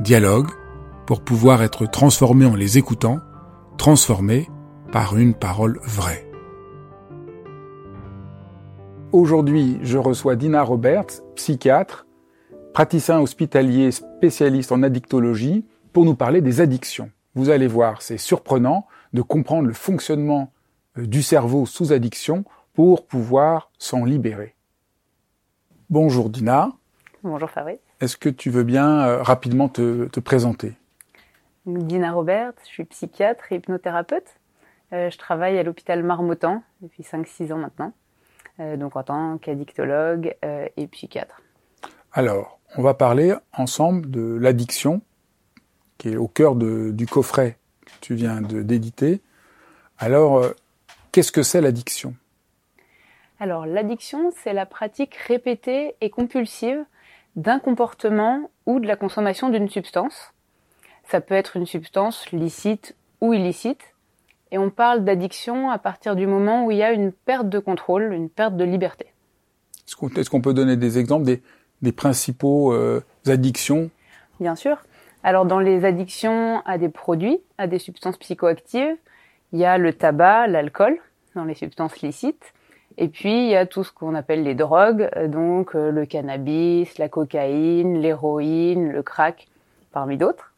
Dialogue 0.00 0.46
pour 1.06 1.24
pouvoir 1.24 1.60
être 1.64 1.84
transformé 1.84 2.46
en 2.46 2.54
les 2.54 2.78
écoutant, 2.78 3.18
transformé 3.78 4.48
par 4.92 5.16
une 5.16 5.34
parole 5.34 5.80
vraie. 5.82 6.24
Aujourd'hui, 9.10 9.80
je 9.82 9.98
reçois 9.98 10.36
Dina 10.36 10.62
Roberts, 10.62 11.20
psychiatre, 11.34 12.06
praticien 12.72 13.20
hospitalier 13.20 13.90
spécialiste 13.90 14.70
en 14.70 14.84
addictologie, 14.84 15.66
pour 15.92 16.04
nous 16.04 16.14
parler 16.14 16.42
des 16.42 16.60
addictions. 16.60 17.10
Vous 17.34 17.50
allez 17.50 17.66
voir, 17.66 18.00
c'est 18.00 18.18
surprenant 18.18 18.86
de 19.14 19.22
comprendre 19.22 19.66
le 19.66 19.74
fonctionnement 19.74 20.52
euh, 20.96 21.06
du 21.08 21.22
cerveau 21.22 21.66
sous 21.66 21.92
addiction 21.92 22.44
pour 22.72 23.04
pouvoir 23.04 23.72
s'en 23.78 24.04
libérer. 24.04 24.54
Bonjour 25.90 26.30
Dina. 26.30 26.70
Bonjour 27.24 27.50
Fabrice. 27.50 27.87
Est-ce 28.00 28.16
que 28.16 28.28
tu 28.28 28.50
veux 28.50 28.62
bien 28.62 29.00
euh, 29.00 29.22
rapidement 29.22 29.68
te, 29.68 30.20
présenter? 30.20 30.74
Dina 31.66 32.12
Roberts, 32.12 32.54
je 32.62 32.68
suis 32.68 32.84
psychiatre 32.84 33.50
et 33.50 33.56
hypnothérapeute. 33.56 34.36
Euh, 34.92 35.10
je 35.10 35.18
travaille 35.18 35.58
à 35.58 35.64
l'hôpital 35.64 36.02
Marmottan 36.04 36.62
depuis 36.80 37.02
5-6 37.02 37.52
ans 37.52 37.58
maintenant. 37.58 37.92
Euh, 38.60 38.76
donc 38.76 38.96
en 38.96 39.02
tant 39.02 39.38
qu'addictologue 39.38 40.34
et 40.76 40.86
psychiatre. 40.86 41.42
Alors, 42.12 42.60
on 42.76 42.82
va 42.82 42.94
parler 42.94 43.34
ensemble 43.52 44.10
de 44.10 44.38
l'addiction, 44.40 45.02
qui 45.98 46.10
est 46.10 46.16
au 46.16 46.28
cœur 46.28 46.54
du 46.54 47.06
coffret 47.06 47.58
que 47.84 47.92
tu 48.00 48.14
viens 48.14 48.40
d'éditer. 48.40 49.20
Alors, 49.98 50.44
qu'est-ce 51.12 51.32
que 51.32 51.42
c'est 51.42 51.60
l'addiction? 51.60 52.14
Alors, 53.40 53.66
l'addiction, 53.66 54.32
c'est 54.42 54.52
la 54.52 54.66
pratique 54.66 55.14
répétée 55.14 55.94
et 56.00 56.10
compulsive 56.10 56.84
d'un 57.38 57.60
comportement 57.60 58.50
ou 58.66 58.80
de 58.80 58.86
la 58.88 58.96
consommation 58.96 59.48
d'une 59.48 59.68
substance. 59.68 60.34
Ça 61.04 61.20
peut 61.20 61.36
être 61.36 61.56
une 61.56 61.66
substance 61.66 62.30
licite 62.32 62.96
ou 63.20 63.32
illicite, 63.32 63.94
et 64.50 64.58
on 64.58 64.70
parle 64.70 65.04
d'addiction 65.04 65.70
à 65.70 65.78
partir 65.78 66.16
du 66.16 66.26
moment 66.26 66.66
où 66.66 66.72
il 66.72 66.78
y 66.78 66.82
a 66.82 66.92
une 66.92 67.12
perte 67.12 67.48
de 67.48 67.60
contrôle, 67.60 68.12
une 68.12 68.28
perte 68.28 68.56
de 68.56 68.64
liberté. 68.64 69.06
Est-ce 69.86 70.30
qu'on 70.30 70.40
peut 70.40 70.52
donner 70.52 70.76
des 70.76 70.98
exemples 70.98 71.24
des, 71.24 71.40
des 71.80 71.92
principaux 71.92 72.72
euh, 72.72 73.04
addictions? 73.26 73.88
Bien 74.40 74.56
sûr. 74.56 74.78
Alors 75.22 75.44
dans 75.44 75.60
les 75.60 75.84
addictions 75.84 76.60
à 76.66 76.76
des 76.76 76.88
produits, 76.88 77.40
à 77.56 77.68
des 77.68 77.78
substances 77.78 78.16
psychoactives, 78.16 78.96
il 79.52 79.60
y 79.60 79.64
a 79.64 79.78
le 79.78 79.92
tabac, 79.92 80.48
l'alcool, 80.48 80.98
dans 81.36 81.44
les 81.44 81.54
substances 81.54 82.00
licites. 82.00 82.52
Et 83.00 83.06
puis 83.06 83.44
il 83.44 83.48
y 83.50 83.56
a 83.56 83.64
tout 83.64 83.84
ce 83.84 83.92
qu'on 83.92 84.16
appelle 84.16 84.42
les 84.42 84.56
drogues, 84.56 85.08
euh, 85.16 85.28
donc 85.28 85.76
euh, 85.76 85.92
le 85.92 86.04
cannabis, 86.04 86.98
la 86.98 87.08
cocaïne, 87.08 88.00
l'héroïne, 88.00 88.90
le 88.90 89.02
crack, 89.04 89.46
parmi 89.92 90.16
d'autres. 90.16 90.52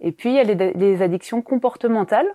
Et 0.00 0.12
puis 0.12 0.30
il 0.30 0.36
y 0.36 0.38
a 0.38 0.44
les, 0.44 1.02
addictions 1.02 1.42
comportementales, 1.42 2.28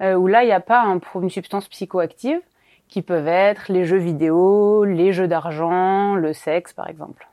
euh, 0.00 0.14
où 0.14 0.26
là, 0.26 0.42
il 0.42 0.46
n'y 0.46 0.52
a 0.52 0.60
pas 0.60 0.82
une 1.14 1.30
substance 1.30 1.68
psychoactive, 1.68 2.40
qui 2.88 3.02
peuvent 3.02 3.28
être 3.28 3.70
les 3.70 3.84
jeux 3.84 3.98
vidéo, 3.98 4.84
les 4.84 5.12
jeux 5.12 5.28
d'argent, 5.28 6.14
le 6.14 6.32
sexe, 6.32 6.72
par 6.72 6.88
exemple. 6.88 7.28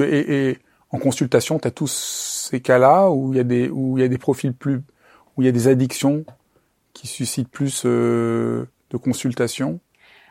Et, 0.00 0.58
en 0.90 0.98
consultation, 0.98 1.58
tu 1.58 1.68
as 1.68 1.70
tous 1.70 2.48
ces 2.50 2.60
cas-là 2.60 3.10
où 3.10 3.32
il 3.32 3.36
y 3.36 4.04
a 4.04 4.08
des 4.08 4.18
profils 4.18 4.52
plus 4.52 4.80
où 5.36 5.42
il 5.42 5.46
y 5.46 5.48
a 5.48 5.52
des 5.52 5.68
addictions 5.68 6.24
qui 6.92 7.06
suscitent 7.06 7.48
plus 7.48 7.84
de 7.84 8.66
consultation? 9.02 9.80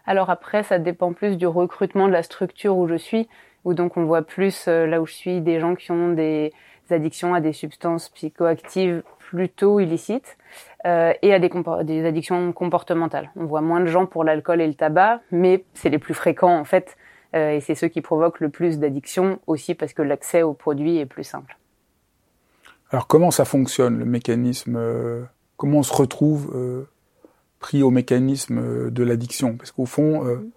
Alors 0.05 0.29
après, 0.29 0.63
ça 0.63 0.79
dépend 0.79 1.13
plus 1.13 1.37
du 1.37 1.47
recrutement 1.47 2.07
de 2.07 2.13
la 2.13 2.23
structure 2.23 2.77
où 2.77 2.87
je 2.87 2.95
suis, 2.95 3.27
où 3.65 3.73
donc 3.73 3.97
on 3.97 4.05
voit 4.05 4.23
plus 4.23 4.67
euh, 4.67 4.87
là 4.87 5.01
où 5.01 5.05
je 5.05 5.13
suis 5.13 5.41
des 5.41 5.59
gens 5.59 5.75
qui 5.75 5.91
ont 5.91 6.09
des 6.09 6.53
addictions 6.89 7.33
à 7.33 7.41
des 7.41 7.53
substances 7.53 8.09
psychoactives 8.09 9.03
plutôt 9.19 9.79
illicites 9.79 10.37
euh, 10.85 11.13
et 11.21 11.33
à 11.33 11.39
des, 11.39 11.49
des, 11.83 12.05
addictions 12.05 12.51
comportementales. 12.51 13.31
On 13.35 13.45
voit 13.45 13.61
moins 13.61 13.79
de 13.79 13.85
gens 13.85 14.05
pour 14.05 14.23
l'alcool 14.23 14.61
et 14.61 14.67
le 14.67 14.73
tabac, 14.73 15.21
mais 15.31 15.63
c'est 15.73 15.89
les 15.89 15.99
plus 15.99 16.13
fréquents 16.13 16.57
en 16.57 16.65
fait, 16.65 16.97
euh, 17.35 17.51
et 17.51 17.61
c'est 17.61 17.75
ceux 17.75 17.87
qui 17.87 18.01
provoquent 18.01 18.41
le 18.41 18.49
plus 18.49 18.79
d'addictions 18.79 19.39
aussi 19.47 19.75
parce 19.75 19.93
que 19.93 20.01
l'accès 20.01 20.41
aux 20.41 20.53
produits 20.53 20.97
est 20.97 21.05
plus 21.05 21.23
simple. 21.23 21.57
Alors 22.91 23.07
comment 23.07 23.31
ça 23.31 23.45
fonctionne 23.45 23.97
le 23.99 24.05
mécanisme 24.05 24.75
euh, 24.75 25.23
Comment 25.55 25.79
on 25.79 25.83
se 25.83 25.93
retrouve 25.93 26.51
euh, 26.55 26.89
pris 27.61 27.83
au 27.83 27.91
mécanisme 27.91 28.59
euh, 28.59 28.91
de 28.91 29.03
l'addiction 29.03 29.55
Parce 29.55 29.71
qu'au 29.71 29.85
fond, 29.85 30.25
euh, 30.25 30.51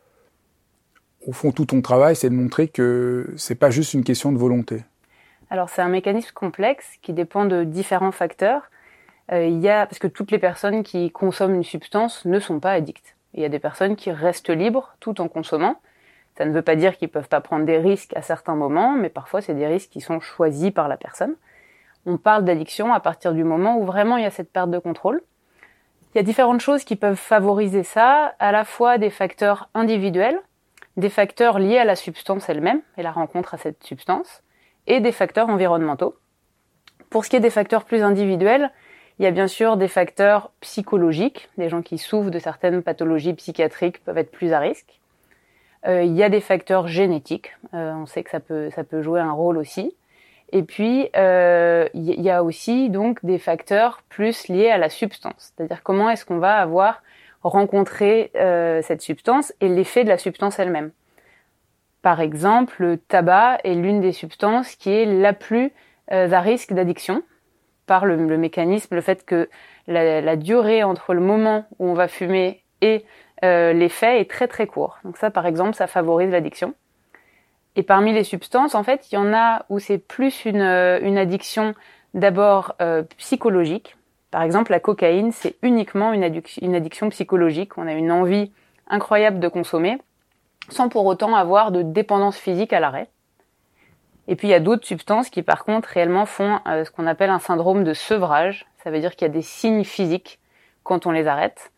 au 1.26 1.32
fond, 1.32 1.52
tout 1.52 1.66
ton 1.66 1.80
travail, 1.80 2.16
c'est 2.16 2.30
de 2.30 2.34
montrer 2.34 2.66
que 2.66 3.32
c'est 3.36 3.54
pas 3.54 3.70
juste 3.70 3.94
une 3.94 4.02
question 4.02 4.32
de 4.32 4.38
volonté. 4.38 4.82
Alors 5.50 5.68
c'est 5.68 5.82
un 5.82 5.88
mécanisme 5.88 6.32
complexe 6.34 6.86
qui 7.02 7.12
dépend 7.12 7.44
de 7.44 7.62
différents 7.62 8.10
facteurs. 8.10 8.62
Euh, 9.30 9.46
y 9.46 9.68
a 9.68 9.86
parce 9.86 9.98
que 9.98 10.08
toutes 10.08 10.32
les 10.32 10.38
personnes 10.38 10.82
qui 10.82 11.10
consomment 11.12 11.54
une 11.54 11.64
substance 11.64 12.24
ne 12.24 12.40
sont 12.40 12.58
pas 12.58 12.72
addictes. 12.72 13.14
Il 13.34 13.40
y 13.40 13.44
a 13.44 13.48
des 13.48 13.58
personnes 13.58 13.94
qui 13.94 14.10
restent 14.10 14.50
libres 14.50 14.96
tout 15.00 15.20
en 15.20 15.28
consommant. 15.28 15.80
Ça 16.36 16.44
ne 16.44 16.52
veut 16.52 16.62
pas 16.62 16.74
dire 16.74 16.96
qu'ils 16.96 17.08
peuvent 17.08 17.28
pas 17.28 17.40
prendre 17.40 17.64
des 17.64 17.78
risques 17.78 18.16
à 18.16 18.22
certains 18.22 18.56
moments, 18.56 18.96
mais 18.96 19.08
parfois 19.08 19.40
c'est 19.40 19.54
des 19.54 19.66
risques 19.66 19.90
qui 19.90 20.00
sont 20.00 20.20
choisis 20.20 20.72
par 20.72 20.88
la 20.88 20.96
personne. 20.96 21.34
On 22.06 22.16
parle 22.16 22.44
d'addiction 22.44 22.92
à 22.92 23.00
partir 23.00 23.32
du 23.32 23.44
moment 23.44 23.78
où 23.78 23.84
vraiment 23.84 24.16
il 24.16 24.24
y 24.24 24.26
a 24.26 24.30
cette 24.30 24.50
perte 24.50 24.70
de 24.70 24.78
contrôle. 24.78 25.22
Il 26.14 26.18
y 26.18 26.20
a 26.20 26.22
différentes 26.22 26.60
choses 26.60 26.84
qui 26.84 26.94
peuvent 26.94 27.16
favoriser 27.16 27.82
ça, 27.82 28.34
à 28.38 28.52
la 28.52 28.64
fois 28.64 28.98
des 28.98 29.10
facteurs 29.10 29.68
individuels, 29.74 30.40
des 30.96 31.08
facteurs 31.08 31.58
liés 31.58 31.78
à 31.78 31.84
la 31.84 31.96
substance 31.96 32.48
elle-même 32.48 32.82
et 32.96 33.02
la 33.02 33.10
rencontre 33.10 33.54
à 33.54 33.58
cette 33.58 33.82
substance, 33.82 34.44
et 34.86 35.00
des 35.00 35.10
facteurs 35.10 35.48
environnementaux. 35.48 36.14
Pour 37.10 37.24
ce 37.24 37.30
qui 37.30 37.36
est 37.36 37.40
des 37.40 37.50
facteurs 37.50 37.84
plus 37.84 38.04
individuels, 38.04 38.70
il 39.18 39.24
y 39.24 39.26
a 39.26 39.32
bien 39.32 39.48
sûr 39.48 39.76
des 39.76 39.88
facteurs 39.88 40.52
psychologiques. 40.60 41.48
Des 41.58 41.68
gens 41.68 41.82
qui 41.82 41.98
souffrent 41.98 42.30
de 42.30 42.38
certaines 42.38 42.82
pathologies 42.82 43.34
psychiatriques 43.34 44.02
peuvent 44.04 44.18
être 44.18 44.30
plus 44.30 44.52
à 44.52 44.60
risque. 44.60 45.00
Euh, 45.86 46.04
il 46.04 46.14
y 46.14 46.22
a 46.22 46.28
des 46.28 46.40
facteurs 46.40 46.86
génétiques. 46.86 47.56
Euh, 47.74 47.92
on 47.92 48.06
sait 48.06 48.22
que 48.22 48.30
ça 48.30 48.40
peut, 48.40 48.70
ça 48.70 48.84
peut 48.84 49.02
jouer 49.02 49.20
un 49.20 49.32
rôle 49.32 49.58
aussi. 49.58 49.94
Et 50.54 50.62
puis, 50.62 51.10
euh, 51.16 51.88
il 51.94 52.22
y 52.22 52.30
a 52.30 52.44
aussi 52.44 52.88
donc 52.88 53.18
des 53.24 53.38
facteurs 53.38 54.02
plus 54.08 54.48
liés 54.48 54.70
à 54.70 54.78
la 54.78 54.88
substance. 54.88 55.52
C'est-à-dire 55.56 55.82
comment 55.82 56.08
est-ce 56.08 56.24
qu'on 56.24 56.38
va 56.38 56.56
avoir 56.56 57.02
rencontré 57.42 58.30
euh, 58.36 58.80
cette 58.82 59.02
substance 59.02 59.52
et 59.60 59.68
l'effet 59.68 60.04
de 60.04 60.08
la 60.08 60.16
substance 60.16 60.58
elle-même. 60.58 60.92
Par 62.02 62.20
exemple, 62.20 62.76
le 62.78 62.98
tabac 62.98 63.58
est 63.64 63.74
l'une 63.74 64.00
des 64.00 64.12
substances 64.12 64.76
qui 64.76 64.90
est 64.90 65.06
la 65.06 65.32
plus 65.32 65.72
euh, 66.12 66.30
à 66.30 66.40
risque 66.40 66.72
d'addiction 66.72 67.22
par 67.86 68.06
le, 68.06 68.16
mécanisme, 68.38 68.94
le 68.94 69.00
fait 69.02 69.26
que 69.26 69.50
la, 69.88 70.36
durée 70.36 70.84
entre 70.84 71.14
le 71.14 71.20
moment 71.20 71.66
où 71.78 71.88
on 71.88 71.94
va 71.94 72.08
fumer 72.08 72.62
et 72.80 73.04
euh, 73.44 73.72
l'effet 73.72 74.20
est 74.20 74.30
très 74.30 74.48
très 74.48 74.66
court. 74.66 74.98
Donc 75.04 75.18
ça, 75.18 75.30
par 75.30 75.46
exemple, 75.46 75.74
ça 75.74 75.86
favorise 75.86 76.30
l'addiction. 76.30 76.74
Et 77.76 77.82
parmi 77.82 78.12
les 78.12 78.24
substances, 78.24 78.74
en 78.74 78.82
fait, 78.82 79.10
il 79.10 79.16
y 79.16 79.18
en 79.18 79.32
a 79.34 79.64
où 79.68 79.78
c'est 79.78 79.98
plus 79.98 80.44
une, 80.44 80.60
euh, 80.60 80.98
une 81.02 81.18
addiction 81.18 81.74
d'abord 82.14 82.76
psychologique. 83.18 83.96
Par 84.30 84.42
exemple, 84.42 84.70
la 84.70 84.78
cocaïne, 84.78 85.32
c'est 85.32 85.56
uniquement 85.62 86.12
une, 86.12 86.22
une 86.62 86.74
addiction 86.76 87.08
psychologique. 87.08 87.76
On 87.76 87.88
a 87.88 87.92
une 87.92 88.12
envie 88.12 88.52
incroyable 88.86 89.40
de 89.40 89.48
consommer 89.48 89.98
sans 90.68 90.88
pour 90.88 91.06
autant 91.06 91.34
avoir 91.34 91.72
de 91.72 91.82
dépendance 91.82 92.38
physique 92.38 92.72
à 92.72 92.80
l'arrêt. 92.80 93.08
Et 94.26 94.36
puis 94.36 94.48
il 94.48 94.50
y 94.50 94.54
a 94.54 94.60
d'autres 94.60 94.86
substances 94.86 95.28
qui 95.28 95.42
par 95.42 95.64
contre 95.64 95.88
réellement 95.88 96.26
font 96.26 96.60
euh, 96.66 96.84
ce 96.84 96.90
qu'on 96.90 97.06
appelle 97.06 97.30
un 97.30 97.38
syndrome 97.38 97.84
de 97.84 97.92
sevrage, 97.92 98.66
Ça 98.82 98.90
veut 98.90 99.00
dire 99.00 99.16
qu'il 99.16 99.26
y 99.26 99.30
a 99.30 99.32
des 99.32 99.42
signes 99.42 99.84
physiques 99.84 100.38
quand 100.82 101.06
on 101.06 101.10
les 101.10 101.26
arrête, 101.26 101.72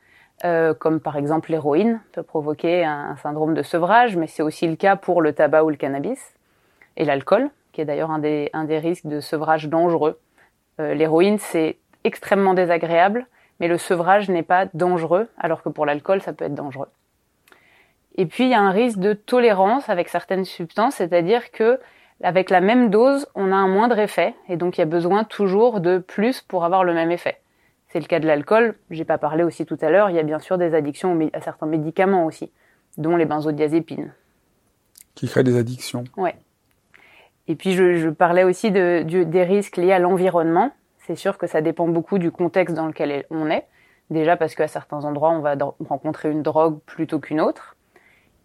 euh, 0.44 0.75
comme 0.75 1.00
par 1.00 1.17
exemple 1.17 1.50
l'héroïne 1.50 2.00
peut 2.12 2.23
provoquer 2.23 2.85
un, 2.85 3.17
syndrome 3.17 3.55
de 3.55 3.62
sevrage, 3.62 4.17
mais 4.17 4.27
c'est 4.27 4.43
aussi 4.43 4.67
le 4.69 4.77
cas 4.77 4.97
pour 4.97 5.23
le 5.23 5.33
tabac 5.33 5.65
ou 5.65 5.71
le 5.71 5.77
cannabis, 5.77 6.35
et 6.97 7.05
l'alcool, 7.05 7.50
qui 7.73 7.81
est 7.81 7.85
d'ailleurs 7.85 8.11
un 8.11 8.19
des, 8.19 8.50
un 8.53 8.65
des 8.65 8.79
risques 8.79 9.06
de 9.06 9.21
sevrage 9.21 9.69
dangereux. 9.69 10.19
Euh, 10.81 10.94
l'héroïne, 10.94 11.38
c'est 11.38 11.79
extrêmement 12.05 12.55
désagréable, 12.55 13.27
mais 13.61 13.69
le 13.69 13.79
sevrage 13.79 14.29
n'est 14.29 14.43
pas 14.43 14.67
dangereux, 14.75 15.29
alors 15.38 15.62
que 15.62 15.69
pour 15.69 15.87
l'alcool, 15.87 16.21
ça 16.21 16.33
peut 16.33 16.44
être 16.44 16.55
dangereux. 16.55 16.88
Et 18.17 18.27
puis, 18.27 18.44
il 18.44 18.50
y 18.50 18.55
a 18.55 18.61
un 18.61 18.71
risque 18.71 18.99
de 18.99 19.12
tolérance 19.15 19.88
avec 19.88 20.09
certaines 20.09 20.44
substances, 20.44 20.97
c'est-à-dire 20.97 21.50
que 21.50 21.81
avec 22.23 22.49
la 22.50 22.61
même 22.61 22.88
dose, 22.88 23.27
on 23.35 23.53
a 23.53 23.56
un 23.56 23.69
moindre 23.69 23.99
effet, 23.99 24.35
et 24.49 24.56
donc 24.56 24.79
il 24.79 24.81
y 24.81 24.83
a 24.83 24.87
besoin 24.87 25.25
toujours 25.25 25.81
de 25.81 25.99
plus 25.99 26.41
pour 26.41 26.65
avoir 26.65 26.83
le 26.85 26.94
même 26.94 27.11
effet. 27.11 27.38
C'est 27.96 28.00
le 28.00 28.08
cas 28.08 28.20
de 28.20 28.26
l'alcool. 28.26 28.75
J'ai 28.90 29.06
pas 29.06 29.16
parlé 29.16 29.43
aussi 29.43 29.64
tout 29.64 29.78
à 29.81 29.88
l'heure. 29.88 30.10
Il 30.10 30.16
y 30.16 30.19
a 30.19 30.22
bien 30.22 30.38
sûr 30.38 30.58
des 30.58 30.75
addictions 30.75 31.19
à 31.32 31.40
certains 31.40 31.64
médicaments 31.64 32.26
aussi, 32.26 32.52
dont 32.98 33.16
les 33.16 33.25
benzodiazépines. 33.25 34.12
Qui 35.14 35.26
créent 35.28 35.43
des 35.43 35.56
addictions. 35.56 36.04
Ouais. 36.19 36.37
Et 37.48 37.54
puis 37.54 37.72
je, 37.72 37.96
je 37.96 38.10
parlais 38.10 38.44
aussi 38.44 38.70
de, 38.70 39.02
des 39.02 39.44
risques 39.44 39.78
liés 39.78 39.93
à 39.93 39.98
l'environnement. 39.98 40.72
C'est 41.06 41.14
sûr 41.14 41.38
que 41.38 41.46
ça 41.46 41.62
dépend 41.62 41.88
beaucoup 41.88 42.19
du 42.19 42.31
contexte 42.31 42.76
dans 42.76 42.87
lequel 42.87 43.25
on 43.31 43.48
est. 43.48 43.64
Déjà 44.10 44.37
parce 44.37 44.54
qu'à 44.54 44.69
certains 44.69 45.06
endroits, 45.06 45.31
on 45.31 45.40
va 45.40 45.56
rencontrer 45.88 46.31
une 46.31 46.42
drogue 46.42 46.78
plutôt 46.84 47.19
qu'une 47.19 47.40
autre. 47.40 47.76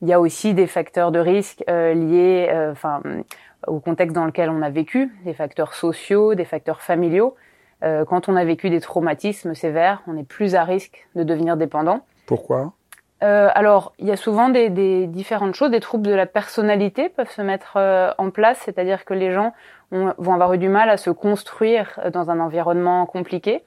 Il 0.02 0.08
y 0.08 0.14
a 0.14 0.22
aussi 0.22 0.54
des 0.54 0.66
facteurs 0.66 1.12
de 1.12 1.20
risque 1.20 1.62
euh, 1.70 1.94
liés, 1.94 2.48
euh, 2.50 2.72
enfin, 2.72 3.02
au 3.68 3.82
contexte 3.82 4.16
dans 4.16 4.26
lequel 4.26 4.50
on 4.50 4.62
a 4.62 4.70
vécu, 4.70 5.12
des 5.26 5.34
facteurs 5.34 5.74
sociaux, 5.74 6.36
des 6.36 6.46
facteurs 6.46 6.82
familiaux. 6.82 7.36
Euh, 7.84 8.06
quand 8.06 8.30
on 8.30 8.36
a 8.36 8.44
vécu 8.44 8.70
des 8.70 8.80
traumatismes 8.80 9.56
sévères, 9.56 10.04
on 10.08 10.18
est 10.18 10.24
plus 10.24 10.56
à 10.56 10.64
risque 10.64 11.08
de 11.16 11.24
devenir 11.24 11.58
dépendant. 11.58 12.06
Pourquoi? 12.26 12.74
Euh, 13.24 13.50
alors, 13.54 13.94
il 14.00 14.08
y 14.08 14.12
a 14.12 14.18
souvent 14.18 14.50
des, 14.50 14.70
des, 14.70 15.08
différentes 15.08 15.54
choses. 15.54 15.72
Des 15.72 15.80
troubles 15.80 16.08
de 16.08 16.14
la 16.14 16.26
personnalité 16.26 17.10
peuvent 17.10 17.30
se 17.30 17.42
mettre 17.42 17.74
euh, 17.78 18.12
en 18.18 18.30
place, 18.32 18.60
c'est-à-dire 18.66 19.06
que 19.06 19.14
les 19.14 19.32
gens 19.32 19.54
vont 19.92 20.34
avoir 20.34 20.54
eu 20.54 20.58
du 20.58 20.70
mal 20.70 20.90
à 20.90 20.96
se 20.96 21.10
construire 21.10 22.00
dans 22.14 22.32
un 22.32 22.40
environnement 22.40 23.06
compliqué. 23.06 23.62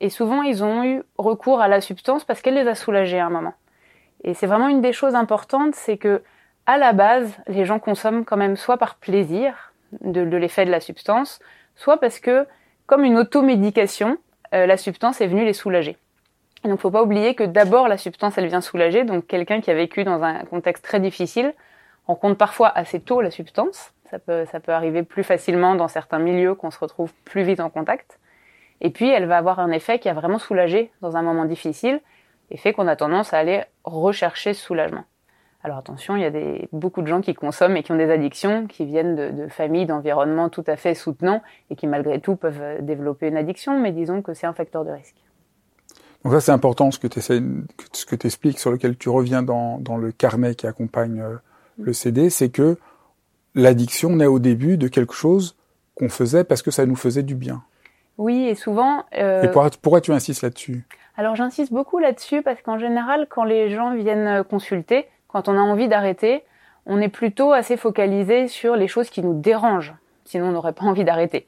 Et 0.00 0.10
souvent, 0.10 0.42
ils 0.42 0.62
ont 0.62 0.84
eu 0.84 1.02
recours 1.16 1.62
à 1.62 1.68
la 1.68 1.80
substance 1.80 2.24
parce 2.24 2.42
qu'elle 2.42 2.54
les 2.54 2.68
a 2.68 2.74
soulagés 2.74 3.18
à 3.18 3.26
un 3.26 3.30
moment. 3.30 3.54
Et 4.22 4.34
c'est 4.34 4.46
vraiment 4.46 4.68
une 4.68 4.82
des 4.82 4.92
choses 4.92 5.14
importantes, 5.14 5.74
c'est 5.74 5.96
que 5.96 6.22
à 6.66 6.76
la 6.76 6.92
base, 6.92 7.36
les 7.48 7.64
gens 7.64 7.78
consomment 7.78 8.24
quand 8.24 8.36
même 8.36 8.56
soit 8.56 8.76
par 8.76 8.96
plaisir 8.96 9.72
de, 10.00 10.24
de 10.24 10.36
l'effet 10.36 10.64
de 10.64 10.70
la 10.70 10.80
substance, 10.80 11.40
soit 11.74 11.98
parce 11.98 12.20
que, 12.20 12.46
comme 12.92 13.04
une 13.04 13.16
automédication, 13.16 14.18
euh, 14.52 14.66
la 14.66 14.76
substance 14.76 15.22
est 15.22 15.26
venue 15.26 15.46
les 15.46 15.54
soulager. 15.54 15.96
Donc, 16.62 16.78
faut 16.78 16.90
pas 16.90 17.02
oublier 17.02 17.34
que 17.34 17.42
d'abord 17.42 17.88
la 17.88 17.96
substance, 17.96 18.36
elle 18.36 18.48
vient 18.48 18.60
soulager. 18.60 19.04
Donc, 19.04 19.26
quelqu'un 19.26 19.62
qui 19.62 19.70
a 19.70 19.74
vécu 19.74 20.04
dans 20.04 20.22
un 20.22 20.44
contexte 20.44 20.84
très 20.84 21.00
difficile 21.00 21.54
rencontre 22.06 22.36
parfois 22.36 22.68
assez 22.68 23.00
tôt 23.00 23.22
la 23.22 23.30
substance. 23.30 23.94
Ça 24.10 24.18
peut, 24.18 24.44
ça 24.44 24.60
peut 24.60 24.72
arriver 24.72 25.04
plus 25.04 25.24
facilement 25.24 25.74
dans 25.74 25.88
certains 25.88 26.18
milieux 26.18 26.54
qu'on 26.54 26.70
se 26.70 26.78
retrouve 26.78 27.14
plus 27.24 27.44
vite 27.44 27.60
en 27.60 27.70
contact. 27.70 28.18
Et 28.82 28.90
puis, 28.90 29.08
elle 29.08 29.24
va 29.24 29.38
avoir 29.38 29.58
un 29.58 29.70
effet 29.70 29.98
qui 29.98 30.10
a 30.10 30.12
vraiment 30.12 30.38
soulagé 30.38 30.92
dans 31.00 31.16
un 31.16 31.22
moment 31.22 31.46
difficile 31.46 31.98
et 32.50 32.58
fait 32.58 32.74
qu'on 32.74 32.88
a 32.88 32.96
tendance 32.96 33.32
à 33.32 33.38
aller 33.38 33.62
rechercher 33.84 34.52
ce 34.52 34.62
soulagement. 34.62 35.04
Alors 35.64 35.78
attention, 35.78 36.16
il 36.16 36.22
y 36.22 36.24
a 36.24 36.30
des, 36.30 36.68
beaucoup 36.72 37.02
de 37.02 37.06
gens 37.06 37.20
qui 37.20 37.34
consomment 37.34 37.76
et 37.76 37.82
qui 37.82 37.92
ont 37.92 37.96
des 37.96 38.10
addictions, 38.10 38.66
qui 38.66 38.84
viennent 38.84 39.14
de, 39.14 39.30
de 39.30 39.48
familles, 39.48 39.86
d'environnements 39.86 40.48
tout 40.48 40.64
à 40.66 40.76
fait 40.76 40.94
soutenants 40.94 41.42
et 41.70 41.76
qui 41.76 41.86
malgré 41.86 42.20
tout 42.20 42.34
peuvent 42.34 42.84
développer 42.84 43.28
une 43.28 43.36
addiction, 43.36 43.78
mais 43.78 43.92
disons 43.92 44.22
que 44.22 44.34
c'est 44.34 44.46
un 44.46 44.54
facteur 44.54 44.84
de 44.84 44.90
risque. 44.90 45.16
Donc 46.24 46.32
ça 46.34 46.40
c'est 46.40 46.52
important 46.52 46.90
ce 46.90 46.98
que 46.98 47.06
tu 47.06 47.20
ce 47.20 48.06
que 48.06 48.16
tu 48.16 48.26
expliques, 48.26 48.58
sur 48.58 48.70
lequel 48.70 48.96
tu 48.96 49.08
reviens 49.08 49.42
dans, 49.42 49.78
dans 49.78 49.96
le 49.96 50.12
carnet 50.12 50.54
qui 50.54 50.66
accompagne 50.66 51.20
euh, 51.20 51.36
le 51.78 51.92
CD, 51.92 52.30
c'est 52.30 52.50
que 52.50 52.76
l'addiction 53.54 54.10
naît 54.10 54.26
au 54.26 54.38
début 54.38 54.76
de 54.76 54.88
quelque 54.88 55.14
chose 55.14 55.56
qu'on 55.94 56.08
faisait 56.08 56.44
parce 56.44 56.62
que 56.62 56.70
ça 56.70 56.86
nous 56.86 56.96
faisait 56.96 57.22
du 57.22 57.34
bien. 57.34 57.62
Oui, 58.18 58.46
et 58.46 58.54
souvent. 58.54 59.04
Euh... 59.16 59.42
Et 59.42 59.48
pourquoi, 59.48 59.70
pourquoi 59.80 60.00
tu 60.00 60.12
insistes 60.12 60.42
là-dessus? 60.42 60.86
Alors 61.16 61.34
j'insiste 61.34 61.72
beaucoup 61.72 61.98
là-dessus 61.98 62.42
parce 62.42 62.62
qu'en 62.62 62.78
général, 62.78 63.26
quand 63.28 63.44
les 63.44 63.70
gens 63.70 63.94
viennent 63.94 64.44
consulter, 64.44 65.06
quand 65.32 65.48
on 65.48 65.56
a 65.56 65.60
envie 65.60 65.88
d'arrêter, 65.88 66.44
on 66.86 67.00
est 67.00 67.08
plutôt 67.08 67.52
assez 67.52 67.76
focalisé 67.76 68.48
sur 68.48 68.76
les 68.76 68.88
choses 68.88 69.10
qui 69.10 69.22
nous 69.22 69.34
dérangent. 69.40 69.94
Sinon, 70.24 70.46
on 70.46 70.52
n'aurait 70.52 70.72
pas 70.72 70.84
envie 70.84 71.04
d'arrêter. 71.04 71.46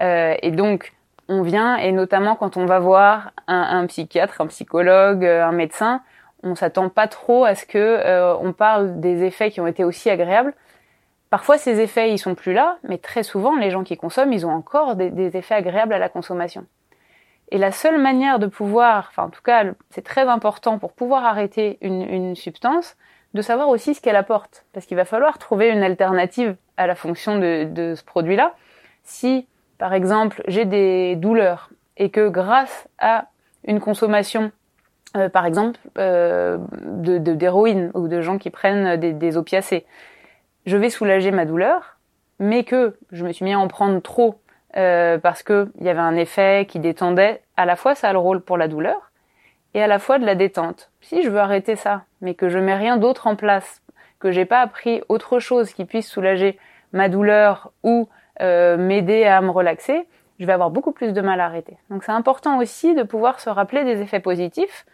Euh, 0.00 0.34
et 0.42 0.50
donc, 0.50 0.92
on 1.28 1.42
vient, 1.42 1.76
et 1.76 1.92
notamment 1.92 2.34
quand 2.34 2.56
on 2.56 2.66
va 2.66 2.78
voir 2.78 3.32
un, 3.46 3.86
psychiatre, 3.86 4.40
un 4.40 4.46
psychologue, 4.48 5.24
euh, 5.24 5.44
un 5.44 5.52
médecin, 5.52 6.02
on 6.42 6.54
s'attend 6.54 6.88
pas 6.88 7.06
trop 7.06 7.44
à 7.44 7.54
ce 7.54 7.66
que 7.66 7.78
euh, 7.78 8.34
on 8.36 8.52
parle 8.52 9.00
des 9.00 9.24
effets 9.24 9.50
qui 9.50 9.60
ont 9.60 9.66
été 9.66 9.84
aussi 9.84 10.10
agréables. 10.10 10.54
Parfois, 11.28 11.58
ces 11.58 11.78
effets, 11.80 12.10
ils 12.10 12.18
sont 12.18 12.34
plus 12.34 12.52
là, 12.52 12.78
mais 12.82 12.98
très 12.98 13.22
souvent, 13.22 13.54
les 13.56 13.70
gens 13.70 13.84
qui 13.84 13.96
consomment, 13.96 14.32
ils 14.32 14.44
ont 14.46 14.50
encore 14.50 14.96
des, 14.96 15.10
des 15.10 15.36
effets 15.36 15.54
agréables 15.54 15.92
à 15.92 15.98
la 15.98 16.08
consommation. 16.08 16.66
Et 17.52 17.58
la 17.58 17.70
seule 17.72 18.00
manière 18.00 18.38
de 18.38 18.46
pouvoir, 18.46 19.08
enfin 19.10 19.24
en 19.24 19.30
tout 19.30 19.42
cas, 19.42 19.64
c'est 19.90 20.04
très 20.04 20.22
important 20.22 20.78
pour 20.78 20.92
pouvoir 20.92 21.24
arrêter 21.24 21.78
une, 21.80 22.02
une 22.02 22.36
substance, 22.36 22.96
de 23.34 23.42
savoir 23.42 23.68
aussi 23.68 23.94
ce 23.94 24.00
qu'elle 24.00 24.16
apporte, 24.16 24.64
parce 24.72 24.86
qu'il 24.86 24.96
va 24.96 25.04
falloir 25.04 25.38
trouver 25.38 25.68
une 25.68 25.82
alternative 25.82 26.56
à 26.76 26.86
la 26.86 26.94
fonction 26.94 27.38
de, 27.38 27.94
ce 27.96 28.04
produit-là. 28.04 28.54
Si 29.04 29.46
par 29.78 29.94
exemple, 29.94 30.42
j'ai 30.46 30.66
des 30.66 31.16
douleurs 31.16 31.70
et 31.96 32.10
que 32.10 32.28
grâce 32.28 32.88
à 32.98 33.28
une 33.64 33.80
consommation, 33.80 34.52
euh, 35.16 35.28
par 35.28 35.46
exemple, 35.46 35.80
euh, 35.98 36.58
de 36.82 37.18
d'héroïne 37.18 37.90
ou 37.94 38.08
de 38.08 38.20
gens 38.20 38.36
qui 38.36 38.50
prennent 38.50 38.96
des, 38.96 39.36
opiacés, 39.36 39.86
je 40.66 40.76
vais 40.76 40.90
soulager 40.90 41.30
ma 41.30 41.46
douleur, 41.46 41.96
mais 42.38 42.64
que 42.64 42.96
je 43.10 43.24
me 43.24 43.32
suis 43.32 43.44
mis 43.44 43.54
à 43.54 43.58
en 43.58 43.68
prendre 43.68 44.00
trop 44.02 44.40
euh, 44.76 45.18
parce 45.18 45.42
que 45.42 45.70
il 45.80 45.86
y 45.86 45.88
avait 45.88 46.00
un 46.00 46.16
effet 46.16 46.66
qui 46.68 46.78
détendait. 46.78 47.40
À 47.56 47.64
la 47.64 47.76
fois, 47.76 47.94
ça 47.94 48.10
a 48.10 48.12
le 48.12 48.18
rôle 48.18 48.42
pour 48.42 48.58
la 48.58 48.68
douleur 48.68 49.09
et 49.74 49.82
à 49.82 49.86
la 49.86 49.98
fois 49.98 50.18
de 50.18 50.26
la 50.26 50.34
détente. 50.34 50.90
Si 51.00 51.22
je 51.22 51.28
veux 51.28 51.38
arrêter 51.38 51.76
ça, 51.76 52.04
mais 52.20 52.34
que 52.34 52.48
je 52.48 52.58
mets 52.58 52.74
rien 52.74 52.96
d'autre 52.96 53.26
en 53.26 53.36
place, 53.36 53.82
que 54.18 54.30
j'ai 54.30 54.44
pas 54.44 54.60
appris 54.60 55.02
autre 55.08 55.38
chose 55.38 55.72
qui 55.72 55.84
puisse 55.84 56.08
soulager 56.08 56.58
ma 56.92 57.08
douleur 57.08 57.72
ou 57.82 58.08
euh, 58.40 58.76
m'aider 58.76 59.24
à 59.24 59.40
me 59.40 59.50
relaxer, 59.50 60.06
je 60.40 60.46
vais 60.46 60.52
avoir 60.52 60.70
beaucoup 60.70 60.92
plus 60.92 61.12
de 61.12 61.20
mal 61.20 61.40
à 61.40 61.46
arrêter. 61.46 61.76
Donc 61.90 62.02
c'est 62.02 62.12
important 62.12 62.58
aussi 62.58 62.94
de 62.94 63.02
pouvoir 63.02 63.40
se 63.40 63.50
rappeler 63.50 63.84
des 63.84 64.00
effets 64.00 64.20
positifs. 64.20 64.86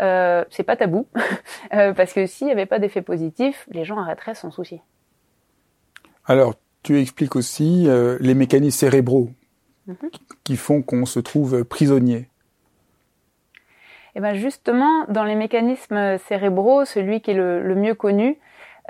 Euh, 0.00 0.44
c'est 0.50 0.62
pas 0.62 0.76
tabou, 0.76 1.06
euh, 1.74 1.92
parce 1.94 2.12
que 2.12 2.26
s'il 2.26 2.46
n'y 2.46 2.52
avait 2.52 2.66
pas 2.66 2.78
d'effets 2.78 3.02
positifs, 3.02 3.66
les 3.70 3.84
gens 3.84 3.98
arrêteraient 3.98 4.34
sans 4.34 4.50
souci. 4.50 4.80
Alors, 6.26 6.54
tu 6.82 7.00
expliques 7.00 7.36
aussi 7.36 7.88
euh, 7.88 8.18
les 8.20 8.34
mécanismes 8.34 8.76
cérébraux 8.76 9.30
mm-hmm. 9.88 10.10
qui 10.44 10.56
font 10.56 10.82
qu'on 10.82 11.06
se 11.06 11.20
trouve 11.20 11.64
prisonnier. 11.64 12.28
Et 14.16 14.18
eh 14.18 14.22
ben 14.22 14.32
justement, 14.32 15.04
dans 15.08 15.24
les 15.24 15.34
mécanismes 15.34 16.16
cérébraux, 16.16 16.86
celui 16.86 17.20
qui 17.20 17.32
est 17.32 17.34
le, 17.34 17.74
mieux 17.74 17.94
connu, 17.94 18.38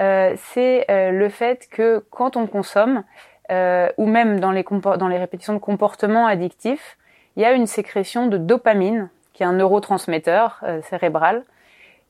euh, 0.00 0.33
c'est 0.37 0.88
euh, 0.88 1.11
le 1.11 1.28
fait 1.28 1.66
que 1.68 2.04
quand 2.11 2.37
on 2.37 2.47
consomme, 2.47 3.02
euh, 3.50 3.88
ou 3.97 4.06
même 4.06 4.38
dans 4.38 4.52
les, 4.52 4.62
dans 4.62 5.09
les 5.09 5.18
répétitions 5.18 5.54
de 5.54 5.59
comportements 5.59 6.28
addictifs, 6.28 6.97
il 7.35 7.42
y 7.42 7.45
a 7.45 7.54
une 7.54 7.66
sécrétion 7.66 8.28
de 8.28 8.38
dopamine, 8.38 9.11
qui 9.33 9.42
est 9.42 9.47
un 9.47 9.54
neurotransmetteur 9.54 10.62
cérébral, 10.83 11.42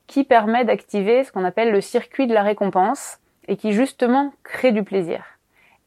qui 0.07 0.23
permet 0.23 0.67
d'activer 0.67 1.25
ce 1.25 1.33
qu'on 1.33 1.47
appelle 1.47 1.73
le 1.73 1.81
circuit 1.81 2.27
de 2.27 2.35
la 2.35 2.43
récompense 2.43 3.17
et 3.49 3.57
qui 3.57 3.73
justement 3.73 4.35
crée 4.43 4.73
du 4.73 4.83
plaisir. 4.83 5.25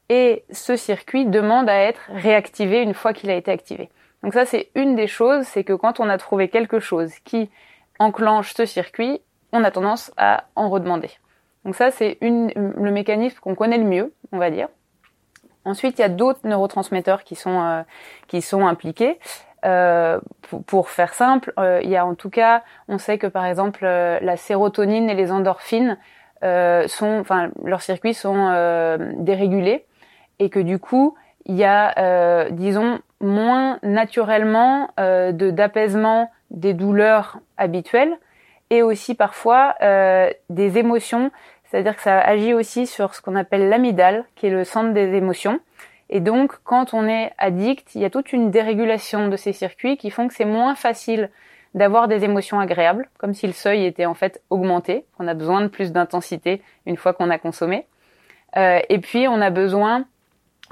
Et 0.08 0.42
ce 0.50 0.74
circuit 0.74 1.26
demande 1.26 1.70
à 1.70 1.78
être 1.78 2.10
réactivé 2.12 2.82
une 2.82 2.92
fois 2.92 3.12
qu'il 3.12 3.30
a 3.30 3.36
été 3.36 3.52
activé. 3.52 3.88
Donc 4.22 4.34
ça, 4.34 4.44
c'est 4.44 4.70
une 4.74 4.96
des 4.96 5.06
choses, 5.06 5.44
c'est 5.46 5.64
que 5.64 5.72
quand 5.72 6.00
on 6.00 6.08
a 6.08 6.18
trouvé 6.18 6.48
quelque 6.48 6.78
chose 6.78 7.12
qui 7.24 7.50
enclenche 7.98 8.54
ce 8.54 8.66
circuit, 8.66 9.20
on 9.52 9.64
a 9.64 9.70
tendance 9.70 10.12
à 10.16 10.44
en 10.56 10.68
redemander. 10.68 11.10
Donc 11.64 11.74
ça, 11.74 11.90
c'est 11.90 12.18
le 12.20 12.90
mécanisme 12.90 13.38
qu'on 13.40 13.54
connaît 13.54 13.78
le 13.78 13.84
mieux, 13.84 14.12
on 14.32 14.38
va 14.38 14.50
dire. 14.50 14.68
Ensuite, 15.64 15.98
il 15.98 16.02
y 16.02 16.04
a 16.04 16.08
d'autres 16.08 16.40
neurotransmetteurs 16.44 17.22
qui 17.22 17.34
sont 17.34 17.62
euh, 17.62 17.82
qui 18.28 18.40
sont 18.40 18.66
impliqués. 18.66 19.18
Euh, 19.66 20.18
pour, 20.66 20.88
faire 20.88 21.12
simple, 21.12 21.52
euh, 21.58 21.80
il 21.82 21.90
y 21.90 21.96
a 21.96 22.06
en 22.06 22.14
tout 22.14 22.30
cas, 22.30 22.62
on 22.88 22.96
sait 22.96 23.18
que 23.18 23.26
par 23.26 23.44
exemple 23.44 23.84
euh, 23.84 24.18
la 24.22 24.38
sérotonine 24.38 25.10
et 25.10 25.14
les 25.14 25.30
endorphines 25.30 25.98
euh, 26.42 26.88
sont, 26.88 27.18
enfin 27.20 27.50
leurs 27.62 27.82
circuits 27.82 28.14
sont 28.14 28.50
dérégulés 29.18 29.84
et 30.38 30.48
que 30.48 30.60
du 30.60 30.78
coup 30.78 31.14
il 31.50 31.56
y 31.56 31.64
a, 31.64 32.48
disons, 32.50 33.00
moins 33.20 33.78
naturellement 33.82 34.88
de 34.96 35.50
d'apaisement 35.50 36.30
des 36.50 36.74
douleurs 36.74 37.40
habituelles 37.58 38.12
et 38.70 38.82
aussi 38.82 39.14
parfois 39.14 39.74
des 40.48 40.78
émotions 40.78 41.30
c'est-à-dire 41.70 41.94
que 41.94 42.02
ça 42.02 42.18
agit 42.18 42.52
aussi 42.52 42.86
sur 42.86 43.14
ce 43.14 43.22
qu'on 43.22 43.36
appelle 43.36 43.68
l'amygdale, 43.68 44.24
qui 44.34 44.48
est 44.48 44.50
le 44.50 44.64
centre 44.64 44.92
des 44.92 45.14
émotions. 45.14 45.60
Et 46.08 46.18
donc, 46.18 46.54
quand 46.64 46.94
on 46.94 47.06
est 47.06 47.32
addict, 47.38 47.94
il 47.94 48.00
y 48.00 48.04
a 48.04 48.10
toute 48.10 48.32
une 48.32 48.50
dérégulation 48.50 49.28
de 49.28 49.36
ces 49.36 49.52
circuits 49.52 49.96
qui 49.96 50.10
font 50.10 50.26
que 50.26 50.34
c'est 50.34 50.44
moins 50.44 50.74
facile 50.74 51.30
d'avoir 51.74 52.08
des 52.08 52.24
émotions 52.24 52.58
agréables, 52.58 53.08
comme 53.18 53.34
si 53.34 53.46
le 53.46 53.52
seuil 53.52 53.84
était 53.84 54.06
en 54.06 54.14
fait 54.14 54.42
augmenté, 54.50 55.04
qu'on 55.16 55.28
a 55.28 55.34
besoin 55.34 55.60
de 55.60 55.68
plus 55.68 55.92
d'intensité 55.92 56.60
une 56.86 56.96
fois 56.96 57.12
qu'on 57.12 57.30
a 57.30 57.38
consommé. 57.38 57.86
Euh, 58.56 58.80
et 58.88 58.98
puis, 58.98 59.28
on 59.28 59.40
a 59.40 59.50
besoin 59.50 60.04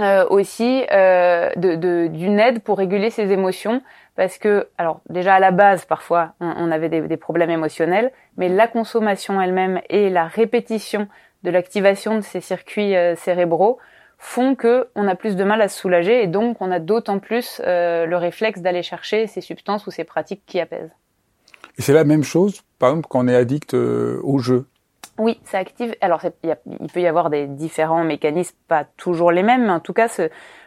euh, 0.00 0.26
aussi 0.28 0.84
euh, 0.92 1.50
d'une 1.56 2.38
aide 2.38 2.60
pour 2.60 2.78
réguler 2.78 3.10
ses 3.10 3.32
émotions, 3.32 3.82
parce 4.16 4.38
que, 4.38 4.68
alors 4.78 5.00
déjà 5.08 5.34
à 5.34 5.40
la 5.40 5.50
base, 5.50 5.84
parfois, 5.84 6.34
on, 6.40 6.70
avait 6.70 6.88
des, 6.88 7.00
des, 7.02 7.16
problèmes 7.16 7.50
émotionnels, 7.50 8.12
mais 8.36 8.48
la 8.48 8.66
consommation 8.66 9.40
elle-même 9.40 9.80
et 9.88 10.10
la 10.10 10.26
répétition 10.26 11.08
de 11.44 11.50
l'activation 11.50 12.16
de 12.16 12.20
ces 12.20 12.40
circuits 12.40 12.96
euh, 12.96 13.14
cérébraux 13.16 13.78
font 14.18 14.56
que 14.56 14.88
on 14.96 15.06
a 15.06 15.14
plus 15.14 15.36
de 15.36 15.44
mal 15.44 15.62
à 15.62 15.68
se 15.68 15.78
soulager 15.78 16.22
et 16.22 16.26
donc 16.26 16.60
on 16.60 16.72
a 16.72 16.80
d'autant 16.80 17.20
plus 17.20 17.62
euh, 17.64 18.06
le 18.06 18.16
réflexe 18.16 18.60
d'aller 18.60 18.82
chercher 18.82 19.26
ces 19.28 19.40
substances 19.40 19.86
ou 19.86 19.90
ces 19.90 20.04
pratiques 20.04 20.42
qui 20.46 20.58
apaisent. 20.58 20.90
Et 21.78 21.82
c'est 21.82 21.92
la 21.92 22.04
même 22.04 22.24
chose, 22.24 22.62
par 22.80 22.90
exemple, 22.90 23.06
quand 23.08 23.24
on 23.24 23.28
est 23.28 23.36
addict 23.36 23.74
euh, 23.74 24.20
au 24.24 24.38
jeu. 24.38 24.66
Oui, 25.18 25.40
ça 25.44 25.58
active. 25.58 25.94
Alors, 26.00 26.22
il 26.44 26.86
peut 26.92 27.00
y 27.00 27.06
avoir 27.06 27.28
des 27.28 27.46
différents 27.46 28.04
mécanismes, 28.04 28.56
pas 28.68 28.84
toujours 28.96 29.32
les 29.32 29.42
mêmes, 29.42 29.66
mais 29.66 29.72
en 29.72 29.80
tout 29.80 29.92
cas, 29.92 30.08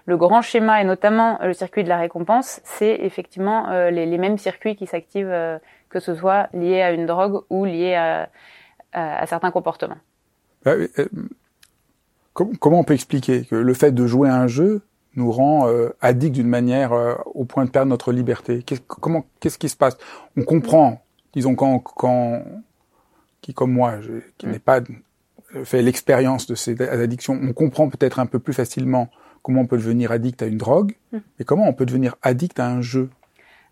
le 0.06 0.18
grand 0.18 0.42
schéma 0.42 0.82
et 0.82 0.84
notamment 0.84 1.40
le 1.42 1.54
circuit 1.54 1.84
de 1.84 1.90
la 1.90 1.98
récompense, 1.98 2.60
c'est 2.64 2.96
effectivement 3.02 3.70
euh, 3.70 3.90
les, 3.92 4.18
mêmes 4.18 4.38
circuits 4.38 4.76
qui 4.76 4.88
s'activent, 4.88 5.60
que 5.90 6.00
ce 6.00 6.16
soit 6.16 6.50
lié 6.54 6.82
à 6.82 6.92
une 6.92 7.06
drogue 7.06 7.44
ou 7.50 7.66
lié 7.66 7.96
à, 7.96 9.26
certains 9.26 9.52
comportements. 9.52 9.98
Bah, 10.66 10.74
comment 12.34 12.80
on 12.80 12.84
peut 12.84 12.94
expliquer 12.94 13.46
que 13.46 13.56
le 13.56 13.74
fait 13.74 13.92
de 13.92 14.06
jouer 14.06 14.30
à 14.30 14.36
un 14.36 14.48
jeu 14.48 14.82
nous 15.16 15.32
rend 15.32 15.68
euh, 15.68 15.90
addicts 16.02 16.36
d'une 16.36 16.48
manière 16.48 16.94
euh, 16.94 17.16
au 17.34 17.46
point 17.46 17.66
de 17.66 17.70
perdre 17.70 17.90
notre 17.90 18.12
liberté? 18.12 18.64
Comment 18.88 19.26
qu'est-ce 19.40 19.58
qui 19.58 19.70
se 19.70 19.76
passe? 19.76 19.98
On 20.38 20.44
comprend, 20.44 21.02
disons 21.34 21.56
quand, 21.56 21.80
quand 21.80 22.42
qui 23.42 23.54
comme 23.54 23.72
moi, 23.72 23.96
qui 24.38 24.48
mm. 24.48 24.52
n'ai 24.52 24.60
pas 24.60 24.80
fait 25.64 25.82
l'expérience 25.82 26.48
de 26.48 26.56
ces 26.56 26.82
addictions, 26.82 27.38
on 27.42 27.54
comprend 27.54 27.90
peut-être 27.90 28.20
un 28.20 28.26
peu 28.26 28.40
plus 28.40 28.54
facilement 28.54 29.10
comment 29.42 29.62
on 29.62 29.68
peut 29.68 29.78
devenir 29.78 30.12
addict 30.12 30.42
à 30.42 30.46
une 30.46 30.58
drogue, 30.58 30.96
mm. 31.12 31.18
et 31.40 31.44
comment 31.44 31.68
on 31.68 31.74
peut 31.74 31.86
devenir 31.86 32.16
addict 32.22 32.60
à 32.60 32.68
un 32.68 32.82
jeu. 32.82 33.10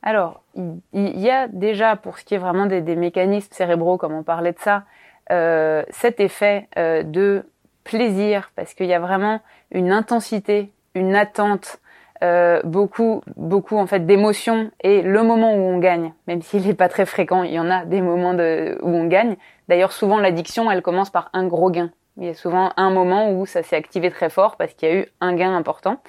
Alors, 0.02 0.44
il 0.56 1.20
y 1.20 1.30
a 1.30 1.48
déjà 1.48 1.96
pour 1.96 2.20
ce 2.20 2.24
qui 2.24 2.34
est 2.34 2.40
vraiment 2.40 2.66
des, 2.66 2.82
des 2.82 2.96
mécanismes 2.96 3.52
cérébraux, 3.52 3.98
comme 3.98 4.14
on 4.14 4.24
parlait 4.24 4.54
de 4.54 4.60
ça, 4.60 4.86
euh, 5.32 5.84
cet 5.90 6.20
effet 6.20 6.68
euh, 6.78 7.04
de 7.04 7.44
plaisir, 7.84 8.52
parce 8.56 8.74
qu'il 8.74 8.88
y 8.88 8.94
a 8.94 9.00
vraiment 9.00 9.42
une 9.72 9.92
intensité, 9.92 10.72
une 10.96 11.16
attente, 11.16 11.80
euh, 12.22 12.62
beaucoup, 12.64 13.22
beaucoup 13.38 13.78
en 13.78 13.88
fait 13.88 14.06
d'émotions 14.06 14.72
et 14.82 15.02
le 15.02 15.24
moment 15.24 15.54
où 15.54 15.60
on 15.60 15.78
gagne, 15.78 16.14
même 16.28 16.42
s'il 16.42 16.68
n'est 16.68 16.74
pas 16.74 16.90
très 16.90 17.06
fréquent, 17.06 17.44
il 17.44 17.54
y 17.54 17.60
en 17.60 17.70
a 17.72 17.86
des 17.86 18.02
moments 18.02 18.34
de, 18.34 18.78
où 18.82 18.90
on 18.90 19.06
gagne. 19.08 19.38
D'ailleurs, 19.70 19.94
souvent 19.94 20.20
l'addiction, 20.20 20.70
elle 20.70 20.82
commence 20.82 21.10
par 21.10 21.30
un 21.34 21.48
gros 21.48 21.70
gain. 21.70 21.92
Il 22.18 22.26
y 22.26 22.30
a 22.30 22.34
souvent 22.34 22.74
un 22.76 22.90
moment 22.90 23.32
où 23.32 23.46
ça 23.46 23.64
s'est 23.64 23.78
activé 23.78 24.12
très 24.12 24.30
fort 24.30 24.58
parce 24.58 24.74
qu'il 24.74 24.90
y 24.90 24.92
a 24.92 24.96
eu 24.96 25.06
un 25.22 25.34
gain 25.34 25.56
important. 25.56 26.02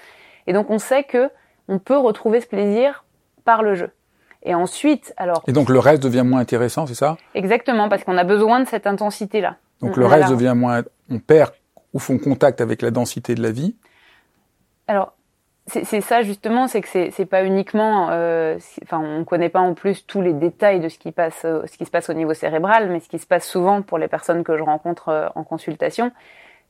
Et 0.49 0.53
donc 0.53 0.71
on 0.71 0.79
sait 0.79 1.05
que 1.05 1.31
on 1.69 1.79
peut 1.79 1.99
retrouver 1.99 2.41
ce 2.41 2.49
plaisir 2.49 3.05
par 3.45 3.63
le 3.63 3.77
jeu. 3.77 3.91
Et 4.43 4.55
ensuite, 4.55 5.15
alors. 5.17 5.45
Et 5.47 5.53
donc 5.53 5.69
le 5.69 5.79
reste 5.79 6.03
devient 6.03 6.25
moins 6.25 6.41
intéressant, 6.41 6.87
c'est 6.87 6.95
ça? 6.95 7.19
Exactement, 7.35 7.89
parce 7.89 8.03
qu'on 8.03 8.17
a 8.17 8.25
besoin 8.25 8.61
de 8.61 8.67
cette 8.67 8.87
intensité-là. 8.87 9.57
Donc 9.81 9.97
le 9.97 10.07
reste 10.07 10.31
devient 10.31 10.55
moins, 10.57 10.83
on 11.09 11.21
perd 11.21 11.53
ou 11.95 11.99
font 11.99 12.19
contact 12.19 12.61
avec 12.61 12.83
la 12.83 12.91
densité 12.91 13.35
de 13.35 13.43
la 13.43 13.51
vie? 13.51 13.77
Alors 14.89 15.15
c'est 15.67 16.01
ça 16.01 16.23
justement, 16.23 16.67
c'est 16.67 16.81
que 16.81 16.89
c'est 16.89 17.27
pas 17.27 17.45
uniquement, 17.45 18.09
euh, 18.11 18.59
enfin 18.83 18.99
on 18.99 19.25
connaît 19.25 19.49
pas 19.49 19.61
en 19.61 19.75
plus 19.75 20.05
tous 20.07 20.21
les 20.21 20.33
détails 20.33 20.81
de 20.81 20.89
ce 20.89 20.99
qui 20.99 21.13
passe, 21.13 21.45
euh, 21.45 21.63
ce 21.67 21.77
qui 21.77 21.85
se 21.85 21.91
passe 21.91 22.11
au 22.11 22.13
niveau 22.15 22.35
cérébral, 22.35 22.89
mais 22.91 22.99
ce 22.99 23.09
qui 23.09 23.19
se 23.19 23.27
passe 23.27 23.47
souvent 23.47 23.83
pour 23.83 23.99
les 23.99 24.09
personnes 24.09 24.43
que 24.43 24.57
je 24.57 24.63
rencontre 24.63 25.11
euh, 25.11 25.29
en 25.37 25.45
consultation, 25.45 26.11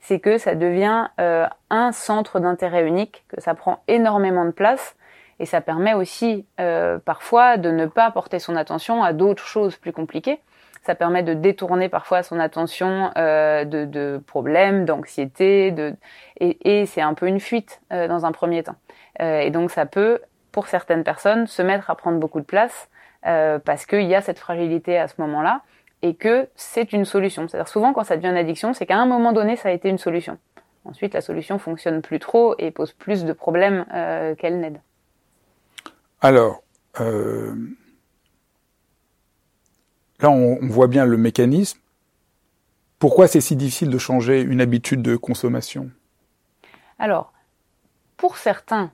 c'est 0.00 0.18
que 0.18 0.38
ça 0.38 0.54
devient 0.54 1.08
euh, 1.20 1.46
un 1.70 1.92
centre 1.92 2.40
d'intérêt 2.40 2.86
unique, 2.86 3.24
que 3.28 3.40
ça 3.40 3.54
prend 3.54 3.82
énormément 3.88 4.44
de 4.44 4.50
place 4.50 4.96
et 5.38 5.46
ça 5.46 5.60
permet 5.60 5.94
aussi 5.94 6.46
euh, 6.60 6.98
parfois 6.98 7.56
de 7.56 7.70
ne 7.70 7.86
pas 7.86 8.10
porter 8.10 8.38
son 8.38 8.56
attention 8.56 9.02
à 9.02 9.12
d'autres 9.12 9.46
choses 9.46 9.76
plus 9.76 9.92
compliquées. 9.92 10.40
Ça 10.82 10.94
permet 10.94 11.22
de 11.22 11.34
détourner 11.34 11.88
parfois 11.88 12.22
son 12.22 12.40
attention 12.40 13.10
euh, 13.18 13.64
de, 13.64 13.84
de, 13.84 14.22
problèmes, 14.26 14.86
d'anxiété, 14.86 15.70
de... 15.70 15.94
et, 16.38 16.80
et 16.80 16.86
c'est 16.86 17.02
un 17.02 17.14
peu 17.14 17.26
une 17.26 17.40
fuite 17.40 17.82
euh, 17.92 18.08
dans 18.08 18.24
un 18.24 18.32
premier 18.32 18.62
temps. 18.62 18.76
Euh, 19.20 19.40
et 19.40 19.50
donc 19.50 19.70
ça 19.70 19.86
peut, 19.86 20.20
pour 20.52 20.68
certaines 20.68 21.04
personnes, 21.04 21.46
se 21.46 21.62
mettre 21.62 21.90
à 21.90 21.94
prendre 21.94 22.18
beaucoup 22.18 22.40
de 22.40 22.46
place 22.46 22.88
euh, 23.26 23.58
parce 23.58 23.84
qu'il 23.84 24.02
y 24.02 24.14
a 24.14 24.22
cette 24.22 24.38
fragilité 24.38 24.96
à 24.98 25.06
ce 25.06 25.14
moment-là 25.18 25.62
et 26.02 26.14
que 26.14 26.48
c'est 26.56 26.92
une 26.92 27.04
solution. 27.04 27.46
C'est-à-dire 27.48 27.68
souvent 27.68 27.92
quand 27.92 28.04
ça 28.04 28.16
devient 28.16 28.28
une 28.28 28.36
addiction, 28.36 28.72
c'est 28.72 28.86
qu'à 28.86 28.96
un 28.96 29.06
moment 29.06 29.32
donné, 29.32 29.56
ça 29.56 29.68
a 29.68 29.72
été 29.72 29.88
une 29.88 29.98
solution. 29.98 30.38
Ensuite, 30.86 31.12
la 31.12 31.20
solution 31.20 31.58
fonctionne 31.58 32.00
plus 32.00 32.18
trop 32.18 32.54
et 32.58 32.70
pose 32.70 32.92
plus 32.92 33.24
de 33.24 33.32
problèmes 33.34 33.84
euh, 33.92 34.34
qu'elle 34.34 34.60
n'aide. 34.60 34.80
Alors, 36.22 36.62
euh, 37.00 37.54
là, 40.20 40.30
on, 40.30 40.58
voit 40.62 40.86
bien 40.86 41.04
le 41.04 41.16
mécanisme. 41.16 41.78
Pourquoi 42.98 43.28
c'est 43.28 43.40
si 43.40 43.56
difficile 43.56 43.90
de 43.90 43.98
changer 43.98 44.40
une 44.40 44.60
habitude 44.60 45.02
de 45.02 45.16
consommation? 45.16 45.90
Alors, 46.98 47.32
pour 48.16 48.36
certains, 48.36 48.90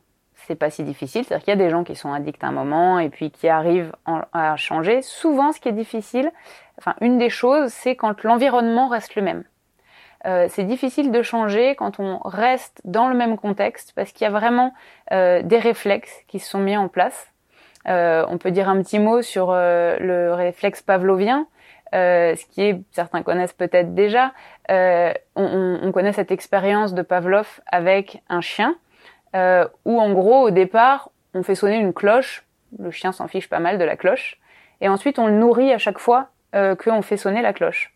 c'est 0.47 0.55
pas 0.55 0.71
si 0.71 0.85
difficile. 0.85 1.25
C'est-à-dire 1.25 1.45
qu'il 1.45 1.53
y 1.53 1.61
a 1.61 1.65
des 1.65 1.71
gens 1.71 1.83
qui 1.83 1.97
sont 1.97 2.13
addicts 2.13 2.45
à 2.45 2.49
un 2.49 2.53
moment 2.53 3.01
et 3.01 3.09
puis 3.09 3.31
qui 3.31 3.49
arrivent 3.49 3.93
à 4.33 4.57
changer. 4.57 5.03
Souvent, 5.03 5.53
ce 5.53 5.61
qui 5.61 5.69
est 5.69 5.73
difficile, 5.73 6.31
enfin, 6.79 6.95
une 7.01 7.19
des 7.19 7.31
choses, 7.31 7.73
c'est 7.73 7.97
quand 7.97 8.23
l'environnement 8.23 8.89
reste 8.89 9.17
le 9.17 9.23
même. 9.23 9.45
Euh, 10.25 10.47
c'est 10.49 10.65
difficile 10.65 11.11
de 11.11 11.23
changer 11.23 11.75
quand 11.77 12.01
on 12.01 12.19
reste 12.25 12.81
dans 12.85 13.09
le 13.09 13.15
même 13.15 13.37
contexte 13.37 13.93
parce 13.95 14.13
qu'il 14.13 14.25
y 14.25 14.29
a 14.29 14.31
vraiment 14.31 14.73
euh, 15.13 15.43
des 15.43 15.59
réflexes 15.59 16.25
qui 16.27 16.39
se 16.39 16.49
sont 16.51 16.59
mis 16.59 16.77
en 16.77 16.89
place. 16.89 17.33
Euh, 17.89 18.25
on 18.29 18.39
peut 18.39 18.51
dire 18.51 18.69
un 18.69 18.83
petit 18.83 18.99
mot 18.99 19.23
sur 19.23 19.53
le 19.53 20.33
réflexe 20.33 20.83
pavlovien, 20.83 21.47
ce 21.93 22.45
qui 22.47 22.63
est, 22.63 22.81
certains 22.93 23.23
connaissent 23.23 23.53
peut-être 23.53 23.95
déjà. 23.95 24.33
On, 24.69 25.79
on, 25.83 25.93
connaît 25.93 26.13
cette 26.13 26.31
expérience 26.31 26.95
de 26.95 27.03
Pavlov 27.03 27.61
avec 27.67 28.23
un 28.29 28.41
chien, 28.41 28.77
où 29.35 30.01
en 30.01 30.13
gros 30.13 30.43
au 30.43 30.51
départ 30.51 31.11
on 31.35 31.43
fait 31.43 31.55
sonner 31.55 31.77
une 31.77 31.93
cloche, 31.93 32.45
le 32.79 32.91
chien 32.91 33.13
s'en 33.13 33.29
fiche 33.29 33.49
pas 33.49 33.61
mal 33.61 33.79
de 33.79 33.85
la 33.85 33.97
cloche, 33.97 34.41
et 34.81 34.89
ensuite 34.89 35.19
on 35.19 35.27
le 35.27 35.35
nourrit 35.35 35.73
à 35.73 35.79
chaque 35.79 35.99
fois 35.99 36.29
qu'on 36.53 37.03
fait 37.03 37.17
sonner 37.17 37.43
la 37.43 37.53
cloche. 37.53 37.95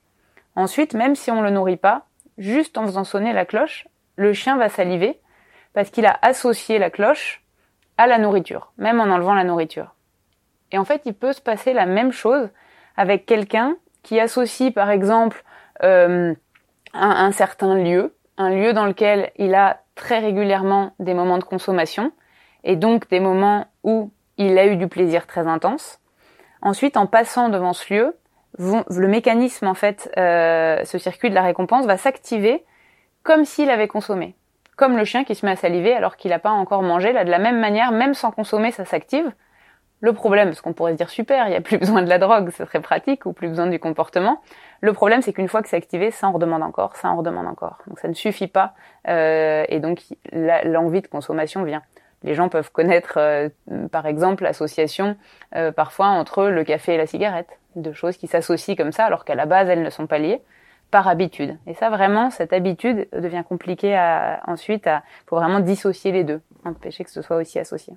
Ensuite, 0.56 0.94
même 0.94 1.14
si 1.14 1.30
on 1.30 1.42
le 1.42 1.50
nourrit 1.50 1.76
pas, 1.76 2.06
juste 2.38 2.78
en 2.78 2.86
faisant 2.86 3.04
sonner 3.04 3.32
la 3.32 3.44
cloche, 3.44 3.86
le 4.16 4.32
chien 4.32 4.56
va 4.56 4.68
saliver 4.68 5.18
parce 5.72 5.90
qu'il 5.90 6.06
a 6.06 6.18
associé 6.22 6.78
la 6.78 6.90
cloche 6.90 7.42
à 8.00 8.06
la 8.06 8.16
nourriture, 8.16 8.72
même 8.78 8.98
en 8.98 9.10
enlevant 9.10 9.34
la 9.34 9.44
nourriture. 9.44 9.94
Et 10.72 10.78
en 10.78 10.86
fait, 10.86 11.02
il 11.04 11.12
peut 11.12 11.34
se 11.34 11.42
passer 11.42 11.74
la 11.74 11.84
même 11.84 12.12
chose 12.12 12.48
avec 12.96 13.26
quelqu'un 13.26 13.76
qui 14.02 14.18
associe, 14.18 14.72
par 14.72 14.90
exemple, 14.90 15.44
euh, 15.82 16.34
un, 16.94 17.32
certain 17.32 17.74
lieu, 17.74 18.14
un 18.38 18.48
lieu 18.48 18.72
dans 18.72 18.86
lequel 18.86 19.30
il 19.36 19.54
a 19.54 19.82
très 19.96 20.18
régulièrement 20.18 20.94
des 20.98 21.12
moments 21.12 21.36
de 21.36 21.44
consommation, 21.44 22.10
et 22.64 22.74
donc 22.74 23.06
des 23.10 23.20
moments 23.20 23.66
où 23.84 24.10
il 24.38 24.56
a 24.56 24.66
eu 24.66 24.76
du 24.76 24.88
plaisir 24.88 25.26
très 25.26 25.46
intense. 25.46 26.00
Ensuite, 26.62 26.96
en 26.96 27.04
passant 27.04 27.50
devant 27.50 27.74
ce 27.74 27.92
lieu, 27.92 28.16
le 28.58 29.08
mécanisme 29.08 29.66
en 29.66 29.74
fait, 29.74 30.10
euh, 30.16 30.82
ce 30.84 30.96
circuit 30.96 31.28
de 31.28 31.34
la 31.34 31.42
récompense 31.42 31.84
va 31.84 31.98
s'activer 31.98 32.64
comme 33.22 33.44
s'il 33.44 33.68
avait 33.68 33.88
consommé, 33.88 34.36
comme 34.76 34.96
le 34.96 35.04
chien 35.04 35.24
qui 35.24 35.34
se 35.34 35.44
met 35.44 35.52
à 35.52 35.56
saliver 35.56 35.94
alors 35.94 36.16
qu'il 36.16 36.30
n'a 36.30 36.38
pas 36.38 36.50
encore 36.50 36.82
mangé. 36.82 37.12
Là, 37.12 37.24
de 37.24 37.30
la 37.30 37.38
même 37.38 37.60
manière, 37.60 37.92
même 37.92 38.14
sans 38.14 38.30
consommer, 38.30 38.70
ça 38.70 38.84
s'active. 38.84 39.30
Le 40.02 40.14
problème, 40.14 40.48
parce 40.48 40.62
qu'on 40.62 40.72
pourrait 40.72 40.92
se 40.92 40.96
dire 40.96 41.10
super, 41.10 41.46
il 41.46 41.50
n'y 41.50 41.56
a 41.56 41.60
plus 41.60 41.78
besoin 41.78 42.02
de 42.02 42.08
la 42.08 42.18
drogue, 42.18 42.50
c'est 42.54 42.64
très 42.66 42.80
pratique, 42.80 43.26
ou 43.26 43.32
plus 43.32 43.48
besoin 43.48 43.66
du 43.66 43.78
comportement. 43.78 44.40
Le 44.80 44.92
problème, 44.92 45.20
c'est 45.22 45.32
qu'une 45.32 45.48
fois 45.48 45.62
que 45.62 45.68
c'est 45.68 45.76
activé, 45.76 46.10
ça 46.10 46.28
en 46.28 46.32
redemande 46.32 46.62
encore, 46.62 46.96
ça 46.96 47.08
en 47.08 47.16
redemande 47.16 47.46
encore. 47.46 47.78
Donc 47.86 47.98
ça 47.98 48.08
ne 48.08 48.14
suffit 48.14 48.46
pas, 48.46 48.74
euh, 49.08 49.64
et 49.68 49.78
donc 49.78 50.00
l'envie 50.32 51.02
de 51.02 51.06
consommation 51.06 51.62
vient. 51.64 51.82
Les 52.22 52.34
gens 52.34 52.48
peuvent 52.48 52.70
connaître, 52.70 53.14
euh, 53.16 53.48
par 53.90 54.06
exemple, 54.06 54.44
l'association 54.44 55.16
euh, 55.56 55.72
parfois 55.72 56.06
entre 56.06 56.44
le 56.48 56.64
café 56.64 56.94
et 56.94 56.98
la 56.98 57.06
cigarette 57.06 57.58
de 57.76 57.92
choses 57.92 58.16
qui 58.16 58.26
s'associent 58.26 58.74
comme 58.74 58.92
ça, 58.92 59.04
alors 59.04 59.24
qu'à 59.24 59.34
la 59.34 59.46
base 59.46 59.68
elles 59.68 59.82
ne 59.82 59.90
sont 59.90 60.06
pas 60.06 60.18
liées, 60.18 60.42
par 60.90 61.08
habitude. 61.08 61.56
Et 61.66 61.74
ça 61.74 61.90
vraiment, 61.90 62.30
cette 62.30 62.52
habitude 62.52 63.08
devient 63.12 63.44
compliquée 63.48 63.96
à, 63.96 64.42
ensuite. 64.46 64.86
À, 64.86 65.02
faut 65.26 65.36
vraiment 65.36 65.60
dissocier 65.60 66.12
les 66.12 66.24
deux, 66.24 66.40
empêcher 66.64 67.04
que 67.04 67.10
ce 67.10 67.22
soit 67.22 67.36
aussi 67.36 67.58
associé. 67.58 67.94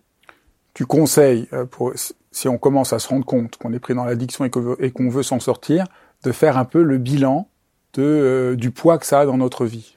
Tu 0.74 0.86
conseilles, 0.86 1.48
euh, 1.54 1.66
pour, 1.66 1.94
si 2.32 2.48
on 2.48 2.58
commence 2.58 2.94
à 2.94 3.00
se 3.00 3.08
rendre 3.08 3.26
compte 3.26 3.58
qu'on 3.58 3.74
est 3.74 3.80
pris 3.80 3.94
dans 3.94 4.06
l'addiction 4.06 4.46
et 4.46 4.92
qu'on 4.92 5.10
veut 5.10 5.24
s'en 5.24 5.40
sortir, 5.40 5.86
de 6.24 6.32
faire 6.32 6.58
un 6.58 6.66
peu 6.66 6.82
le 6.82 6.98
bilan 6.98 7.48
de, 7.94 8.04
euh, 8.04 8.56
du 8.56 8.72
poids 8.72 8.98
que 8.98 9.06
ça 9.06 9.20
a 9.20 9.26
dans 9.26 9.38
notre 9.38 9.66
vie. 9.66 9.96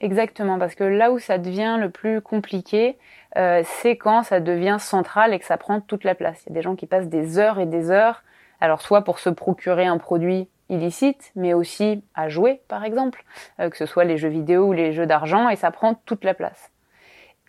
Exactement, 0.00 0.58
parce 0.58 0.74
que 0.74 0.84
là 0.84 1.10
où 1.10 1.18
ça 1.18 1.38
devient 1.38 1.76
le 1.80 1.90
plus 1.90 2.20
compliqué, 2.20 2.98
euh, 3.36 3.62
c'est 3.80 3.96
quand 3.96 4.22
ça 4.22 4.40
devient 4.40 4.76
central 4.78 5.34
et 5.34 5.38
que 5.38 5.44
ça 5.44 5.56
prend 5.56 5.80
toute 5.80 6.04
la 6.04 6.14
place. 6.14 6.40
Il 6.46 6.50
y 6.50 6.52
a 6.52 6.54
des 6.54 6.62
gens 6.62 6.76
qui 6.76 6.86
passent 6.86 7.08
des 7.08 7.38
heures 7.38 7.58
et 7.58 7.66
des 7.66 7.90
heures, 7.90 8.22
alors 8.60 8.80
soit 8.80 9.02
pour 9.02 9.18
se 9.18 9.30
procurer 9.30 9.86
un 9.86 9.98
produit 9.98 10.48
illicite, 10.68 11.32
mais 11.34 11.54
aussi 11.54 12.02
à 12.14 12.28
jouer, 12.28 12.60
par 12.68 12.84
exemple, 12.84 13.24
euh, 13.60 13.70
que 13.70 13.76
ce 13.76 13.86
soit 13.86 14.04
les 14.04 14.18
jeux 14.18 14.28
vidéo 14.28 14.66
ou 14.66 14.72
les 14.72 14.92
jeux 14.92 15.06
d'argent, 15.06 15.48
et 15.48 15.56
ça 15.56 15.70
prend 15.70 15.94
toute 15.94 16.24
la 16.24 16.34
place. 16.34 16.70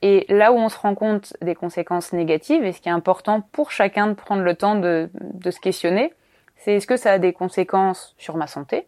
Et 0.01 0.25
là 0.29 0.53
où 0.53 0.55
on 0.55 0.69
se 0.69 0.77
rend 0.77 0.95
compte 0.95 1.35
des 1.41 1.55
conséquences 1.55 2.13
négatives, 2.13 2.63
et 2.63 2.71
ce 2.71 2.79
qui 2.79 2.89
est 2.89 2.93
important 2.93 3.41
pour 3.51 3.71
chacun 3.71 4.07
de 4.07 4.13
prendre 4.13 4.43
le 4.43 4.55
temps 4.55 4.75
de, 4.75 5.09
de 5.13 5.51
se 5.51 5.59
questionner, 5.59 6.13
c'est 6.55 6.75
est-ce 6.75 6.87
que 6.87 6.97
ça 6.97 7.13
a 7.13 7.19
des 7.19 7.33
conséquences 7.33 8.15
sur 8.17 8.37
ma 8.37 8.47
santé? 8.47 8.87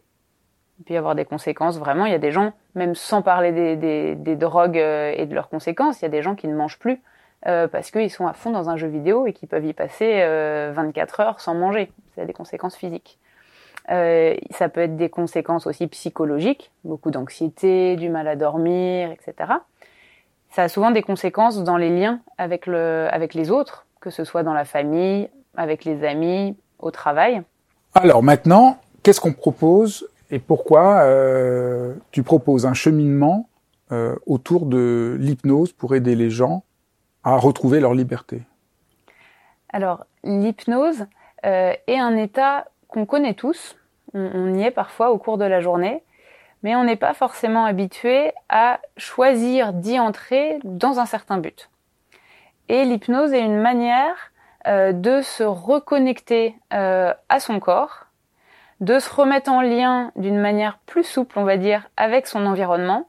Il 0.78 0.84
peut 0.84 0.94
y 0.94 0.96
avoir 0.96 1.14
des 1.14 1.24
conséquences 1.24 1.78
vraiment. 1.78 2.06
Il 2.06 2.12
y 2.12 2.14
a 2.14 2.18
des 2.18 2.32
gens, 2.32 2.52
même 2.74 2.94
sans 2.94 3.22
parler 3.22 3.52
des, 3.52 3.76
des, 3.76 4.14
des 4.14 4.36
drogues 4.36 4.78
euh, 4.78 5.14
et 5.16 5.26
de 5.26 5.34
leurs 5.34 5.48
conséquences, 5.48 6.00
il 6.00 6.04
y 6.04 6.06
a 6.06 6.10
des 6.10 6.22
gens 6.22 6.34
qui 6.34 6.48
ne 6.48 6.54
mangent 6.54 6.78
plus 6.78 7.00
euh, 7.46 7.68
parce 7.68 7.90
qu'ils 7.90 8.10
sont 8.10 8.26
à 8.26 8.32
fond 8.32 8.50
dans 8.50 8.70
un 8.70 8.76
jeu 8.76 8.88
vidéo 8.88 9.26
et 9.26 9.32
qui 9.32 9.46
peuvent 9.46 9.64
y 9.64 9.72
passer 9.72 10.20
euh, 10.22 10.72
24 10.74 11.20
heures 11.20 11.40
sans 11.40 11.54
manger. 11.54 11.90
Ça 12.14 12.22
a 12.22 12.24
des 12.24 12.32
conséquences 12.32 12.76
physiques. 12.76 13.18
Euh, 13.90 14.36
ça 14.50 14.68
peut 14.68 14.80
être 14.80 14.96
des 14.96 15.10
conséquences 15.10 15.66
aussi 15.66 15.86
psychologiques, 15.88 16.70
beaucoup 16.84 17.10
d'anxiété, 17.10 17.96
du 17.96 18.08
mal 18.08 18.28
à 18.28 18.36
dormir, 18.36 19.10
etc. 19.10 19.52
Ça 20.50 20.64
a 20.64 20.68
souvent 20.68 20.90
des 20.90 21.02
conséquences 21.02 21.64
dans 21.64 21.76
les 21.76 21.90
liens 21.90 22.20
avec, 22.38 22.66
le, 22.66 23.08
avec 23.10 23.34
les 23.34 23.50
autres, 23.50 23.86
que 24.00 24.10
ce 24.10 24.24
soit 24.24 24.42
dans 24.42 24.52
la 24.52 24.64
famille, 24.64 25.28
avec 25.56 25.84
les 25.84 26.04
amis, 26.04 26.56
au 26.78 26.90
travail. 26.90 27.42
Alors 27.94 28.22
maintenant, 28.22 28.78
qu'est-ce 29.02 29.20
qu'on 29.20 29.32
propose 29.32 30.08
et 30.30 30.38
pourquoi 30.38 31.02
euh, 31.02 31.94
tu 32.10 32.22
proposes 32.22 32.66
un 32.66 32.72
cheminement 32.72 33.48
euh, 33.92 34.16
autour 34.26 34.66
de 34.66 35.16
l'hypnose 35.20 35.72
pour 35.72 35.94
aider 35.94 36.16
les 36.16 36.30
gens 36.30 36.64
à 37.22 37.36
retrouver 37.36 37.80
leur 37.80 37.94
liberté? 37.94 38.42
Alors, 39.68 40.06
l'hypnose 40.24 41.06
euh, 41.44 41.74
est 41.86 41.98
un 41.98 42.16
état 42.16 42.66
qu'on 42.92 43.06
connaît 43.06 43.34
tous. 43.34 43.76
On, 44.14 44.54
y 44.54 44.62
est 44.62 44.70
parfois 44.70 45.10
au 45.10 45.18
cours 45.18 45.38
de 45.38 45.44
la 45.44 45.60
journée, 45.60 46.02
mais 46.62 46.76
on 46.76 46.84
n'est 46.84 46.96
pas 46.96 47.14
forcément 47.14 47.64
habitué 47.64 48.32
à 48.50 48.78
choisir 48.98 49.72
d'y 49.72 49.98
entrer 49.98 50.58
dans 50.64 51.00
un 51.00 51.06
certain 51.06 51.38
but. 51.38 51.70
Et 52.68 52.84
l'hypnose 52.84 53.32
est 53.32 53.40
une 53.40 53.60
manière 53.60 54.32
euh, 54.66 54.92
de 54.92 55.22
se 55.22 55.42
reconnecter 55.42 56.54
euh, 56.74 57.14
à 57.30 57.40
son 57.40 57.58
corps, 57.58 58.06
de 58.80 58.98
se 58.98 59.12
remettre 59.12 59.50
en 59.50 59.62
lien 59.62 60.12
d'une 60.16 60.38
manière 60.38 60.78
plus 60.84 61.04
souple, 61.04 61.38
on 61.38 61.44
va 61.44 61.56
dire, 61.56 61.88
avec 61.96 62.26
son 62.26 62.44
environnement, 62.44 63.08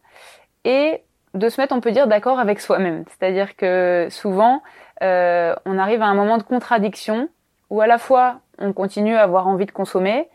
et 0.63 1.03
de 1.33 1.49
se 1.49 1.59
mettre, 1.59 1.75
on 1.75 1.81
peut 1.81 1.91
dire, 1.91 2.07
d'accord 2.07 2.39
avec 2.39 2.61
soi-même. 2.61 3.03
C'est-à-dire 3.09 3.55
que 3.57 4.07
souvent, 4.09 4.61
euh, 5.01 5.53
on 5.65 5.77
arrive 5.77 6.01
à 6.01 6.05
un 6.05 6.13
moment 6.13 6.37
de 6.37 6.43
contradiction 6.43 7.27
où 7.69 7.81
à 7.81 7.87
la 7.87 7.97
fois 7.97 8.39
on 8.59 8.73
continue 8.73 9.15
à 9.15 9.23
avoir 9.23 9.47
envie 9.47 9.65
de 9.65 9.71
consommer 9.71 10.27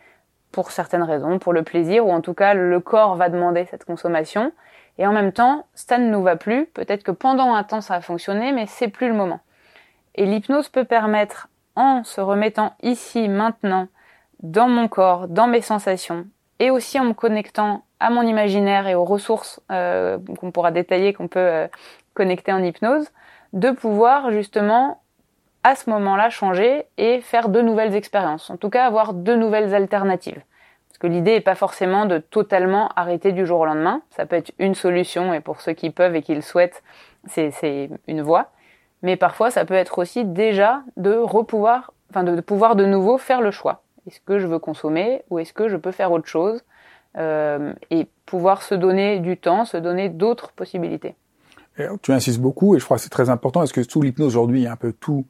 pour 0.53 0.71
certaines 0.71 1.03
raisons, 1.03 1.39
pour 1.39 1.53
le 1.53 1.63
plaisir, 1.63 2.07
ou 2.07 2.11
en 2.11 2.21
tout 2.21 2.35
cas 2.35 2.55
le 2.55 2.81
corps 2.81 3.17
va 3.17 3.29
demander 3.29 3.67
cette 3.67 3.85
consommation, 3.85 4.53
et 4.99 5.07
en 5.07 5.13
même 5.13 5.33
temps, 5.33 5.67
ça 5.75 5.99
ne 5.99 6.11
nous 6.11 6.23
va 6.23 6.37
plus. 6.37 6.67
Peut-être 6.67 7.05
que 7.05 7.11
pendant 7.11 7.55
un 7.55 7.63
temps 7.63 7.81
ça 7.81 7.95
a 7.95 8.01
fonctionné, 8.01 8.53
mais 8.53 8.67
c'est 8.67 8.89
plus 8.89 9.09
le 9.09 9.15
moment. 9.15 9.41
Et 10.15 10.27
l'hypnose 10.27 10.69
peut 10.69 10.85
permettre, 10.85 11.49
en 11.77 12.03
se 12.03 12.21
remettant 12.21 12.75
ici, 12.83 13.29
maintenant, 13.29 13.87
dans 14.41 14.69
mon 14.69 14.89
corps, 14.89 15.29
dans 15.29 15.47
mes 15.47 15.61
sensations, 15.61 16.27
et 16.59 16.71
aussi 16.71 16.99
en 16.99 17.05
me 17.05 17.13
connectant 17.13 17.85
à 18.01 18.11
mon 18.11 18.23
imaginaire 18.23 18.87
et 18.89 18.95
aux 18.95 19.05
ressources 19.05 19.61
euh, 19.71 20.19
qu'on 20.41 20.51
pourra 20.51 20.71
détailler, 20.71 21.13
qu'on 21.13 21.29
peut 21.29 21.39
euh, 21.39 21.69
connecter 22.15 22.53
en 22.53 22.63
hypnose, 22.63 23.11
de 23.53 23.71
pouvoir 23.71 24.31
justement 24.33 25.01
à 25.65 25.75
ce 25.75 25.91
moment-là 25.91 26.31
changer 26.31 26.85
et 26.97 27.21
faire 27.21 27.49
de 27.49 27.61
nouvelles 27.61 27.95
expériences. 27.95 28.51
En 28.51 28.57
tout 28.57 28.71
cas, 28.71 28.87
avoir 28.87 29.15
de 29.15 29.35
nouvelles 29.35 29.75
alternatives. 29.75 30.41
Parce 30.89 30.99
que 30.99 31.07
l'idée 31.07 31.33
n'est 31.33 31.41
pas 31.41 31.55
forcément 31.55 32.07
de 32.07 32.19
totalement 32.19 32.89
arrêter 32.97 33.33
du 33.33 33.47
jour 33.47 33.61
au 33.61 33.67
lendemain. 33.67 34.03
Ça 34.11 34.27
peut 34.27 34.37
être 34.37 34.53
une 34.59 34.75
solution 34.75 35.35
et 35.35 35.41
pour 35.41 35.61
ceux 35.61 35.73
qui 35.73 35.91
peuvent 35.91 36.15
et 36.17 36.23
qui 36.23 36.35
le 36.35 36.41
souhaitent, 36.41 36.83
c'est 37.27 37.91
une 38.07 38.23
voie. 38.23 38.51
Mais 39.03 39.17
parfois, 39.17 39.51
ça 39.51 39.65
peut 39.65 39.75
être 39.75 39.99
aussi 39.99 40.25
déjà 40.25 40.83
de 40.97 41.15
repouvoir, 41.15 41.93
enfin 42.11 42.25
de, 42.25 42.41
pouvoir 42.41 42.75
de 42.75 42.85
nouveau 42.85 43.19
faire 43.19 43.41
le 43.41 43.51
choix. 43.51 43.83
Est-ce 44.07 44.21
que 44.21 44.39
je 44.39 44.47
veux 44.47 44.59
consommer 44.59 45.23
ou 45.31 45.39
est-ce 45.39 45.53
que 45.53 45.69
je 45.69 45.77
peux 45.77 45.93
faire 45.93 46.11
autre 46.13 46.27
chose 46.27 46.63
euh, 47.17 47.73
et 47.91 48.07
pouvoir 48.27 48.63
se 48.63 48.75
donner 48.75 49.19
du 49.19 49.37
temps, 49.39 49.65
se 49.65 49.77
donner 49.77 50.09
d'autres 50.09 50.53
possibilités. 50.53 51.17
Tu 52.03 52.13
insistes 52.13 52.41
beaucoup 52.41 52.75
et 52.75 52.79
je 52.79 52.85
crois 52.85 52.97
que 52.97 53.03
c'est 53.03 53.09
très 53.09 53.31
important 53.31 53.61
parce 53.61 53.73
que 53.73 53.83
sous 53.83 54.03
l'hypnose 54.03 54.29
aujourd'hui, 54.29 54.61
il 54.61 54.65
y 54.65 54.67
a 54.67 54.73
un 54.73 54.77
peu 54.77 54.93
tout 54.93 55.25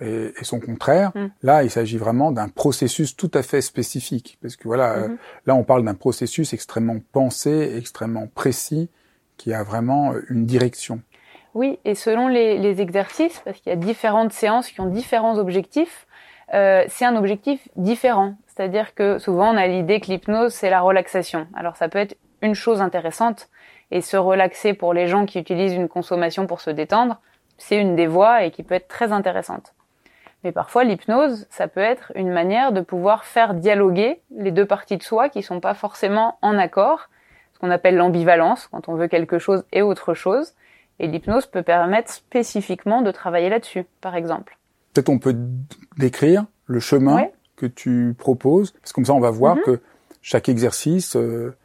et, 0.00 0.32
son 0.42 0.60
contraire. 0.60 1.12
Mm. 1.14 1.26
Là, 1.42 1.62
il 1.64 1.70
s'agit 1.70 1.98
vraiment 1.98 2.32
d'un 2.32 2.48
processus 2.48 3.16
tout 3.16 3.30
à 3.34 3.42
fait 3.42 3.60
spécifique 3.60 4.38
parce 4.42 4.56
que 4.56 4.64
voilà, 4.64 5.08
mm-hmm. 5.08 5.16
là 5.46 5.54
on 5.54 5.64
parle 5.64 5.84
d'un 5.84 5.94
processus 5.94 6.52
extrêmement 6.52 6.98
pensé, 7.12 7.76
extrêmement 7.76 8.26
précis, 8.26 8.90
qui 9.36 9.52
a 9.52 9.62
vraiment 9.62 10.12
une 10.28 10.46
direction. 10.46 11.00
Oui, 11.54 11.78
et 11.84 11.94
selon 11.94 12.28
les, 12.28 12.56
les 12.58 12.80
exercices, 12.80 13.40
parce 13.44 13.60
qu'il 13.60 13.70
y 13.70 13.72
a 13.72 13.76
différentes 13.76 14.32
séances 14.32 14.70
qui 14.70 14.80
ont 14.80 14.86
différents 14.86 15.38
objectifs, 15.38 16.06
euh, 16.54 16.84
c'est 16.88 17.04
un 17.04 17.16
objectif 17.16 17.68
différent. 17.76 18.34
C'est-à-dire 18.46 18.94
que 18.94 19.18
souvent 19.18 19.52
on 19.52 19.56
a 19.56 19.66
l'idée 19.66 20.00
que 20.00 20.06
l'hypnose 20.06 20.52
c'est 20.52 20.70
la 20.70 20.80
relaxation. 20.80 21.46
Alors 21.54 21.76
ça 21.76 21.88
peut 21.88 21.98
être 21.98 22.16
une 22.42 22.54
chose 22.54 22.80
intéressante 22.80 23.48
et 23.90 24.00
se 24.00 24.16
relaxer 24.16 24.74
pour 24.74 24.94
les 24.94 25.06
gens 25.06 25.26
qui 25.26 25.38
utilisent 25.38 25.74
une 25.74 25.88
consommation 25.88 26.46
pour 26.46 26.60
se 26.60 26.70
détendre, 26.70 27.20
c'est 27.62 27.76
une 27.76 27.94
des 27.94 28.08
voies 28.08 28.44
et 28.44 28.50
qui 28.50 28.64
peut 28.64 28.74
être 28.74 28.88
très 28.88 29.12
intéressante. 29.12 29.74
Mais 30.42 30.50
parfois 30.50 30.82
l'hypnose, 30.82 31.46
ça 31.50 31.68
peut 31.68 31.80
être 31.80 32.10
une 32.16 32.32
manière 32.32 32.72
de 32.72 32.80
pouvoir 32.80 33.24
faire 33.24 33.54
dialoguer 33.54 34.20
les 34.36 34.50
deux 34.50 34.66
parties 34.66 34.96
de 34.96 35.02
soi 35.02 35.28
qui 35.28 35.42
sont 35.42 35.60
pas 35.60 35.74
forcément 35.74 36.38
en 36.42 36.58
accord, 36.58 37.08
ce 37.54 37.60
qu'on 37.60 37.70
appelle 37.70 37.96
l'ambivalence, 37.96 38.66
quand 38.66 38.88
on 38.88 38.96
veut 38.96 39.06
quelque 39.06 39.38
chose 39.38 39.64
et 39.72 39.82
autre 39.82 40.14
chose. 40.14 40.54
Et 40.98 41.06
l'hypnose 41.06 41.46
peut 41.46 41.62
permettre 41.62 42.10
spécifiquement 42.10 43.02
de 43.02 43.12
travailler 43.12 43.48
là-dessus, 43.48 43.86
par 44.00 44.16
exemple. 44.16 44.58
Peut-être 44.92 45.08
on 45.08 45.18
peut 45.18 45.36
décrire 45.98 46.44
le 46.66 46.80
chemin 46.80 47.28
que 47.54 47.66
tu 47.66 48.14
proposes, 48.18 48.72
parce 48.72 48.90
que 48.90 48.96
comme 48.96 49.04
ça 49.04 49.14
on 49.14 49.20
va 49.20 49.30
voir 49.30 49.56
mm-hmm. 49.56 49.64
que 49.64 49.80
chaque 50.20 50.48
exercice 50.48 51.14
euh, 51.14 51.56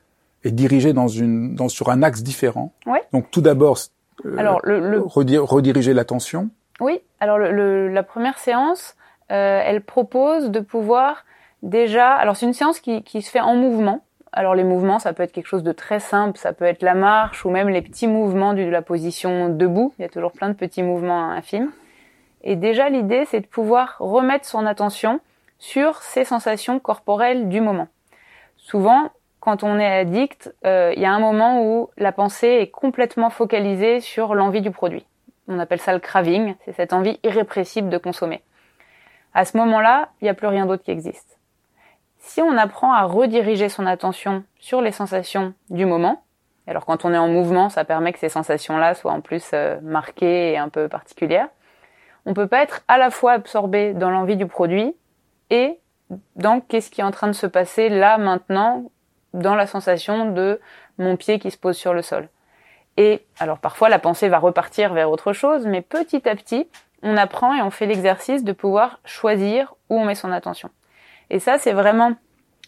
est 0.44 0.52
dirigé 0.52 0.94
dans 0.94 1.08
une, 1.08 1.56
dans, 1.56 1.70
sur 1.70 1.90
un 1.90 2.04
axe 2.04 2.22
différent. 2.22 2.74
Donc 3.12 3.32
tout 3.32 3.42
d'abord, 3.42 3.80
alors 4.38 4.60
le, 4.64 4.80
le... 4.80 5.00
rediriger 5.02 5.94
l'attention. 5.94 6.50
Oui. 6.80 7.02
Alors 7.20 7.38
le, 7.38 7.88
la 7.88 8.04
première 8.04 8.38
séance, 8.38 8.96
euh, 9.32 9.62
elle 9.64 9.82
propose 9.82 10.52
de 10.52 10.60
pouvoir 10.60 11.26
déjà. 11.64 12.14
Alors 12.14 12.36
c'est 12.36 12.46
une 12.46 12.54
séance 12.54 12.80
qui, 12.80 13.04
qui 13.04 13.22
se 13.22 13.30
fait 13.30 13.40
en 13.42 13.56
mouvement. 13.56 14.04
Alors 14.34 14.54
les 14.54 14.64
mouvements, 14.64 15.00
ça 15.00 15.14
peut 15.14 15.24
être 15.24 15.32
quelque 15.32 15.48
chose 15.48 15.64
de 15.64 15.72
très 15.72 16.00
simple, 16.00 16.38
ça 16.38 16.54
peut 16.54 16.66
être 16.66 16.84
la 16.84 16.94
marche 16.94 17.46
ou 17.46 17.50
même 17.50 17.70
les 17.70 17.82
petits 17.82 18.08
mouvements 18.08 18.54
de 18.54 18.64
la 18.64 18.82
position 18.82 19.50
debout. 19.50 19.94
Il 19.98 20.04
y 20.04 20.06
a 20.06 20.10
toujours 20.10 20.32
plein 20.32 20.50
de 20.50 20.54
petits 20.54 20.84
mouvements 20.84 21.32
infimes. 21.32 21.72
Et 22.44 22.56
déjà 22.56 22.90
l'idée, 22.90 23.26
c'est 23.26 23.40
de 23.40 23.48
pouvoir 23.48 23.96
remettre 24.00 24.46
son 24.46 24.66
attention 24.66 25.20
sur 25.58 26.04
ces 26.04 26.24
sensations 26.24 26.80
corporelles 26.80 27.50
du 27.50 27.62
moment. 27.62 27.88
Souvent, 28.58 29.10
quand 29.48 29.64
on 29.64 29.80
est 29.80 30.00
addict, 30.00 30.54
euh, 30.66 30.92
il 30.94 31.02
y 31.02 31.06
a 31.06 31.14
un 31.14 31.22
moment 31.22 31.64
où 31.64 31.90
la 31.96 32.12
pensée 32.12 32.50
est 32.60 32.70
complètement 32.70 33.30
focalisée 33.30 34.02
sur 34.02 34.36
l'envie 34.36 34.60
du 34.60 34.72
produit. 34.72 35.06
On 35.48 35.58
appelle 35.58 35.80
ça 35.80 35.94
le 35.94 36.00
craving, 36.00 36.56
c'est 36.66 36.74
cette 36.74 36.92
envie 36.92 37.18
irrépressible 37.24 37.88
de 37.88 37.98
consommer. 37.98 38.44
À 39.34 39.46
ce 39.46 39.56
moment-là, 39.56 40.10
il 40.20 40.26
n'y 40.26 40.30
a 40.30 40.34
plus 40.34 40.48
rien 40.48 40.66
d'autre 40.66 40.84
qui 40.84 40.92
existe. 40.92 41.40
Si 42.18 42.42
on 42.42 42.58
apprend 42.58 42.92
à 42.92 43.04
rediriger 43.04 43.70
son 43.70 43.86
attention 43.86 44.44
sur 44.60 44.82
les 44.82 44.92
sensations 44.92 45.54
du 45.70 45.86
moment, 45.86 46.24
alors 46.68 46.86
quand 46.86 47.06
on 47.06 47.14
est 47.14 47.18
en 47.18 47.30
mouvement, 47.30 47.70
ça 47.70 47.86
permet 47.86 48.12
que 48.12 48.20
ces 48.20 48.28
sensations-là 48.28 48.96
soient 48.96 49.14
en 49.14 49.22
plus 49.22 49.52
euh, 49.54 49.80
marquées 49.82 50.52
et 50.52 50.58
un 50.58 50.68
peu 50.68 50.90
particulières, 50.90 51.48
on 52.26 52.34
peut 52.34 52.48
pas 52.48 52.64
être 52.64 52.82
à 52.90 52.98
la 52.98 53.12
fois 53.12 53.32
absorbé 53.32 53.94
dans 53.94 54.10
l'envie 54.10 54.36
du 54.36 54.48
produit 54.48 54.94
et 55.52 55.80
dans 56.36 56.60
qu'est-ce 56.60 56.92
qui 56.92 57.00
est 57.00 57.06
en 57.06 57.12
train 57.12 57.28
de 57.28 57.32
se 57.32 57.48
passer 57.48 57.88
là 57.88 58.18
maintenant 58.18 58.92
dans 59.34 59.56
la 59.56 59.68
sensation 59.68 60.32
de 60.32 60.60
mon 60.98 61.16
pied 61.16 61.40
qui 61.40 61.52
se 61.52 61.58
pose 61.58 61.78
sur 61.78 61.94
le 61.94 62.02
sol. 62.02 62.30
Et 62.98 63.26
alors 63.40 63.60
parfois 63.60 63.90
la 63.90 64.00
pensée 64.00 64.28
va 64.28 64.40
repartir 64.40 64.94
vers 64.94 65.12
autre 65.12 65.34
chose, 65.34 65.66
mais 65.68 65.82
petit 65.82 66.28
à 66.28 66.36
petit, 66.36 66.68
on 67.04 67.16
apprend 67.16 67.56
et 67.56 67.62
on 67.62 67.70
fait 67.70 67.86
l'exercice 67.86 68.44
de 68.44 68.52
pouvoir 68.52 69.00
choisir 69.06 69.76
où 69.90 70.00
on 70.00 70.06
met 70.06 70.16
son 70.16 70.32
attention. 70.32 70.70
Et 71.30 71.40
ça, 71.40 71.58
c'est 71.58 71.74
vraiment 71.74 72.14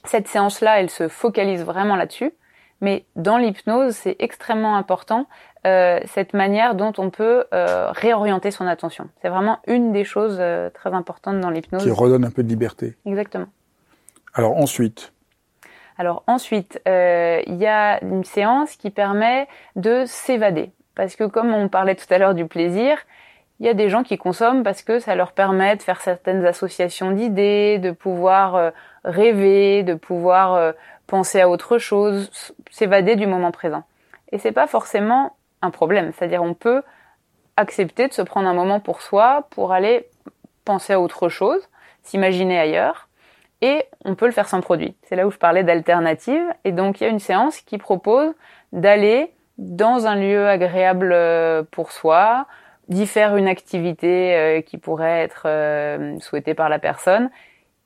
cette 0.06 0.28
séance-là, 0.28 0.80
elle 0.80 0.90
se 0.90 1.08
focalise 1.08 1.64
vraiment 1.64 1.96
là-dessus. 1.96 2.34
Mais 2.82 3.06
dans 3.18 3.38
l'hypnose, 3.38 3.94
c'est 3.94 4.16
extrêmement 4.20 4.78
important 4.78 5.28
euh, 5.68 6.00
cette 6.06 6.34
manière 6.34 6.76
dont 6.76 6.94
on 6.98 7.10
peut 7.10 7.44
euh, 7.54 7.92
réorienter 7.92 8.52
son 8.52 8.66
attention. 8.66 9.10
C'est 9.22 9.28
vraiment 9.28 9.60
une 9.68 9.92
des 9.92 10.06
choses 10.06 10.38
euh, 10.40 10.70
très 10.70 10.94
importantes 10.94 11.42
dans 11.42 11.50
l'hypnose. 11.50 11.84
Qui 11.84 11.92
redonne 11.92 12.24
un 12.24 12.32
peu 12.32 12.42
de 12.42 12.48
liberté. 12.48 12.96
Exactement. 13.06 13.48
Alors 14.34 14.56
ensuite. 14.56 15.12
Alors 16.00 16.24
ensuite, 16.28 16.82
euh, 16.88 17.42
il 17.46 17.58
y 17.58 17.68
a 17.68 18.02
une 18.02 18.24
séance 18.24 18.78
qui 18.78 18.90
permet 18.90 19.50
de 19.76 20.06
s'évader. 20.06 20.72
Parce 20.96 21.18
que 21.18 21.26
comme 21.26 21.54
on 21.54 21.68
parlait 21.68 21.96
tout 21.96 22.06
à 22.10 22.18
l'heure 22.18 22.34
du 22.34 22.48
plaisir, 22.48 22.98
il 23.60 23.66
y 23.66 23.70
a 23.70 23.74
des 23.74 23.90
gens 23.90 24.04
qui 24.04 24.18
consomment 24.18 24.64
parce 24.64 24.82
que 24.82 25.00
ça 25.00 25.14
leur 25.16 25.34
permet 25.34 25.76
de 25.76 25.82
faire 25.82 26.00
certaines 26.00 26.46
associations 26.46 27.12
d'idées, 27.12 27.80
de 27.80 27.92
pouvoir 27.92 28.56
euh, 28.56 28.72
rêver, 29.04 29.84
de 29.84 29.94
pouvoir 29.94 30.54
euh, 30.54 30.72
penser 31.06 31.42
à 31.42 31.50
autre 31.50 31.80
chose, 31.80 32.32
s'évader 32.72 33.18
du 33.18 33.28
moment 33.28 33.52
présent. 33.52 33.84
Et 34.32 34.38
c'est 34.38 34.54
pas 34.54 34.68
forcément 34.68 35.36
un 35.62 35.70
problème. 35.70 36.14
C'est-à-dire 36.16 36.42
on 36.42 36.54
peut 36.54 36.82
accepter 37.58 38.08
de 38.08 38.14
se 38.14 38.22
prendre 38.22 38.48
un 38.48 38.54
moment 38.54 38.80
pour 38.80 39.02
soi, 39.02 39.48
pour 39.50 39.74
aller 39.74 40.08
penser 40.64 40.94
à 40.94 41.02
autre 41.02 41.28
chose, 41.28 41.68
s'imaginer 42.04 42.58
ailleurs, 42.58 43.09
et 43.62 43.84
on 44.06 44.16
peut 44.16 44.26
le 44.26 44.32
faire 44.32 44.48
sans 44.48 44.62
produit. 44.62 44.96
C'est 45.04 45.16
là 45.16 45.28
où 45.28 45.32
je 45.32 45.38
parlais 45.38 45.64
d'alternative. 45.64 46.44
Et 46.64 46.72
donc 46.72 47.00
il 47.00 47.04
y 47.04 47.08
a 47.08 47.10
une 47.10 47.20
séance 47.20 47.60
qui 47.62 47.78
propose 47.78 48.34
d'aller 48.72 49.34
dans 49.58 50.08
un 50.08 50.16
lieu 50.16 50.48
agréable 50.48 51.12
euh, 51.12 51.64
pour 51.70 51.92
soi, 51.92 52.48
d'y 52.88 53.06
faire 53.06 53.36
une 53.36 53.48
activité 53.48 54.36
euh, 54.36 54.62
qui 54.62 54.78
pourrait 54.78 55.22
être 55.22 55.44
euh, 55.46 56.18
souhaitée 56.20 56.54
par 56.54 56.70
la 56.70 56.80
personne. 56.80 57.30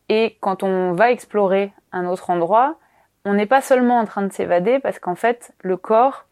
Et 0.09 0.37
quand 0.39 0.63
on 0.63 0.93
va 0.93 1.11
explorer 1.11 1.73
un 1.91 2.05
autre 2.05 2.29
endroit, 2.29 2.77
on 3.25 3.33
n'est 3.33 3.47
pas 3.47 3.61
seulement 3.61 3.99
en 3.99 4.05
train 4.05 4.21
de 4.21 4.31
s'évader 4.31 4.79
parce 4.79 4.99
qu'en 4.99 5.15
fait, 5.15 5.53
le 5.61 5.77
corps, 5.77 6.25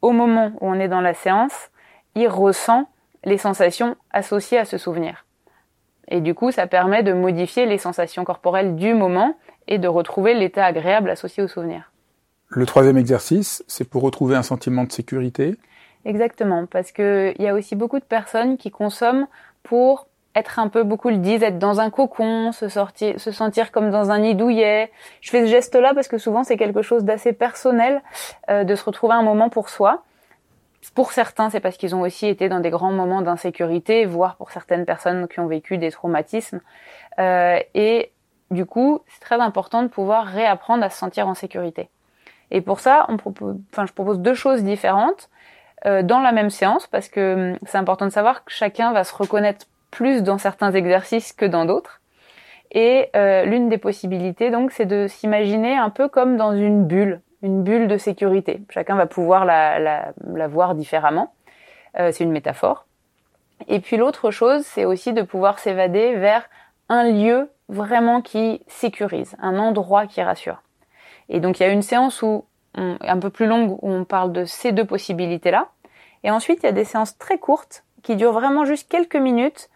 au 0.00 0.12
moment 0.12 0.52
où 0.60 0.68
on 0.68 0.80
est 0.80 0.88
dans 0.88 1.00
la 1.00 1.14
séance, 1.14 1.70
il 2.14 2.28
ressent 2.28 2.88
les 3.24 3.38
sensations 3.38 3.96
associées 4.12 4.58
à 4.58 4.64
ce 4.64 4.78
souvenir. 4.78 5.25
Et 6.08 6.20
du 6.20 6.34
coup, 6.34 6.50
ça 6.50 6.66
permet 6.66 7.02
de 7.02 7.12
modifier 7.12 7.66
les 7.66 7.78
sensations 7.78 8.24
corporelles 8.24 8.76
du 8.76 8.94
moment 8.94 9.34
et 9.68 9.78
de 9.78 9.88
retrouver 9.88 10.34
l'état 10.34 10.64
agréable 10.64 11.10
associé 11.10 11.42
au 11.42 11.48
souvenir. 11.48 11.90
Le 12.48 12.64
troisième 12.64 12.96
exercice, 12.96 13.64
c'est 13.66 13.88
pour 13.88 14.02
retrouver 14.02 14.36
un 14.36 14.42
sentiment 14.42 14.84
de 14.84 14.92
sécurité. 14.92 15.56
Exactement, 16.04 16.66
parce 16.66 16.92
que 16.92 17.34
il 17.36 17.44
y 17.44 17.48
a 17.48 17.54
aussi 17.54 17.74
beaucoup 17.74 17.98
de 17.98 18.04
personnes 18.04 18.56
qui 18.56 18.70
consomment 18.70 19.26
pour 19.64 20.06
être 20.36 20.58
un 20.58 20.68
peu, 20.68 20.84
beaucoup 20.84 21.08
le 21.08 21.16
disent, 21.16 21.42
être 21.42 21.58
dans 21.58 21.80
un 21.80 21.90
cocon, 21.90 22.52
se, 22.52 22.68
sortir, 22.68 23.18
se 23.18 23.32
sentir 23.32 23.72
comme 23.72 23.90
dans 23.90 24.10
un 24.10 24.20
nid 24.20 24.34
douillet. 24.34 24.92
Je 25.20 25.30
fais 25.30 25.46
ce 25.46 25.50
geste-là 25.50 25.94
parce 25.94 26.08
que 26.08 26.18
souvent 26.18 26.44
c'est 26.44 26.56
quelque 26.56 26.82
chose 26.82 27.04
d'assez 27.04 27.32
personnel, 27.32 28.02
euh, 28.50 28.62
de 28.62 28.74
se 28.76 28.84
retrouver 28.84 29.14
un 29.14 29.22
moment 29.22 29.48
pour 29.48 29.68
soi. 29.68 30.04
Pour 30.94 31.12
certains, 31.12 31.50
c'est 31.50 31.60
parce 31.60 31.76
qu'ils 31.76 31.94
ont 31.94 32.02
aussi 32.02 32.26
été 32.26 32.48
dans 32.48 32.60
des 32.60 32.70
grands 32.70 32.92
moments 32.92 33.22
d'insécurité, 33.22 34.04
voire 34.04 34.36
pour 34.36 34.50
certaines 34.50 34.84
personnes 34.84 35.28
qui 35.28 35.40
ont 35.40 35.46
vécu 35.46 35.78
des 35.78 35.90
traumatismes. 35.90 36.60
Euh, 37.18 37.58
et 37.74 38.12
du 38.50 38.64
coup, 38.66 39.00
c'est 39.08 39.20
très 39.20 39.40
important 39.40 39.82
de 39.82 39.88
pouvoir 39.88 40.26
réapprendre 40.26 40.84
à 40.84 40.90
se 40.90 40.98
sentir 40.98 41.28
en 41.28 41.34
sécurité. 41.34 41.88
Et 42.50 42.60
pour 42.60 42.80
ça, 42.80 43.06
je 43.10 43.92
propose 43.92 44.20
deux 44.20 44.34
choses 44.34 44.62
différentes 44.62 45.28
euh, 45.84 46.02
dans 46.02 46.20
la 46.20 46.32
même 46.32 46.50
séance 46.50 46.86
parce 46.86 47.08
que 47.08 47.52
hum, 47.52 47.58
c'est 47.66 47.78
important 47.78 48.06
de 48.06 48.10
savoir 48.10 48.44
que 48.44 48.52
chacun 48.52 48.92
va 48.92 49.04
se 49.04 49.14
reconnaître 49.14 49.66
plus 49.90 50.22
dans 50.22 50.38
certains 50.38 50.72
exercices 50.72 51.32
que 51.32 51.44
dans 51.44 51.64
d'autres. 51.64 52.00
Et 52.72 53.10
euh, 53.14 53.44
l'une 53.44 53.68
des 53.68 53.78
possibilités, 53.78 54.50
donc, 54.50 54.72
c'est 54.72 54.86
de 54.86 55.06
s'imaginer 55.06 55.76
un 55.76 55.90
peu 55.90 56.08
comme 56.08 56.36
dans 56.36 56.52
une 56.52 56.84
bulle, 56.84 57.20
une 57.42 57.62
bulle 57.62 57.88
de 57.88 57.96
sécurité. 57.98 58.62
Chacun 58.70 58.96
va 58.96 59.06
pouvoir 59.06 59.44
la, 59.44 60.12
voir 60.48 60.74
différemment. 60.74 61.32
Euh, 61.98 62.10
c'est 62.12 62.24
une 62.24 62.32
métaphore. 62.32 62.86
Et 63.68 63.80
puis 63.80 63.96
l'autre 63.96 64.30
chose, 64.30 64.62
c'est 64.66 64.84
aussi 64.84 65.12
de 65.12 65.22
pouvoir 65.22 65.58
s'évader 65.58 66.14
vers 66.14 66.48
un 66.88 67.10
lieu 67.10 67.50
vraiment 67.68 68.20
qui 68.20 68.62
sécurise, 68.68 69.34
un 69.40 69.58
endroit 69.58 70.06
qui 70.06 70.22
rassure. 70.22 70.62
Et 71.28 71.40
donc 71.40 71.58
il 71.58 71.62
y 71.62 71.66
a 71.66 71.70
une 71.70 71.82
séance 71.82 72.22
où 72.22 72.44
un 72.76 73.18
peu 73.18 73.30
plus 73.30 73.46
longue 73.46 73.78
où 73.80 73.90
on 73.90 74.04
parle 74.04 74.32
de 74.32 74.44
ces 74.44 74.72
deux 74.72 74.84
possibilités-là. 74.84 75.68
Et 76.24 76.30
ensuite, 76.30 76.60
il 76.62 76.66
y 76.66 76.68
a 76.68 76.72
des 76.72 76.84
séances 76.84 77.16
très 77.18 77.38
courtes 77.38 77.84
qui 78.02 78.16
durent 78.16 78.32
vraiment 78.32 78.64
juste 78.64 78.90
quelques 78.90 79.16
minutes. 79.16 79.70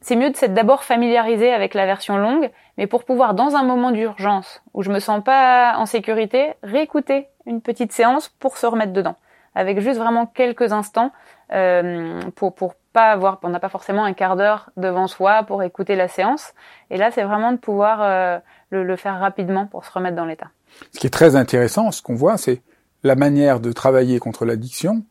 C'est 0.00 0.16
mieux 0.16 0.30
de 0.30 0.36
s'être 0.36 0.54
d'abord 0.54 0.82
familiarisé 0.82 1.52
avec 1.52 1.74
la 1.74 1.86
version 1.86 2.16
longue, 2.16 2.50
mais 2.80 2.86
pour 2.86 3.04
pouvoir, 3.04 3.34
dans 3.34 3.56
un 3.56 3.62
moment 3.62 3.90
d'urgence 3.90 4.62
où 4.72 4.82
je 4.82 4.90
me 4.90 5.00
sens 5.00 5.22
pas 5.22 5.74
en 5.76 5.84
sécurité, 5.84 6.54
réécouter 6.62 7.26
une 7.44 7.60
petite 7.60 7.92
séance 7.92 8.30
pour 8.40 8.56
se 8.56 8.64
remettre 8.64 8.94
dedans, 8.94 9.16
avec 9.54 9.80
juste 9.80 9.98
vraiment 9.98 10.24
quelques 10.24 10.72
instants 10.72 11.12
euh, 11.52 12.22
pour 12.36 12.54
pour 12.54 12.74
pas 12.94 13.12
avoir, 13.12 13.38
on 13.42 13.50
n'a 13.50 13.60
pas 13.60 13.68
forcément 13.68 14.02
un 14.02 14.14
quart 14.14 14.34
d'heure 14.34 14.70
devant 14.78 15.08
soi 15.08 15.42
pour 15.42 15.62
écouter 15.62 15.94
la 15.94 16.08
séance. 16.08 16.54
Et 16.88 16.96
là, 16.96 17.10
c'est 17.10 17.22
vraiment 17.22 17.52
de 17.52 17.58
pouvoir 17.58 18.00
euh, 18.00 18.38
le, 18.70 18.82
le 18.82 18.96
faire 18.96 19.20
rapidement 19.20 19.66
pour 19.66 19.84
se 19.84 19.92
remettre 19.92 20.16
dans 20.16 20.24
l'état. 20.24 20.48
Ce 20.92 21.00
qui 21.00 21.06
est 21.06 21.10
très 21.10 21.36
intéressant, 21.36 21.90
ce 21.90 22.00
qu'on 22.00 22.14
voit, 22.14 22.38
c'est 22.38 22.62
la 23.02 23.14
manière 23.14 23.60
de 23.60 23.72
travailler 23.72 24.18
contre 24.20 24.46
l'addiction. 24.46 25.04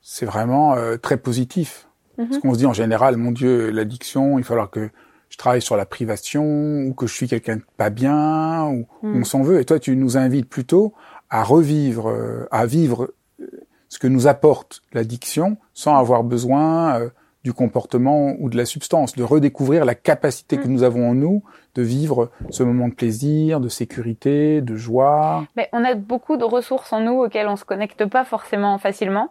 C'est 0.00 0.24
vraiment 0.24 0.76
euh, 0.76 0.96
très 0.96 1.18
positif. 1.18 1.88
Mm 2.16 2.24
Parce 2.24 2.38
qu'on 2.38 2.54
se 2.54 2.58
dit 2.58 2.66
en 2.66 2.72
général, 2.72 3.18
mon 3.18 3.32
Dieu, 3.32 3.68
l'addiction, 3.70 4.38
il 4.38 4.42
va 4.44 4.48
falloir 4.48 4.70
que 4.70 4.88
je 5.28 5.36
travaille 5.36 5.62
sur 5.62 5.76
la 5.76 5.86
privation 5.86 6.44
ou 6.86 6.94
que 6.94 7.06
je 7.06 7.14
suis 7.14 7.28
quelqu'un 7.28 7.56
de 7.56 7.62
pas 7.76 7.90
bien 7.90 8.66
ou 8.66 8.86
on 9.02 9.24
s'en 9.24 9.42
veut. 9.42 9.60
Et 9.60 9.64
toi, 9.64 9.78
tu 9.78 9.96
nous 9.96 10.16
invites 10.16 10.48
plutôt 10.48 10.94
à 11.30 11.42
revivre, 11.42 12.08
euh, 12.08 12.46
à 12.50 12.66
vivre 12.66 13.12
euh, 13.40 13.46
ce 13.88 13.98
que 13.98 14.06
nous 14.06 14.26
apporte 14.26 14.82
l'addiction 14.92 15.56
sans 15.74 15.96
avoir 15.96 16.24
besoin 16.24 17.10
du 17.46 17.52
comportement 17.52 18.34
ou 18.40 18.50
de 18.50 18.56
la 18.56 18.64
substance, 18.64 19.14
de 19.14 19.22
redécouvrir 19.22 19.84
la 19.84 19.94
capacité 19.94 20.56
que 20.56 20.66
mm. 20.66 20.72
nous 20.72 20.82
avons 20.82 21.10
en 21.10 21.14
nous 21.14 21.44
de 21.76 21.82
vivre 21.82 22.32
ce 22.50 22.64
moment 22.64 22.88
de 22.88 22.94
plaisir, 22.94 23.60
de 23.60 23.68
sécurité, 23.68 24.60
de 24.62 24.74
joie. 24.74 25.44
Mais 25.54 25.68
on 25.72 25.84
a 25.84 25.94
beaucoup 25.94 26.36
de 26.38 26.42
ressources 26.42 26.92
en 26.92 26.98
nous 26.98 27.22
auxquelles 27.22 27.46
on 27.46 27.54
se 27.54 27.64
connecte 27.64 28.04
pas 28.06 28.24
forcément 28.24 28.78
facilement. 28.78 29.30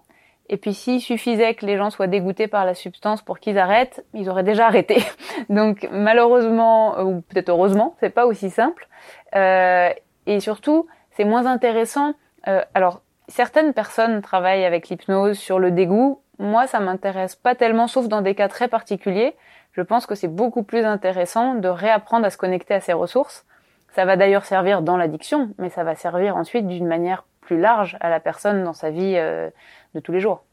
Et 0.49 0.57
puis 0.57 0.73
s'il 0.73 1.01
suffisait 1.01 1.55
que 1.55 1.65
les 1.65 1.77
gens 1.77 1.89
soient 1.89 2.07
dégoûtés 2.07 2.47
par 2.47 2.65
la 2.65 2.73
substance 2.73 3.21
pour 3.21 3.39
qu'ils 3.39 3.57
arrêtent, 3.57 4.05
ils 4.13 4.29
auraient 4.29 4.43
déjà 4.43 4.67
arrêté. 4.67 5.03
Donc 5.49 5.87
malheureusement 5.91 7.01
ou 7.01 7.21
peut-être 7.21 7.49
heureusement, 7.49 7.95
c'est 7.99 8.11
pas 8.11 8.25
aussi 8.25 8.49
simple. 8.49 8.87
Euh, 9.35 9.89
et 10.27 10.39
surtout, 10.39 10.87
c'est 11.11 11.25
moins 11.25 11.45
intéressant. 11.45 12.13
Euh, 12.47 12.61
alors 12.73 13.01
certaines 13.27 13.73
personnes 13.73 14.21
travaillent 14.21 14.65
avec 14.65 14.89
l'hypnose 14.89 15.37
sur 15.37 15.57
le 15.57 15.71
dégoût 15.71 16.21
moi, 16.39 16.67
ça 16.67 16.79
m'intéresse 16.79 17.35
pas 17.35 17.55
tellement, 17.55 17.87
sauf 17.87 18.07
dans 18.07 18.21
des 18.21 18.35
cas 18.35 18.47
très 18.47 18.67
particuliers. 18.67 19.35
Je 19.71 19.81
pense 19.81 20.05
que 20.05 20.15
c'est 20.15 20.27
beaucoup 20.27 20.63
plus 20.63 20.83
intéressant 20.83 21.55
de 21.55 21.67
réapprendre 21.67 22.25
à 22.25 22.29
se 22.29 22.37
connecter 22.37 22.73
à 22.73 22.79
ses 22.79 22.93
ressources. 22.93 23.45
Ça 23.89 24.05
va 24.05 24.17
d'ailleurs 24.17 24.45
servir 24.45 24.81
dans 24.81 24.97
l'addiction, 24.97 25.51
mais 25.57 25.69
ça 25.69 25.83
va 25.83 25.95
servir 25.95 26.35
ensuite 26.35 26.67
d'une 26.67 26.87
manière 26.87 27.25
plus 27.41 27.59
large 27.59 27.97
à 28.01 28.09
la 28.09 28.19
personne 28.19 28.63
dans 28.63 28.73
sa 28.73 28.89
vie 28.89 29.13
euh, 29.15 29.49
de 29.95 29.99
tous 29.99 30.11
les 30.11 30.19
jours. 30.19 30.43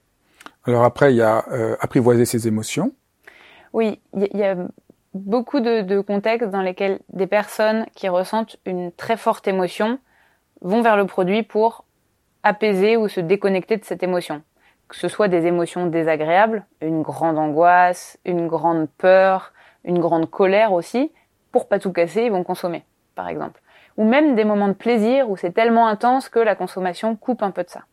Alors 0.64 0.84
après, 0.84 1.12
il 1.12 1.16
y 1.16 1.22
a 1.22 1.44
euh, 1.50 1.76
apprivoiser 1.80 2.24
ses 2.24 2.48
émotions. 2.48 2.92
Oui, 3.74 4.00
il 4.14 4.38
y, 4.38 4.44
a 4.44 4.56
beaucoup 5.12 5.60
de, 5.60 5.82
de 5.82 6.00
contextes 6.00 6.50
dans 6.50 6.62
lesquels 6.62 7.00
des 7.10 7.26
personnes 7.26 7.86
qui 7.94 8.08
ressentent 8.08 8.56
une 8.64 8.92
très 8.92 9.16
forte 9.16 9.46
émotion 9.48 9.98
vont 10.62 10.82
vers 10.82 10.96
le 10.96 11.06
produit 11.06 11.42
pour 11.42 11.84
apaiser 12.42 12.96
ou 12.96 13.08
se 13.08 13.20
déconnecter 13.20 13.76
de 13.76 13.84
cette 13.84 14.02
émotion 14.02 14.42
que 14.92 14.98
ce 14.98 15.08
soit 15.08 15.28
des 15.28 15.46
émotions 15.46 15.86
désagréables, 15.86 16.66
une 16.82 17.00
grande 17.00 17.38
angoisse, 17.38 18.18
une 18.26 18.46
grande 18.46 18.90
peur, 18.98 19.54
une 19.84 19.98
grande 19.98 20.28
colère 20.28 20.74
aussi, 20.74 21.10
pour 21.50 21.66
pas 21.66 21.78
tout 21.78 21.92
casser, 21.92 22.24
ils 22.24 22.30
vont 22.30 22.44
consommer, 22.44 22.84
par 23.14 23.28
exemple. 23.28 23.62
Ou 23.96 24.04
même 24.04 24.34
des 24.34 24.44
moments 24.44 24.68
de 24.68 24.74
plaisir 24.74 25.30
où 25.30 25.36
c'est 25.38 25.52
tellement 25.52 25.86
intense 25.86 26.28
que 26.28 26.38
la 26.38 26.54
consommation 26.54 27.16
coupe 27.16 27.42
un 27.42 27.52
peu 27.52 27.64
de 27.64 27.70
ça. 27.70 27.84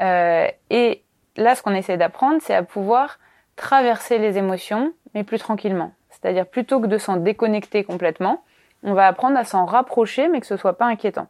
Euh, 0.00 0.48
et 0.70 1.02
là, 1.36 1.54
ce 1.54 1.62
qu'on 1.62 1.74
essaie 1.74 1.96
d'apprendre, 1.96 2.38
c'est 2.40 2.54
à 2.54 2.62
pouvoir 2.62 3.18
traverser 3.56 4.18
les 4.18 4.38
émotions, 4.38 4.92
mais 5.14 5.24
plus 5.24 5.38
tranquillement. 5.38 5.92
C'est-à-dire 6.10 6.46
plutôt 6.46 6.80
que 6.80 6.86
de 6.86 6.98
s'en 6.98 7.16
déconnecter 7.16 7.84
complètement, 7.84 8.42
on 8.82 8.94
va 8.94 9.06
apprendre 9.06 9.38
à 9.38 9.44
s'en 9.44 9.64
rapprocher, 9.64 10.28
mais 10.28 10.40
que 10.40 10.46
ce 10.46 10.56
soit 10.56 10.78
pas 10.78 10.86
inquiétant. 10.86 11.28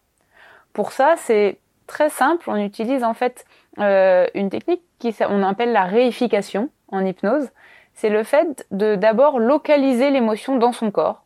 Pour 0.72 0.92
ça, 0.92 1.14
c'est 1.16 1.58
très 1.86 2.08
simple. 2.08 2.48
On 2.48 2.56
utilise 2.56 3.02
en 3.02 3.14
fait 3.14 3.44
euh, 3.78 4.26
une 4.34 4.50
technique 4.50 4.82
qui 4.98 5.14
on 5.28 5.42
appelle 5.42 5.72
la 5.72 5.84
réification 5.84 6.70
en 6.88 7.04
hypnose. 7.04 7.48
C'est 7.94 8.08
le 8.08 8.22
fait 8.22 8.66
de 8.70 8.94
d'abord 8.94 9.38
localiser 9.38 10.10
l'émotion 10.10 10.56
dans 10.56 10.72
son 10.72 10.90
corps. 10.90 11.24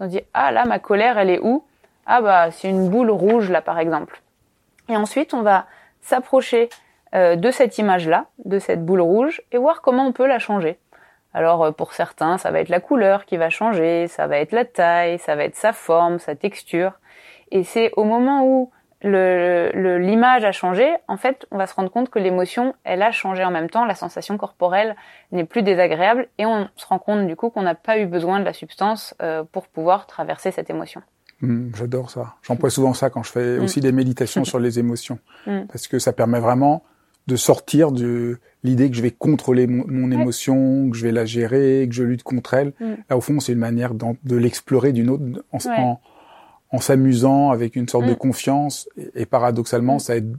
On 0.00 0.06
dit 0.06 0.20
ah 0.34 0.52
là 0.52 0.64
ma 0.64 0.78
colère 0.78 1.18
elle 1.18 1.30
est 1.30 1.40
où? 1.40 1.64
Ah 2.06 2.20
bah 2.20 2.50
c'est 2.50 2.68
une 2.68 2.88
boule 2.88 3.10
rouge 3.10 3.50
là 3.50 3.60
par 3.60 3.78
exemple. 3.78 4.22
Et 4.88 4.96
ensuite 4.96 5.34
on 5.34 5.42
va 5.42 5.66
s'approcher 6.00 6.68
de 7.16 7.50
cette 7.50 7.78
image 7.78 8.08
là, 8.08 8.26
de 8.44 8.58
cette 8.58 8.84
boule 8.84 9.00
rouge 9.00 9.40
et 9.52 9.58
voir 9.58 9.80
comment 9.80 10.06
on 10.06 10.12
peut 10.12 10.26
la 10.26 10.38
changer. 10.38 10.78
Alors 11.36 11.64
euh, 11.64 11.70
pour 11.70 11.92
certains 11.92 12.38
ça 12.38 12.50
va 12.50 12.60
être 12.60 12.70
la 12.70 12.80
couleur 12.80 13.26
qui 13.26 13.36
va 13.36 13.50
changer, 13.50 14.08
ça 14.08 14.26
va 14.26 14.38
être 14.38 14.52
la 14.52 14.64
taille, 14.64 15.18
ça 15.18 15.36
va 15.36 15.44
être 15.44 15.54
sa 15.54 15.74
forme, 15.74 16.18
sa 16.18 16.34
texture. 16.34 16.92
Et 17.52 17.62
c'est 17.62 17.92
au 17.96 18.04
moment 18.04 18.44
où 18.44 18.70
le, 19.02 19.98
l'image 19.98 20.44
a 20.44 20.52
changé, 20.52 20.88
en 21.06 21.18
fait, 21.18 21.46
on 21.50 21.58
va 21.58 21.66
se 21.66 21.74
rendre 21.74 21.90
compte 21.90 22.08
que 22.08 22.18
l'émotion, 22.18 22.74
elle 22.82 23.02
a 23.02 23.12
changé 23.12 23.44
en 23.44 23.50
même 23.50 23.68
temps, 23.68 23.84
la 23.84 23.94
sensation 23.94 24.38
corporelle 24.38 24.96
n'est 25.30 25.44
plus 25.44 25.62
désagréable 25.62 26.26
et 26.38 26.46
on 26.46 26.68
se 26.74 26.86
rend 26.86 26.98
compte 26.98 27.26
du 27.26 27.36
coup 27.36 27.50
qu'on 27.50 27.62
n'a 27.62 27.74
pas 27.74 27.98
eu 27.98 28.06
besoin 28.06 28.40
de 28.40 28.44
la 28.44 28.54
substance 28.54 29.14
euh, 29.22 29.44
pour 29.44 29.68
pouvoir 29.68 30.06
traverser 30.06 30.50
cette 30.50 30.70
émotion. 30.70 31.02
Hmm, 31.42 31.68
j'adore 31.76 32.10
ça. 32.10 32.34
J'emploie 32.42 32.70
souvent 32.70 32.94
ça 32.94 33.10
quand 33.10 33.22
je 33.22 33.30
fais 33.30 33.58
aussi 33.58 33.80
des 33.80 33.92
méditations 33.92 34.44
sur 34.44 34.58
les 34.58 34.78
émotions, 34.78 35.18
parce 35.44 35.86
que 35.86 35.98
ça 35.98 36.14
permet 36.14 36.40
vraiment 36.40 36.82
de 37.26 37.36
sortir 37.36 37.92
de 37.92 38.38
l'idée 38.62 38.90
que 38.90 38.96
je 38.96 39.02
vais 39.02 39.10
contrôler 39.10 39.66
mon, 39.66 40.10
émotion, 40.10 40.90
que 40.90 40.96
je 40.96 41.04
vais 41.04 41.12
la 41.12 41.24
gérer, 41.24 41.86
que 41.88 41.94
je 41.94 42.02
lutte 42.02 42.22
contre 42.22 42.54
elle. 42.54 42.72
Là, 43.10 43.16
au 43.16 43.20
fond, 43.20 43.40
c'est 43.40 43.52
une 43.52 43.58
manière 43.58 43.92
de 43.94 44.36
l'explorer 44.36 44.92
d'une 44.92 45.10
autre, 45.10 45.24
en, 45.52 46.00
en, 46.70 46.80
s'amusant 46.80 47.50
avec 47.50 47.76
une 47.76 47.88
sorte 47.88 48.06
de 48.06 48.14
confiance. 48.14 48.88
Et, 48.96 49.22
et 49.22 49.26
paradoxalement, 49.26 49.98
ça 49.98 50.16
aide 50.16 50.36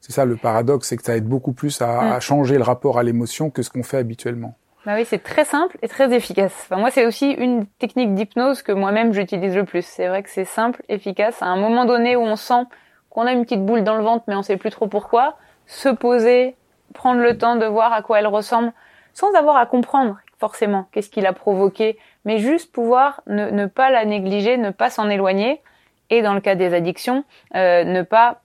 c'est 0.00 0.12
ça 0.12 0.24
le 0.24 0.36
paradoxe, 0.36 0.88
c'est 0.88 0.96
que 0.96 1.02
ça 1.02 1.16
aide 1.16 1.26
beaucoup 1.26 1.52
plus 1.52 1.82
à, 1.82 2.14
à 2.14 2.20
changer 2.20 2.56
le 2.56 2.62
rapport 2.62 2.98
à 2.98 3.02
l'émotion 3.02 3.50
que 3.50 3.62
ce 3.62 3.70
qu'on 3.70 3.82
fait 3.82 3.98
habituellement. 3.98 4.54
Bah 4.86 4.94
oui, 4.94 5.04
c'est 5.04 5.22
très 5.22 5.44
simple 5.44 5.76
et 5.82 5.88
très 5.88 6.14
efficace. 6.14 6.54
Enfin, 6.64 6.80
moi, 6.80 6.90
c'est 6.90 7.04
aussi 7.04 7.30
une 7.32 7.66
technique 7.78 8.14
d'hypnose 8.14 8.62
que 8.62 8.72
moi-même 8.72 9.12
j'utilise 9.12 9.54
le 9.54 9.64
plus. 9.64 9.84
C'est 9.84 10.08
vrai 10.08 10.22
que 10.22 10.30
c'est 10.30 10.46
simple, 10.46 10.82
efficace. 10.88 11.42
À 11.42 11.46
un 11.46 11.60
moment 11.60 11.84
donné 11.84 12.16
où 12.16 12.22
on 12.22 12.36
sent 12.36 12.64
qu'on 13.10 13.26
a 13.26 13.32
une 13.32 13.42
petite 13.42 13.64
boule 13.64 13.84
dans 13.84 13.96
le 13.96 14.02
ventre, 14.02 14.24
mais 14.26 14.34
on 14.34 14.42
sait 14.42 14.56
plus 14.56 14.70
trop 14.70 14.86
pourquoi, 14.86 15.36
se 15.70 15.88
poser, 15.88 16.56
prendre 16.94 17.20
le 17.20 17.38
temps 17.38 17.54
de 17.54 17.64
voir 17.64 17.92
à 17.92 18.02
quoi 18.02 18.18
elle 18.18 18.26
ressemble, 18.26 18.72
sans 19.14 19.32
avoir 19.34 19.56
à 19.56 19.66
comprendre 19.66 20.18
forcément 20.38 20.88
qu'est-ce 20.90 21.10
qui 21.10 21.20
l'a 21.20 21.32
provoqué, 21.32 21.96
mais 22.24 22.38
juste 22.38 22.72
pouvoir 22.72 23.22
ne, 23.28 23.66
pas 23.66 23.90
la 23.90 24.04
négliger, 24.04 24.56
ne 24.56 24.70
pas 24.70 24.90
s'en 24.90 25.08
éloigner, 25.08 25.62
et 26.10 26.22
dans 26.22 26.34
le 26.34 26.40
cas 26.40 26.56
des 26.56 26.74
addictions, 26.74 27.24
euh, 27.54 27.84
ne 27.84 28.02
pas 28.02 28.40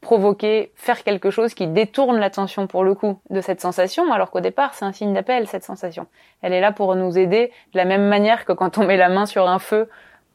provoquer, 0.00 0.70
faire 0.76 1.02
quelque 1.02 1.30
chose 1.30 1.54
qui 1.54 1.66
détourne 1.66 2.18
l'attention 2.18 2.68
pour 2.68 2.84
le 2.84 2.94
coup 2.94 3.20
de 3.30 3.40
cette 3.40 3.60
sensation, 3.60 4.12
alors 4.12 4.30
qu'au 4.30 4.40
départ 4.40 4.74
c'est 4.74 4.84
un 4.84 4.92
signe 4.92 5.12
d'appel 5.12 5.48
cette 5.48 5.64
sensation. 5.64 6.06
Elle 6.40 6.52
est 6.52 6.60
là 6.60 6.70
pour 6.70 6.94
nous 6.94 7.18
aider 7.18 7.50
de 7.72 7.78
la 7.78 7.84
même 7.84 8.06
manière 8.06 8.44
que 8.44 8.52
quand 8.52 8.78
on 8.78 8.84
met 8.84 8.96
la 8.96 9.08
main 9.08 9.26
sur 9.26 9.48
un 9.48 9.58
feu, 9.58 9.90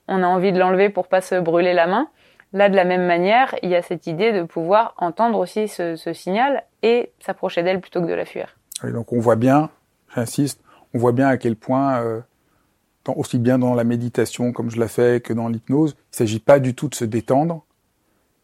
on 0.09 0.21
a 0.21 0.27
envie 0.27 0.51
de 0.51 0.59
l'enlever 0.59 0.89
pour 0.89 1.07
pas 1.07 1.21
se 1.21 1.35
brûler 1.35 1.73
la 1.73 1.87
main. 1.87 2.09
Là, 2.55 2.69
de 2.69 2.75
la 2.77 2.85
même 2.85 3.05
manière, 3.05 3.53
il 3.63 3.69
y 3.69 3.75
a 3.75 3.81
cette 3.81 4.07
idée 4.07 4.31
de 4.31 4.43
pouvoir 4.43 4.93
entendre 4.97 5.37
aussi 5.39 5.67
ce, 5.67 5.97
signal 6.13 6.63
et 6.83 7.11
s'approcher 7.19 7.63
d'elle 7.63 7.81
plutôt 7.81 7.99
que 7.99 8.07
de 8.07 8.13
la 8.13 8.23
fuir. 8.23 8.55
Et 8.87 8.91
donc 8.91 9.11
on 9.11 9.19
voit 9.19 9.35
bien, 9.35 9.69
j'insiste, 10.15 10.61
on 10.93 10.97
voit 10.97 11.11
bien 11.11 11.27
à 11.27 11.35
quel 11.35 11.57
point, 11.57 11.99
euh, 12.01 12.21
aussi 13.13 13.39
bien 13.39 13.59
dans 13.59 13.73
la 13.73 13.83
méditation 13.83 14.53
comme 14.53 14.71
je 14.71 14.79
l'ai 14.79 14.87
fait 14.87 15.21
que 15.21 15.33
dans 15.33 15.49
l'hypnose, 15.49 15.97
il 16.13 16.15
s'agit 16.15 16.39
pas 16.39 16.59
du 16.59 16.73
tout 16.73 16.87
de 16.87 16.95
se 16.95 17.03
détendre, 17.03 17.65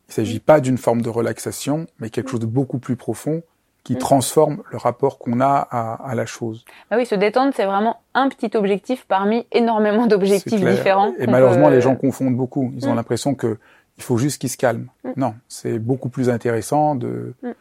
il 0.09 0.11
ne 0.11 0.13
s'agit 0.15 0.41
pas 0.41 0.59
d'une 0.59 0.77
forme 0.77 1.01
de 1.01 1.09
relaxation, 1.09 1.87
mais 1.99 2.09
quelque 2.09 2.31
chose 2.31 2.41
de 2.41 2.45
beaucoup 2.45 2.79
plus 2.79 2.97
profond 2.97 3.43
qui 3.85 3.95
transforme 3.95 4.61
le 4.71 4.77
rapport 4.77 5.17
qu'on 5.17 5.39
a 5.39 5.55
à, 5.55 6.13
la 6.13 6.25
chose. 6.27 6.65
Ah 6.91 6.97
oui, 6.97 7.05
se 7.07 7.15
détendre, 7.15 7.51
c'est 7.55 7.65
vraiment 7.65 8.01
un 8.13 8.29
petit 8.29 8.55
objectif 8.55 9.05
parmi 9.07 9.47
énormément 9.51 10.05
d'objectifs 10.05 10.63
différents. 10.63 11.13
Et 11.17 11.25
malheureusement, 11.25 11.69
les 11.69 11.81
gens 11.81 11.95
confondent 11.95 12.35
beaucoup. 12.35 12.71
Ils 12.75 12.87
ont 12.87 12.93
mm. 12.93 12.97
l'impression 12.97 13.33
que 13.33 13.57
il 13.97 14.03
faut 14.03 14.17
juste 14.17 14.39
qu'ils 14.39 14.49
se 14.49 14.57
calment. 14.57 14.87
Mm. 15.03 15.11
Non, 15.17 15.35
c'est 15.47 15.79
beaucoup 15.79 16.09
plus 16.09 16.29
intéressant 16.29 16.95
de, 16.95 17.33
mm. 17.43 17.51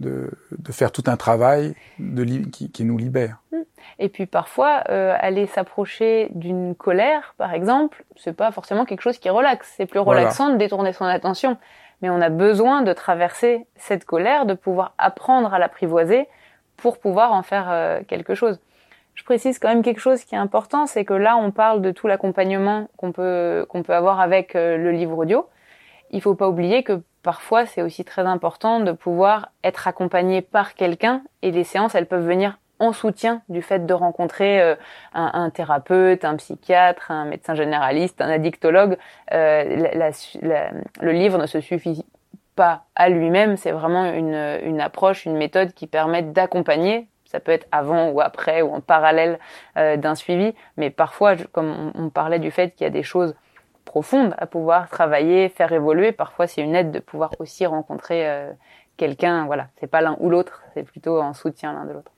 de, 0.00 0.30
de, 0.58 0.72
faire 0.72 0.92
tout 0.92 1.04
un 1.06 1.16
travail 1.16 1.74
de, 1.98 2.24
qui, 2.24 2.70
qui 2.70 2.84
nous 2.84 2.98
libère. 2.98 3.42
Et 3.98 4.08
puis 4.08 4.26
parfois, 4.26 4.84
euh, 4.90 5.14
aller 5.18 5.46
s'approcher 5.46 6.28
d'une 6.34 6.74
colère, 6.74 7.34
par 7.38 7.54
exemple, 7.54 8.04
c'est 8.16 8.34
pas 8.34 8.50
forcément 8.50 8.84
quelque 8.84 9.00
chose 9.00 9.18
qui 9.18 9.30
relaxe. 9.30 9.72
C'est 9.76 9.86
plus 9.86 10.00
relaxant 10.00 10.50
de 10.50 10.56
détourner 10.56 10.92
son 10.92 11.04
attention 11.04 11.56
mais 12.02 12.10
on 12.10 12.20
a 12.20 12.28
besoin 12.28 12.82
de 12.82 12.92
traverser 12.92 13.66
cette 13.76 14.04
colère, 14.04 14.46
de 14.46 14.54
pouvoir 14.54 14.94
apprendre 14.98 15.54
à 15.54 15.58
l'apprivoiser 15.58 16.28
pour 16.76 16.98
pouvoir 16.98 17.32
en 17.32 17.42
faire 17.42 17.68
euh, 17.70 18.00
quelque 18.06 18.34
chose. 18.34 18.60
Je 19.14 19.24
précise 19.24 19.58
quand 19.58 19.68
même 19.68 19.82
quelque 19.82 20.00
chose 20.00 20.24
qui 20.24 20.34
est 20.34 20.38
important, 20.38 20.86
c'est 20.86 21.06
que 21.06 21.14
là 21.14 21.36
on 21.38 21.50
parle 21.50 21.80
de 21.80 21.90
tout 21.90 22.06
l'accompagnement 22.06 22.88
qu'on 22.98 23.12
peut 23.12 23.64
qu'on 23.70 23.82
peut 23.82 23.94
avoir 23.94 24.20
avec 24.20 24.54
euh, 24.54 24.76
le 24.76 24.90
livre 24.90 25.16
audio. 25.16 25.48
Il 26.16 26.22
faut 26.22 26.34
pas 26.34 26.48
oublier 26.48 26.82
que 26.82 27.02
parfois 27.22 27.66
c'est 27.66 27.82
aussi 27.82 28.02
très 28.02 28.22
important 28.22 28.80
de 28.80 28.92
pouvoir 28.92 29.50
être 29.62 29.86
accompagné 29.86 30.40
par 30.40 30.74
quelqu'un 30.74 31.20
et 31.42 31.50
les 31.50 31.62
séances 31.62 31.94
elles 31.94 32.06
peuvent 32.06 32.26
venir 32.26 32.58
en 32.78 32.94
soutien 32.94 33.42
du 33.50 33.60
fait 33.60 33.84
de 33.84 33.92
rencontrer 33.92 34.62
euh, 34.62 34.76
un, 35.12 35.50
thérapeute, 35.50 36.24
un 36.24 36.36
psychiatre, 36.36 37.10
un 37.10 37.26
médecin 37.26 37.54
généraliste, 37.54 38.22
un 38.22 38.30
addictologue. 38.30 38.96
Euh, 39.32 39.88
le 41.02 41.12
livre 41.12 41.36
ne 41.36 41.44
se 41.44 41.60
suffit 41.60 42.02
pas 42.54 42.84
à 42.94 43.10
lui-même, 43.10 43.58
c'est 43.58 43.72
vraiment 43.72 44.06
une, 44.06 44.58
une, 44.64 44.80
approche, 44.80 45.26
une 45.26 45.36
méthode 45.36 45.74
qui 45.74 45.86
permet 45.86 46.22
d'accompagner. 46.22 47.08
Ça 47.26 47.40
peut 47.40 47.52
être 47.52 47.66
avant 47.72 48.08
ou 48.08 48.22
après 48.22 48.62
ou 48.62 48.72
en 48.72 48.80
parallèle 48.80 49.38
euh, 49.76 49.98
d'un 49.98 50.14
suivi, 50.14 50.54
mais 50.78 50.88
parfois, 50.88 51.36
comme 51.52 51.92
on, 51.94 52.08
parlait 52.08 52.38
du 52.38 52.50
fait 52.50 52.70
qu'il 52.70 52.84
y 52.84 52.88
a 52.88 52.90
des 52.90 53.02
choses 53.02 53.34
profondes 53.86 54.34
à 54.36 54.46
pouvoir 54.46 54.90
travailler, 54.90 55.48
faire 55.48 55.72
évoluer, 55.72 56.12
parfois 56.12 56.46
c'est 56.46 56.60
une 56.60 56.74
aide 56.74 56.90
de 56.90 56.98
pouvoir 56.98 57.30
aussi 57.38 57.64
rencontrer 57.64 58.28
quelqu'un. 58.98 59.46
Voilà, 59.46 59.68
c'est 59.80 59.86
pas 59.86 60.02
l'un 60.02 60.16
ou 60.20 60.28
l'autre, 60.28 60.62
c'est 60.74 60.82
plutôt 60.82 61.20
en 61.20 61.32
soutien 61.32 61.72
l'un 61.72 61.86
de 61.86 61.92
l'autre 61.94 62.12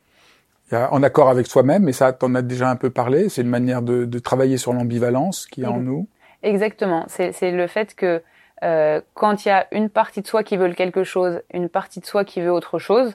en 0.77 1.03
accord 1.03 1.29
avec 1.29 1.47
soi-même, 1.47 1.85
mais 1.85 1.93
ça, 1.93 2.13
t'en 2.13 2.35
as 2.35 2.43
déjà 2.43 2.69
un 2.69 2.77
peu 2.77 2.91
parlé. 2.91 3.29
C'est 3.29 3.43
une 3.43 3.49
manière 3.49 3.83
de, 3.83 4.05
de 4.05 4.19
travailler 4.19 4.59
sur 4.59 4.73
l'ambivalence 4.73 5.47
qui 5.47 5.63
est 5.63 5.67
en 5.67 5.79
nous. 5.79 6.07
Exactement. 6.43 7.05
C'est 7.09 7.51
le 7.51 7.67
fait 7.67 7.95
que 7.95 8.23
euh, 8.63 9.01
quand 9.15 9.45
il 9.45 9.49
y 9.49 9.51
a 9.51 9.67
une 9.73 9.89
partie 9.89 10.21
de 10.21 10.27
soi 10.27 10.43
qui 10.43 10.57
veut 10.57 10.73
quelque 10.73 11.05
chose, 11.05 11.41
une 11.53 11.69
partie 11.69 12.01
de 12.01 12.07
soi 12.07 12.25
qui 12.25 12.41
veut 12.41 12.53
autre 12.53 12.79
chose, 12.79 13.15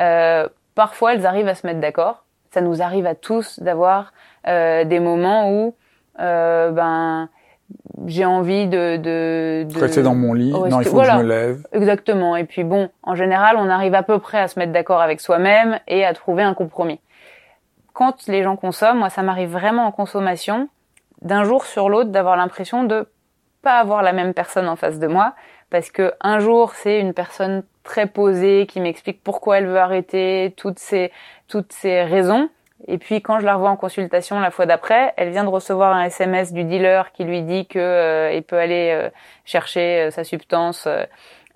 euh, 0.00 0.48
parfois 0.74 1.14
elles 1.14 1.26
arrivent 1.26 1.48
à 1.48 1.54
se 1.54 1.66
mettre 1.66 1.80
d'accord. 1.80 2.24
Ça 2.52 2.60
nous 2.60 2.82
arrive 2.82 3.06
à 3.06 3.14
tous 3.14 3.58
d'avoir 3.60 4.12
euh, 4.46 4.84
des 4.84 5.00
moments 5.00 5.50
où 5.50 5.74
euh, 6.20 6.70
ben 6.70 7.28
j'ai 8.06 8.24
envie 8.24 8.66
de, 8.66 8.96
de, 8.96 9.66
de 9.72 9.78
rester 9.78 10.02
dans 10.02 10.14
mon 10.14 10.34
lit. 10.34 10.52
non, 10.52 10.80
il 10.80 10.86
faut 10.86 10.98
que 10.98 11.04
je 11.04 11.16
me 11.16 11.22
lève. 11.22 11.66
Exactement. 11.72 12.36
Et 12.36 12.44
puis 12.44 12.64
bon, 12.64 12.90
en 13.02 13.14
général, 13.14 13.56
on 13.58 13.68
arrive 13.68 13.94
à 13.94 14.02
peu 14.02 14.18
près 14.18 14.38
à 14.38 14.48
se 14.48 14.58
mettre 14.58 14.72
d'accord 14.72 15.00
avec 15.00 15.20
soi-même 15.20 15.78
et 15.88 16.04
à 16.04 16.12
trouver 16.12 16.42
un 16.42 16.54
compromis. 16.54 17.00
Quand 17.92 18.26
les 18.26 18.42
gens 18.42 18.56
consomment, 18.56 18.98
moi, 18.98 19.10
ça 19.10 19.22
m'arrive 19.22 19.50
vraiment 19.50 19.86
en 19.86 19.92
consommation, 19.92 20.68
d'un 21.22 21.44
jour 21.44 21.64
sur 21.64 21.88
l'autre, 21.88 22.10
d'avoir 22.10 22.36
l'impression 22.36 22.84
de 22.84 23.06
pas 23.62 23.78
avoir 23.78 24.02
la 24.02 24.12
même 24.12 24.34
personne 24.34 24.68
en 24.68 24.76
face 24.76 24.98
de 24.98 25.06
moi, 25.06 25.34
parce 25.70 25.90
que 25.90 26.12
un 26.20 26.38
jour 26.38 26.72
c'est 26.74 27.00
une 27.00 27.14
personne 27.14 27.62
très 27.82 28.06
posée 28.06 28.66
qui 28.68 28.80
m'explique 28.80 29.22
pourquoi 29.22 29.58
elle 29.58 29.66
veut 29.66 29.78
arrêter, 29.78 30.52
toutes 30.56 30.78
ses 30.78 31.10
toutes 31.48 31.72
ses 31.72 32.02
raisons, 32.02 32.50
et 32.86 32.98
puis 32.98 33.22
quand 33.22 33.40
je 33.40 33.46
la 33.46 33.54
revois 33.54 33.70
en 33.70 33.76
consultation 33.76 34.40
la 34.40 34.50
fois 34.50 34.66
d'après, 34.66 35.14
elle 35.16 35.30
vient 35.30 35.44
de 35.44 35.48
recevoir 35.48 35.94
un 35.94 36.04
SMS 36.04 36.52
du 36.52 36.64
dealer 36.64 37.12
qui 37.12 37.24
lui 37.24 37.42
dit 37.42 37.66
que 37.66 37.78
euh, 37.78 38.32
il 38.32 38.42
peut 38.42 38.58
aller 38.58 38.90
euh, 38.92 39.08
chercher 39.44 40.02
euh, 40.02 40.10
sa 40.10 40.22
substance. 40.22 40.86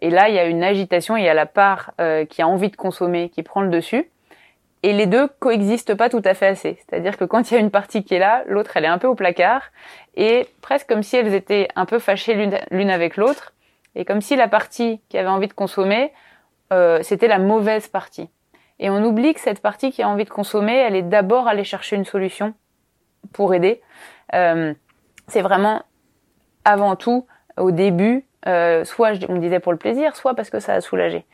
et 0.01 0.11
là, 0.11 0.29
il 0.29 0.35
y 0.35 0.38
a 0.38 0.45
une 0.45 0.62
agitation, 0.62 1.17
il 1.17 1.25
y 1.25 1.29
a 1.29 1.35
la 1.35 1.47
part 1.47 1.93
qui 2.31 2.41
a 2.43 2.49
envie 2.49 2.71
de 2.71 2.77
consommer 2.77 3.29
qui 3.29 3.43
prend 3.43 3.61
le 3.61 3.69
dessus. 3.69 4.11
Et 4.85 4.93
les 4.93 5.07
deux 5.07 5.27
coexistent 5.41 5.95
pas 5.97 6.09
tout 6.09 6.23
à 6.25 6.35
fait 6.35 6.47
assez. 6.47 6.79
C'est-à-dire 6.79 7.17
que 7.17 7.25
quand 7.25 7.51
il 7.51 7.55
y 7.55 7.57
a 7.57 7.61
une 7.61 7.73
partie 7.73 8.05
qui 8.05 8.14
est 8.14 8.21
là, 8.21 8.45
l'autre 8.47 8.77
elle 8.77 8.85
est 8.85 8.88
un 8.88 8.99
peu 8.99 9.09
au 9.09 9.17
placard, 9.17 9.62
et 10.14 10.47
presque 10.62 10.88
comme 10.88 11.03
si 11.03 11.17
elles 11.17 11.35
étaient 11.35 11.67
un 11.75 11.85
peu 11.85 11.99
fâchées 11.99 12.53
l'une 12.71 12.91
avec 12.91 13.17
l'autre, 13.17 13.55
et 13.97 14.05
comme 14.05 14.21
si 14.21 14.37
la 14.37 14.47
partie 14.47 15.01
qui 15.09 15.19
avait 15.19 15.29
envie 15.29 15.49
de 15.49 15.53
consommer, 15.53 16.12
c'était 17.03 17.29
la 17.29 17.38
mauvaise 17.38 17.88
partie. 17.88 18.31
Et 18.81 18.91
on 18.91 19.03
oublie 19.05 19.35
que 19.35 19.41
cette 19.41 19.61
partie 19.61 19.91
qui 19.91 20.03
a 20.03 20.09
envie 20.09 20.25
de 20.25 20.31
consommer, 20.31 20.77
elle 20.77 20.95
est 20.95 21.03
d'abord 21.03 21.49
aller 21.49 21.64
chercher 21.64 21.97
une 21.97 22.05
solution 22.05 22.55
pour 23.33 23.55
aider. 23.55 23.81
Euh, 24.35 24.73
c'est 25.27 25.43
vraiment 25.43 25.83
avant 26.64 26.97
tout, 26.97 27.27
au 27.57 27.71
début, 27.71 28.27
euh, 28.47 28.85
soit 28.85 29.12
on 29.29 29.37
disait 29.37 29.61
pour 29.61 29.73
le 29.73 29.79
plaisir, 29.79 30.14
soit 30.17 30.35
parce 30.35 30.51
que 30.51 30.61
ça 30.61 30.75
a 30.75 30.81
soulagé. 30.81 31.25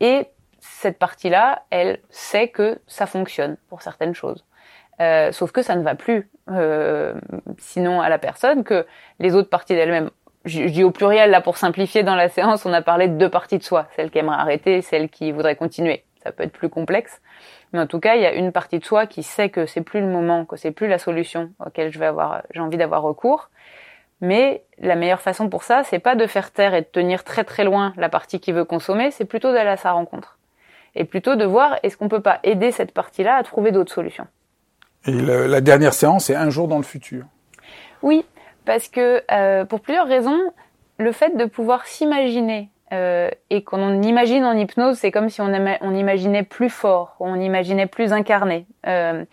Et 0.00 0.26
cette 0.60 0.98
partie-là, 0.98 1.62
elle 1.70 2.00
sait 2.10 2.48
que 2.48 2.78
ça 2.86 3.06
fonctionne 3.06 3.56
pour 3.68 3.82
certaines 3.82 4.14
choses. 4.14 4.44
Euh, 5.00 5.30
sauf 5.30 5.52
que 5.52 5.62
ça 5.62 5.76
ne 5.76 5.82
va 5.82 5.94
plus, 5.94 6.28
euh, 6.50 7.14
sinon 7.58 8.00
à 8.00 8.08
la 8.08 8.18
personne, 8.18 8.64
que 8.64 8.86
les 9.20 9.34
autres 9.34 9.48
parties 9.48 9.74
d'elle-même. 9.74 10.10
Je, 10.44 10.64
dis 10.64 10.82
au 10.82 10.90
pluriel 10.90 11.30
là 11.30 11.40
pour 11.40 11.56
simplifier 11.56 12.02
dans 12.02 12.14
la 12.14 12.28
séance, 12.28 12.64
on 12.64 12.72
a 12.72 12.82
parlé 12.82 13.08
de 13.08 13.16
deux 13.16 13.28
parties 13.28 13.58
de 13.58 13.62
soi, 13.62 13.86
celle 13.94 14.10
qui 14.10 14.18
aimerait 14.18 14.38
arrêter, 14.38 14.82
celle 14.82 15.08
qui 15.08 15.30
voudrait 15.30 15.56
continuer 15.56 16.04
ça 16.22 16.32
peut 16.32 16.42
être 16.42 16.52
plus 16.52 16.68
complexe. 16.68 17.20
Mais 17.72 17.80
en 17.80 17.86
tout 17.86 18.00
cas, 18.00 18.16
il 18.16 18.22
y 18.22 18.26
a 18.26 18.32
une 18.32 18.52
partie 18.52 18.78
de 18.78 18.84
soi 18.84 19.06
qui 19.06 19.22
sait 19.22 19.50
que 19.50 19.66
c'est 19.66 19.82
plus 19.82 20.00
le 20.00 20.06
moment, 20.06 20.44
que 20.44 20.56
c'est 20.56 20.70
plus 20.70 20.88
la 20.88 20.98
solution 20.98 21.50
auquel 21.64 21.92
je 21.92 21.98
vais 21.98 22.06
avoir, 22.06 22.42
j'ai 22.50 22.60
envie 22.60 22.76
d'avoir 22.76 23.02
recours. 23.02 23.50
Mais 24.20 24.64
la 24.78 24.96
meilleure 24.96 25.20
façon 25.20 25.48
pour 25.48 25.62
ça, 25.62 25.84
c'est 25.84 26.00
pas 26.00 26.16
de 26.16 26.26
faire 26.26 26.50
taire 26.50 26.74
et 26.74 26.80
de 26.80 26.86
tenir 26.86 27.24
très 27.24 27.44
très 27.44 27.64
loin 27.64 27.92
la 27.96 28.08
partie 28.08 28.40
qui 28.40 28.52
veut 28.52 28.64
consommer, 28.64 29.10
c'est 29.10 29.24
plutôt 29.24 29.52
d'aller 29.52 29.70
à 29.70 29.76
sa 29.76 29.92
rencontre. 29.92 30.38
Et 30.94 31.04
plutôt 31.04 31.36
de 31.36 31.44
voir 31.44 31.78
est-ce 31.82 31.96
qu'on 31.96 32.08
peut 32.08 32.22
pas 32.22 32.40
aider 32.42 32.72
cette 32.72 32.92
partie-là 32.92 33.36
à 33.36 33.42
trouver 33.42 33.70
d'autres 33.70 33.92
solutions? 33.92 34.26
Et 35.06 35.12
la 35.12 35.60
dernière 35.60 35.94
séance, 35.94 36.24
c'est 36.24 36.34
un 36.34 36.50
jour 36.50 36.66
dans 36.66 36.78
le 36.78 36.82
futur. 36.82 37.24
Oui, 38.02 38.24
parce 38.64 38.88
que 38.88 39.22
euh, 39.30 39.64
pour 39.64 39.80
plusieurs 39.80 40.08
raisons, 40.08 40.40
le 40.98 41.12
fait 41.12 41.36
de 41.36 41.44
pouvoir 41.44 41.86
s'imaginer 41.86 42.70
euh, 42.92 43.30
et 43.50 43.62
qu'on 43.62 44.02
imagine 44.02 44.44
en 44.44 44.56
hypnose, 44.56 44.98
c'est 44.98 45.10
comme 45.10 45.28
si 45.28 45.40
on, 45.40 45.52
on, 45.80 45.94
imaginait 45.94 46.42
plus 46.42 46.70
fort, 46.70 47.16
on 47.20 47.38
imaginait 47.40 47.86
plus 47.86 48.12
incarné. 48.12 48.66
Euh, 48.86 49.24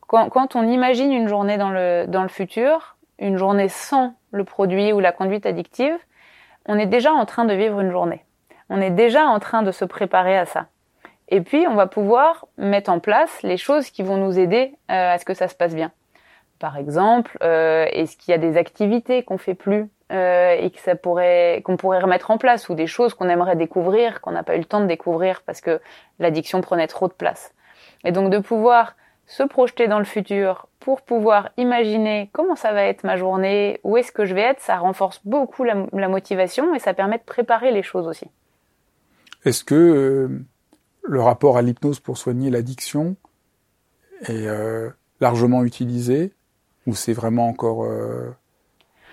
quand, 0.00 0.28
quand, 0.30 0.56
on 0.56 0.66
imagine 0.66 1.12
une 1.12 1.28
journée 1.28 1.58
dans 1.58 1.70
le, 1.70 2.06
dans 2.08 2.22
le 2.22 2.28
futur, 2.28 2.96
une 3.18 3.36
journée 3.36 3.68
sans 3.68 4.14
le 4.30 4.44
produit 4.44 4.92
ou 4.92 5.00
la 5.00 5.12
conduite 5.12 5.46
addictive, 5.46 5.96
on 6.66 6.78
est 6.78 6.86
déjà 6.86 7.12
en 7.12 7.26
train 7.26 7.44
de 7.44 7.54
vivre 7.54 7.80
une 7.80 7.90
journée. 7.90 8.24
On 8.70 8.80
est 8.80 8.90
déjà 8.90 9.26
en 9.26 9.38
train 9.38 9.62
de 9.62 9.72
se 9.72 9.84
préparer 9.84 10.36
à 10.36 10.46
ça. 10.46 10.66
Et 11.28 11.40
puis, 11.40 11.66
on 11.66 11.74
va 11.74 11.86
pouvoir 11.86 12.46
mettre 12.58 12.90
en 12.90 13.00
place 13.00 13.42
les 13.42 13.56
choses 13.56 13.90
qui 13.90 14.02
vont 14.02 14.16
nous 14.16 14.38
aider 14.38 14.74
euh, 14.90 15.14
à 15.14 15.18
ce 15.18 15.24
que 15.24 15.34
ça 15.34 15.48
se 15.48 15.54
passe 15.54 15.74
bien. 15.74 15.90
Par 16.62 16.76
exemple, 16.76 17.36
euh, 17.42 17.86
est-ce 17.90 18.16
qu'il 18.16 18.30
y 18.30 18.34
a 18.36 18.38
des 18.38 18.56
activités 18.56 19.24
qu'on 19.24 19.36
fait 19.36 19.56
plus 19.56 19.90
euh, 20.12 20.52
et 20.52 20.70
que 20.70 20.78
ça 20.78 20.94
pourrait 20.94 21.60
qu'on 21.64 21.76
pourrait 21.76 21.98
remettre 21.98 22.30
en 22.30 22.38
place 22.38 22.68
ou 22.68 22.76
des 22.76 22.86
choses 22.86 23.14
qu'on 23.14 23.28
aimerait 23.28 23.56
découvrir 23.56 24.20
qu'on 24.20 24.30
n'a 24.30 24.44
pas 24.44 24.54
eu 24.54 24.60
le 24.60 24.64
temps 24.64 24.80
de 24.80 24.86
découvrir 24.86 25.42
parce 25.42 25.60
que 25.60 25.80
l'addiction 26.20 26.60
prenait 26.60 26.86
trop 26.86 27.08
de 27.08 27.14
place. 27.14 27.52
Et 28.04 28.12
donc 28.12 28.30
de 28.30 28.38
pouvoir 28.38 28.94
se 29.26 29.42
projeter 29.42 29.88
dans 29.88 29.98
le 29.98 30.04
futur 30.04 30.68
pour 30.78 31.02
pouvoir 31.02 31.48
imaginer 31.56 32.30
comment 32.32 32.54
ça 32.54 32.72
va 32.72 32.84
être 32.84 33.02
ma 33.02 33.16
journée, 33.16 33.80
où 33.82 33.96
est-ce 33.96 34.12
que 34.12 34.24
je 34.24 34.32
vais 34.32 34.42
être, 34.42 34.60
ça 34.60 34.76
renforce 34.76 35.20
beaucoup 35.24 35.64
la, 35.64 35.74
motivation 36.06 36.76
et 36.76 36.78
ça 36.78 36.94
permet 36.94 37.18
de 37.18 37.24
préparer 37.24 37.72
les 37.72 37.82
choses 37.82 38.06
aussi. 38.06 38.28
Est-ce 39.44 39.64
que 39.64 39.74
euh, 39.74 40.28
le 41.02 41.20
rapport 41.20 41.58
à 41.58 41.62
l'hypnose 41.62 41.98
pour 41.98 42.18
soigner 42.18 42.50
l'addiction 42.50 43.16
est 44.28 44.46
largement 45.20 45.64
utilisé 45.64 46.32
ou 46.86 46.94
c'est 46.94 47.12
vraiment 47.12 47.48
encore 47.48 47.84
euh, 47.84 48.34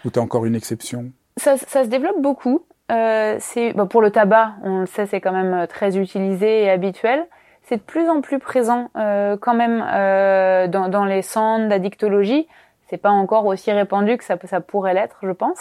ou 0.05 0.09
t'es 0.09 0.19
encore 0.19 0.45
une 0.45 0.55
exception? 0.55 1.11
Ça, 1.37 1.57
ça, 1.57 1.83
se 1.83 1.89
développe 1.89 2.21
beaucoup. 2.21 2.65
Euh, 2.91 3.37
c'est 3.39 3.73
bon, 3.73 3.87
pour 3.87 4.01
le 4.01 4.11
tabac, 4.11 4.53
on 4.63 4.79
le 4.79 4.85
sait, 4.85 5.05
c'est 5.05 5.21
quand 5.21 5.31
même 5.31 5.67
très 5.67 5.97
utilisé 5.97 6.63
et 6.63 6.69
habituel 6.69 7.27
c'est 7.69 7.77
de 7.77 7.81
plus 7.81 8.09
en 8.09 8.21
plus 8.21 8.39
présent 8.39 8.89
euh, 8.97 9.37
quand 9.39 9.53
même 9.53 9.85
euh, 9.87 10.67
dans, 10.67 10.89
dans, 10.89 11.05
les 11.05 11.21
centres 11.21 11.67
d'addictologie. 11.67 12.47
C'est 12.87 12.97
pas 12.97 13.11
encore 13.11 13.45
aussi 13.45 13.71
répandu 13.71 14.17
que 14.17 14.23
ça, 14.23 14.37
ça 14.45 14.59
pourrait 14.59 14.95
l'être, 14.95 15.17
je 15.21 15.29
pense. 15.29 15.59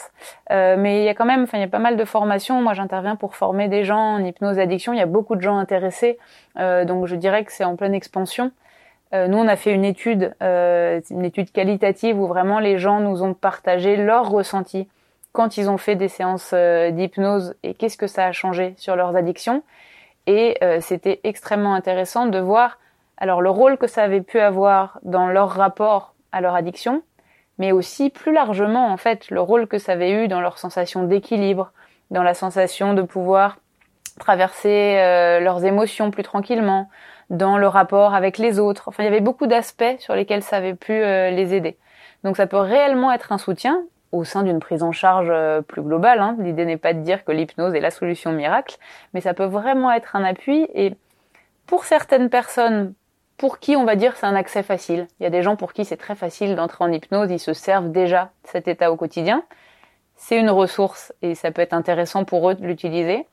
Euh, 0.51 0.77
mais 0.79 1.03
il 1.03 1.05
y 1.05 1.11
a 1.11 1.15
quand 1.15 1.27
même, 1.27 1.43
enfin, 1.43 1.59
il 1.59 1.61
y 1.61 1.65
a 1.65 1.69
pas 1.69 1.79
mal 1.79 1.99
de 1.99 2.05
formations. 2.07 2.63
Moi, 2.63 2.73
j'interviens 2.73 3.17
pour 3.17 3.37
former 3.37 3.69
des 3.69 3.85
gens 3.85 4.15
en 4.15 4.25
hypnose 4.25 4.59
addiction. 4.59 4.95
Il 4.95 4.99
y 4.99 5.03
a 5.03 5.07
beaucoup 5.07 5.37
de 5.37 5.43
gens 5.43 5.59
intéressés, 5.59 6.19
euh, 6.59 6.87
donc 6.87 7.07
je 7.07 7.15
dirais 7.15 7.45
que 7.45 7.53
c'est 7.53 7.65
en 7.65 7.77
pleine 7.77 7.93
expansion. 7.93 8.53
Euh, 9.15 9.27
nous, 9.27 9.39
on 9.39 9.49
a 9.49 9.57
fait 9.57 9.73
une 9.73 9.85
étude, 9.85 10.35
une 10.41 11.25
étude 11.25 11.51
qualitative 11.51 12.19
où 12.21 12.27
vraiment 12.27 12.59
les 12.59 12.79
gens 12.79 13.01
nous 13.01 13.23
ont 13.23 13.35
partagé 13.35 13.97
leurs 13.97 14.31
ressentis 14.31 14.89
quand 15.33 15.57
ils 15.57 15.71
ont 15.71 15.79
fait 15.79 15.95
des 15.95 16.09
séances 16.09 16.53
d'hypnose 16.53 17.55
et 17.63 17.75
qu'est-ce 17.75 17.97
que 17.97 18.07
ça 18.07 18.27
a 18.27 18.33
changé 18.33 18.75
sur 18.77 18.97
leurs 18.97 19.17
addictions. 19.17 19.63
Et 20.29 20.59
euh, 20.63 20.79
c'était 20.83 21.21
extrêmement 21.25 21.75
intéressant 21.75 22.27
de 22.27 22.39
voir 22.39 22.79
alors 23.17 23.41
le 23.41 23.49
rôle 23.49 23.79
que 23.79 23.87
ça 23.87 24.03
avait 24.03 24.21
pu 24.21 24.39
avoir 24.39 25.01
dans 25.03 25.27
leur 25.27 25.49
rapport 25.49 26.15
à 26.33 26.43
leur 26.43 26.55
addiction, 26.55 27.03
mais 27.57 27.73
aussi 27.73 28.11
plus 28.11 28.35
largement 28.35 28.93
en 28.93 28.99
fait 28.99 29.31
le 29.31 29.41
rôle 29.41 29.67
que 29.67 29.79
ça 29.79 29.93
avait 29.93 30.13
eu 30.13 30.29
dans 30.29 30.43
leur 30.43 30.59
sensation 30.59 31.05
d'équilibre, 31.05 31.73
dans 32.11 32.23
la 32.23 32.35
sensation 32.35 32.93
de 32.93 33.01
pouvoir 33.01 33.57
traverser 34.21 34.99
euh, 34.99 35.41
leurs 35.41 35.65
émotions 35.65 36.11
plus 36.11 36.25
tranquillement, 36.25 36.91
dans 37.31 37.59
le 37.59 37.69
rapport 37.69 38.15
avec 38.15 38.39
les 38.39 38.59
autres. 38.59 38.89
Enfin, 38.89 39.03
il 39.03 39.07
y 39.07 39.09
avait 39.09 39.21
beaucoup 39.21 39.47
d'aspects 39.47 39.99
sur 39.99 40.15
lesquels 40.15 40.43
ça 40.43 40.57
avait 40.57 40.75
pu 40.75 40.93
euh, 40.93 41.31
les 41.31 41.55
aider. 41.55 41.77
Donc 42.25 42.37
ça 42.37 42.47
peut 42.47 42.59
réellement 42.59 43.13
être 43.13 43.33
un 43.33 43.39
soutien 43.39 43.83
au 44.13 44.25
sein 44.25 44.43
d'une 44.43 44.59
prise 44.59 44.83
en 44.83 44.93
charge 44.93 45.29
euh, 45.31 45.61
plus 45.61 45.83
globale. 45.83 46.21
Hein. 46.21 46.37
L'idée 46.39 46.65
n'est 46.65 46.79
pas 46.79 46.95
de 46.95 47.01
dire 47.01 47.25
que 47.25 47.33
l'hypnose 47.33 47.75
est 47.75 47.81
la 47.81 47.91
solution 47.91 48.33
miracle, 48.33 48.79
mais 49.13 49.21
ça 49.21 49.35
peut 49.35 49.45
vraiment 49.45 49.93
être 49.93 50.17
un 50.17 50.25
appui. 50.25 50.67
Et 50.75 50.95
pour 51.67 51.85
certaines 51.85 52.31
personnes, 52.31 52.95
pour 53.37 53.59
qui 53.59 53.77
on 53.77 53.85
va 53.85 53.97
dire 53.97 54.17
c'est 54.17 54.27
un 54.27 54.35
accès 54.35 54.63
facile, 54.63 55.07
il 55.21 55.25
y 55.25 55.27
a 55.27 55.31
des 55.31 55.43
gens 55.43 55.57
pour 55.57 55.73
qui 55.73 55.85
c'est 55.85 55.97
très 55.97 56.15
facile 56.15 56.57
d'entrer 56.57 56.85
en 56.85 56.91
hypnose, 56.91 57.31
ils 57.31 57.39
se 57.39 57.53
servent 57.53 57.93
déjà 57.93 58.31
de 58.45 58.49
cet 58.49 58.69
état 58.69 58.91
au 58.91 58.97
quotidien. 58.97 59.45
C'est 60.17 60.39
une 60.39 60.51
ressource 60.51 61.13
et 61.23 61.35
ça 61.35 61.53
peut 61.53 61.63
être 61.63 61.75
intéressant 61.75 62.25
pour 62.25 62.51
eux 62.51 62.55
de 62.55 62.67
l'utiliser. 62.67 63.27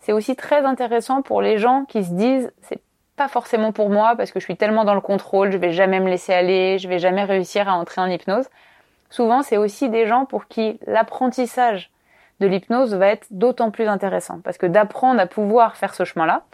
C'est 0.00 0.12
aussi 0.12 0.34
très 0.34 0.64
intéressant 0.64 1.22
pour 1.22 1.40
les 1.40 1.58
gens 1.58 1.84
qui 1.84 2.02
se 2.02 2.12
disent 2.12 2.52
c'est 2.62 2.80
pas 3.16 3.28
forcément 3.28 3.72
pour 3.72 3.90
moi 3.90 4.14
parce 4.16 4.30
que 4.30 4.40
je 4.40 4.44
suis 4.44 4.56
tellement 4.56 4.84
dans 4.84 4.94
le 4.94 5.00
contrôle, 5.00 5.50
je 5.50 5.58
vais 5.58 5.72
jamais 5.72 6.00
me 6.00 6.08
laisser 6.08 6.32
aller, 6.32 6.78
je 6.78 6.88
vais 6.88 6.98
jamais 6.98 7.24
réussir 7.24 7.68
à 7.68 7.74
entrer 7.74 8.00
en 8.00 8.06
hypnose 8.06 8.46
souvent 9.10 9.42
c'est 9.42 9.56
aussi 9.56 9.88
des 9.88 10.06
gens 10.06 10.24
pour 10.24 10.46
qui 10.46 10.78
l'apprentissage 10.86 11.90
de 12.40 12.46
l'hypnose 12.46 12.94
va 12.94 13.08
être 13.08 13.26
d'autant 13.30 13.70
plus 13.70 13.86
intéressant. 13.86 14.40
Parce 14.44 14.58
que 14.58 14.66
d'apprendre 14.66 15.20
à 15.20 15.26
pouvoir 15.26 15.76
faire 15.76 15.94
ce 15.94 16.04
chemin-là, 16.04 16.44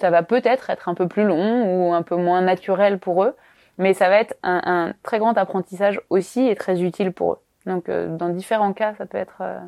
ça 0.00 0.10
va 0.10 0.22
peut-être 0.22 0.70
être 0.70 0.88
un 0.88 0.94
peu 0.94 1.06
plus 1.06 1.24
long 1.24 1.88
ou 1.88 1.92
un 1.92 2.02
peu 2.02 2.16
moins 2.16 2.40
naturel 2.40 2.98
pour 2.98 3.22
eux, 3.22 3.34
mais 3.78 3.92
ça 3.92 4.08
va 4.08 4.18
être 4.18 4.34
un, 4.42 4.92
très 5.02 5.18
grand 5.18 5.36
apprentissage 5.36 6.00
aussi 6.10 6.48
et 6.48 6.54
très 6.54 6.82
utile 6.82 7.12
pour 7.12 7.34
eux. 7.34 7.38
Donc 7.66 7.88
euh, 7.88 8.16
dans 8.16 8.28
différents 8.30 8.72
cas, 8.72 8.94
ça 8.96 9.06
peut 9.06 9.18
être 9.18 9.38
euh, 9.40 9.58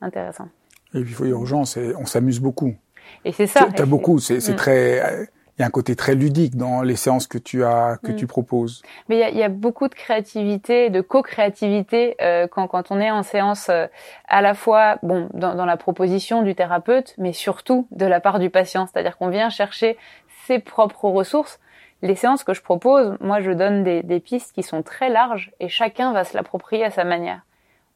intéressant. 0.00 0.48
Et 0.94 1.00
puis 1.00 1.10
il 1.10 1.14
faut 1.14 1.24
dire 1.24 1.40
aux 1.40 1.46
gens, 1.46 1.62
on 1.98 2.06
s'amuse 2.06 2.40
beaucoup. 2.40 2.74
Et 3.24 3.32
c'est 3.32 3.46
ça. 3.46 3.68
T'as 3.74 3.86
beaucoup, 3.86 4.18
c'est 4.18 4.36
mm. 4.36 4.56
très 4.56 5.28
il 5.58 5.62
y 5.62 5.64
a 5.64 5.66
un 5.66 5.70
côté 5.70 5.96
très 5.96 6.14
ludique 6.14 6.56
dans 6.56 6.82
les 6.82 6.94
séances 6.94 7.26
que 7.26 7.38
tu 7.38 7.64
as 7.64 7.98
que 8.02 8.12
tu 8.12 8.24
mm. 8.24 8.28
proposes. 8.28 8.82
Mais 9.08 9.16
il 9.16 9.20
y 9.20 9.24
a, 9.24 9.30
y 9.30 9.42
a, 9.42 9.48
beaucoup 9.48 9.88
de 9.88 9.94
créativité, 9.94 10.88
de 10.88 11.00
co-créativité 11.00 12.16
euh, 12.20 12.46
quand 12.46 12.68
quand 12.68 12.90
on 12.90 13.00
est 13.00 13.10
en 13.10 13.24
séance 13.24 13.68
euh, 13.68 13.86
à 14.28 14.40
la 14.40 14.54
fois 14.54 14.98
bon 15.02 15.28
dans, 15.34 15.54
dans, 15.56 15.66
la 15.66 15.76
proposition 15.76 16.42
du 16.42 16.54
thérapeute, 16.54 17.14
mais 17.18 17.32
surtout 17.32 17.88
de 17.90 18.06
la 18.06 18.20
part 18.20 18.38
du 18.38 18.50
patient, 18.50 18.86
c'est-à-dire 18.86 19.16
qu'on 19.16 19.30
vient 19.30 19.50
chercher 19.50 19.96
ses 20.46 20.60
propres 20.60 21.06
ressources. 21.06 21.58
Les 22.02 22.14
séances 22.14 22.44
que 22.44 22.54
je 22.54 22.62
propose, 22.62 23.16
moi 23.20 23.40
je 23.40 23.50
donne 23.50 23.82
des, 23.82 24.04
des 24.04 24.20
pistes 24.20 24.52
qui 24.52 24.62
sont 24.62 24.82
très 24.82 25.08
larges 25.08 25.50
et 25.58 25.68
chacun 25.68 26.12
va 26.12 26.22
se 26.22 26.36
l'approprier 26.36 26.84
à 26.84 26.90
sa 26.90 27.02
manière. 27.02 27.40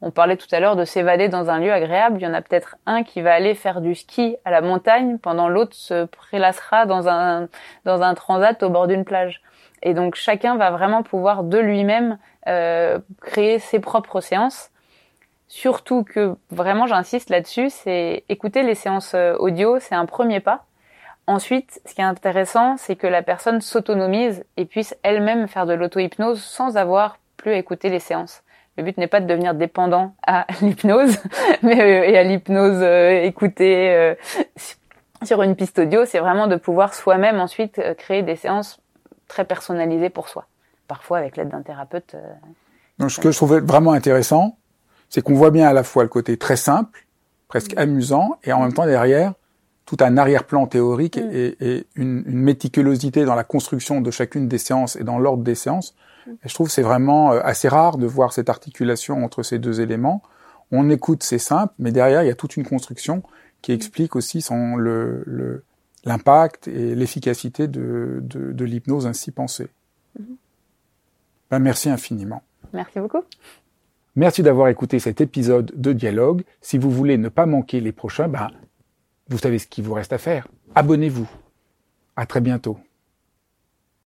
On 0.05 0.11
parlait 0.11 0.37
tout 0.37 0.49
à 0.51 0.59
l'heure 0.59 0.75
de 0.75 0.85
s'évader 0.85 1.29
dans 1.29 1.49
un 1.49 1.61
lieu 1.61 1.73
agréable. 1.73 2.19
Il 2.19 2.25
y 2.25 2.27
en 2.27 2.35
a 2.35 2.43
peut-être 2.43 2.77
un 2.87 3.05
qui 3.05 3.23
va 3.23 3.33
aller 3.33 3.55
faire 3.55 3.81
du 3.81 3.95
ski 3.95 4.37
à 4.45 4.51
la 4.51 4.61
montagne, 4.61 5.17
pendant 5.19 5.49
l'autre 5.49 5.77
se 5.77 6.07
prélassera 6.07 6.87
dans 6.87 7.09
un, 7.09 7.49
dans 7.85 8.03
un 8.03 8.15
transat 8.15 8.61
au 8.65 8.69
bord 8.69 8.89
d'une 8.89 9.05
plage. 9.05 9.41
Et 9.81 9.95
donc 9.95 10.17
chacun 10.17 10.57
va 10.57 10.73
vraiment 10.73 11.05
pouvoir 11.05 11.45
de 11.45 11.59
lui-même 11.59 12.19
euh, 12.49 12.99
créer 13.21 13.61
ses 13.61 13.79
propres 13.79 14.21
séances. 14.21 14.71
Surtout 15.47 16.03
que 16.03 16.35
vraiment 16.51 16.89
j'insiste 16.89 17.31
là-dessus, 17.31 17.71
c'est 17.71 18.25
écouter 18.29 18.65
les 18.65 18.75
séances 18.75 19.15
euh, 19.15 19.37
audio, 19.39 19.79
c'est 19.79 19.95
un 19.95 20.07
premier 20.07 20.41
pas. 20.41 20.65
Ensuite, 21.29 21.81
ce 21.87 21.95
qui 21.95 22.01
est 22.01 22.05
intéressant, 22.05 22.77
c'est 22.77 22.97
que 22.97 23.07
la 23.07 23.23
personne 23.23 23.61
s'autonomise 23.61 24.45
et 24.57 24.65
puisse 24.65 24.97
elle-même 25.05 25.47
faire 25.47 25.67
de 25.67 25.75
l'auto-hypnose 25.75 26.43
sans 26.43 26.77
avoir 26.77 27.19
plus 27.37 27.53
à 27.53 27.57
écouter 27.57 27.89
les 27.89 28.01
séances. 28.01 28.43
Le 28.79 28.85
but 28.85 28.97
n'est 28.97 29.07
pas 29.07 29.21
de 29.21 29.27
devenir 29.27 29.55
dépendant 29.55 30.15
à 30.27 30.47
l'hypnose, 30.63 31.19
mais 31.63 31.81
euh, 31.81 32.11
et 32.11 32.17
à 32.17 32.23
l'hypnose 32.23 32.81
euh, 32.81 33.23
écoutée 33.23 33.91
euh, 33.91 34.15
sur 35.23 35.43
une 35.43 35.57
piste 35.57 35.79
audio, 35.79 36.05
c'est 36.07 36.21
vraiment 36.21 36.47
de 36.47 36.57
pouvoir 36.57 36.95
soi-même 36.95 37.39
ensuite 37.39 37.81
créer 37.99 38.23
des 38.23 38.37
séances 38.37 38.81
très 39.29 39.45
personnalisées 39.45 40.11
pour 40.11 40.29
soi, 40.29 40.47
parfois 40.89 41.19
avec 41.19 41.37
l'aide 41.37 41.49
d'un 41.49 41.63
thérapeute. 41.63 42.17
Donc, 42.99 43.11
ce 43.11 43.21
que 43.21 43.31
je 43.31 43.37
trouvais 43.37 43.61
vraiment 43.61 43.93
intéressant, 43.93 44.57
c'est 45.09 45.23
qu'on 45.23 45.35
voit 45.35 45.51
bien 45.51 45.69
à 45.69 45.73
la 45.73 45.85
fois 45.85 46.03
le 46.03 46.09
côté 46.09 46.37
très 46.37 46.57
simple, 46.57 47.07
presque 47.49 47.75
mm. 47.75 47.79
amusant, 47.79 48.39
et 48.43 48.53
en 48.53 48.61
même 48.61 48.73
temps 48.73 48.87
derrière 48.87 49.35
tout 49.85 49.97
un 50.01 50.17
arrière-plan 50.17 50.67
théorique 50.67 51.19
mm. 51.19 51.31
et, 51.33 51.87
une, 51.95 52.25
une, 52.27 52.39
méticulosité 52.39 53.25
dans 53.25 53.35
la 53.35 53.45
construction 53.45 54.01
de 54.01 54.11
chacune 54.11 54.49
des 54.49 54.59
séances 54.59 54.97
et 54.97 55.05
dans 55.05 55.19
l'ordre 55.19 55.45
des 55.45 55.55
séances 55.55 55.95
et 56.29 56.49
je 56.49 56.55
trouve 56.55 56.71
c'est 56.71 56.83
vraiment 56.83 57.33
euh, 57.33 57.41
assez 57.43 57.69
rare 57.69 57.99
de 57.99 58.07
voir 58.07 58.33
cette 58.33 58.49
articulation 58.49 59.25
entre 59.25 59.43
ces 59.43 59.59
deux 59.59 59.81
éléments. 59.81 60.23
On 60.71 60.89
écoute, 60.91 61.23
c'est 61.23 61.39
simple, 61.39 61.75
mais 61.79 61.93
derrière, 61.93 62.23
il 62.23 62.29
y 62.29 62.31
a 62.31 62.35
toute 62.35 62.57
une 62.57 62.67
construction 62.67 63.23
qui 63.61 63.73
explique 63.73 64.17
aussi 64.17 64.41
son, 64.41 64.77
le, 64.77 65.65
l'impact 66.05 66.69
et 66.69 66.95
l'efficacité 66.95 67.69
de, 67.69 68.21
de, 68.23 68.53
de 68.53 68.65
l'hypnose 68.65 69.07
ainsi 69.07 69.31
pensée. 69.31 69.69
Mm-hmm. 70.19 70.37
Ben, 71.51 71.59
merci 71.59 71.91
infiniment. 71.91 72.43
Merci 72.73 73.01
beaucoup. 73.01 73.23
Merci 74.17 74.43
d'avoir 74.43 74.69
écouté 74.69 74.99
cet 74.99 75.21
épisode 75.21 75.73
de 75.75 75.93
Dialogue. 75.93 76.43
Si 76.61 76.79
vous 76.79 76.91
voulez 76.91 77.19
ne 77.19 77.29
pas 77.29 77.47
manquer 77.47 77.81
les 77.81 77.93
prochains, 77.93 78.29
ben, 78.29 78.51
vous 79.29 79.39
savez 79.39 79.59
ce 79.59 79.67
qu'il 79.67 79.85
vous 79.85 79.95
reste 79.95 80.13
à 80.13 80.19
faire. 80.19 80.49
Abonnez-vous. 80.75 81.29
À 82.17 82.27
très 82.27 82.41
bientôt. 82.41 82.79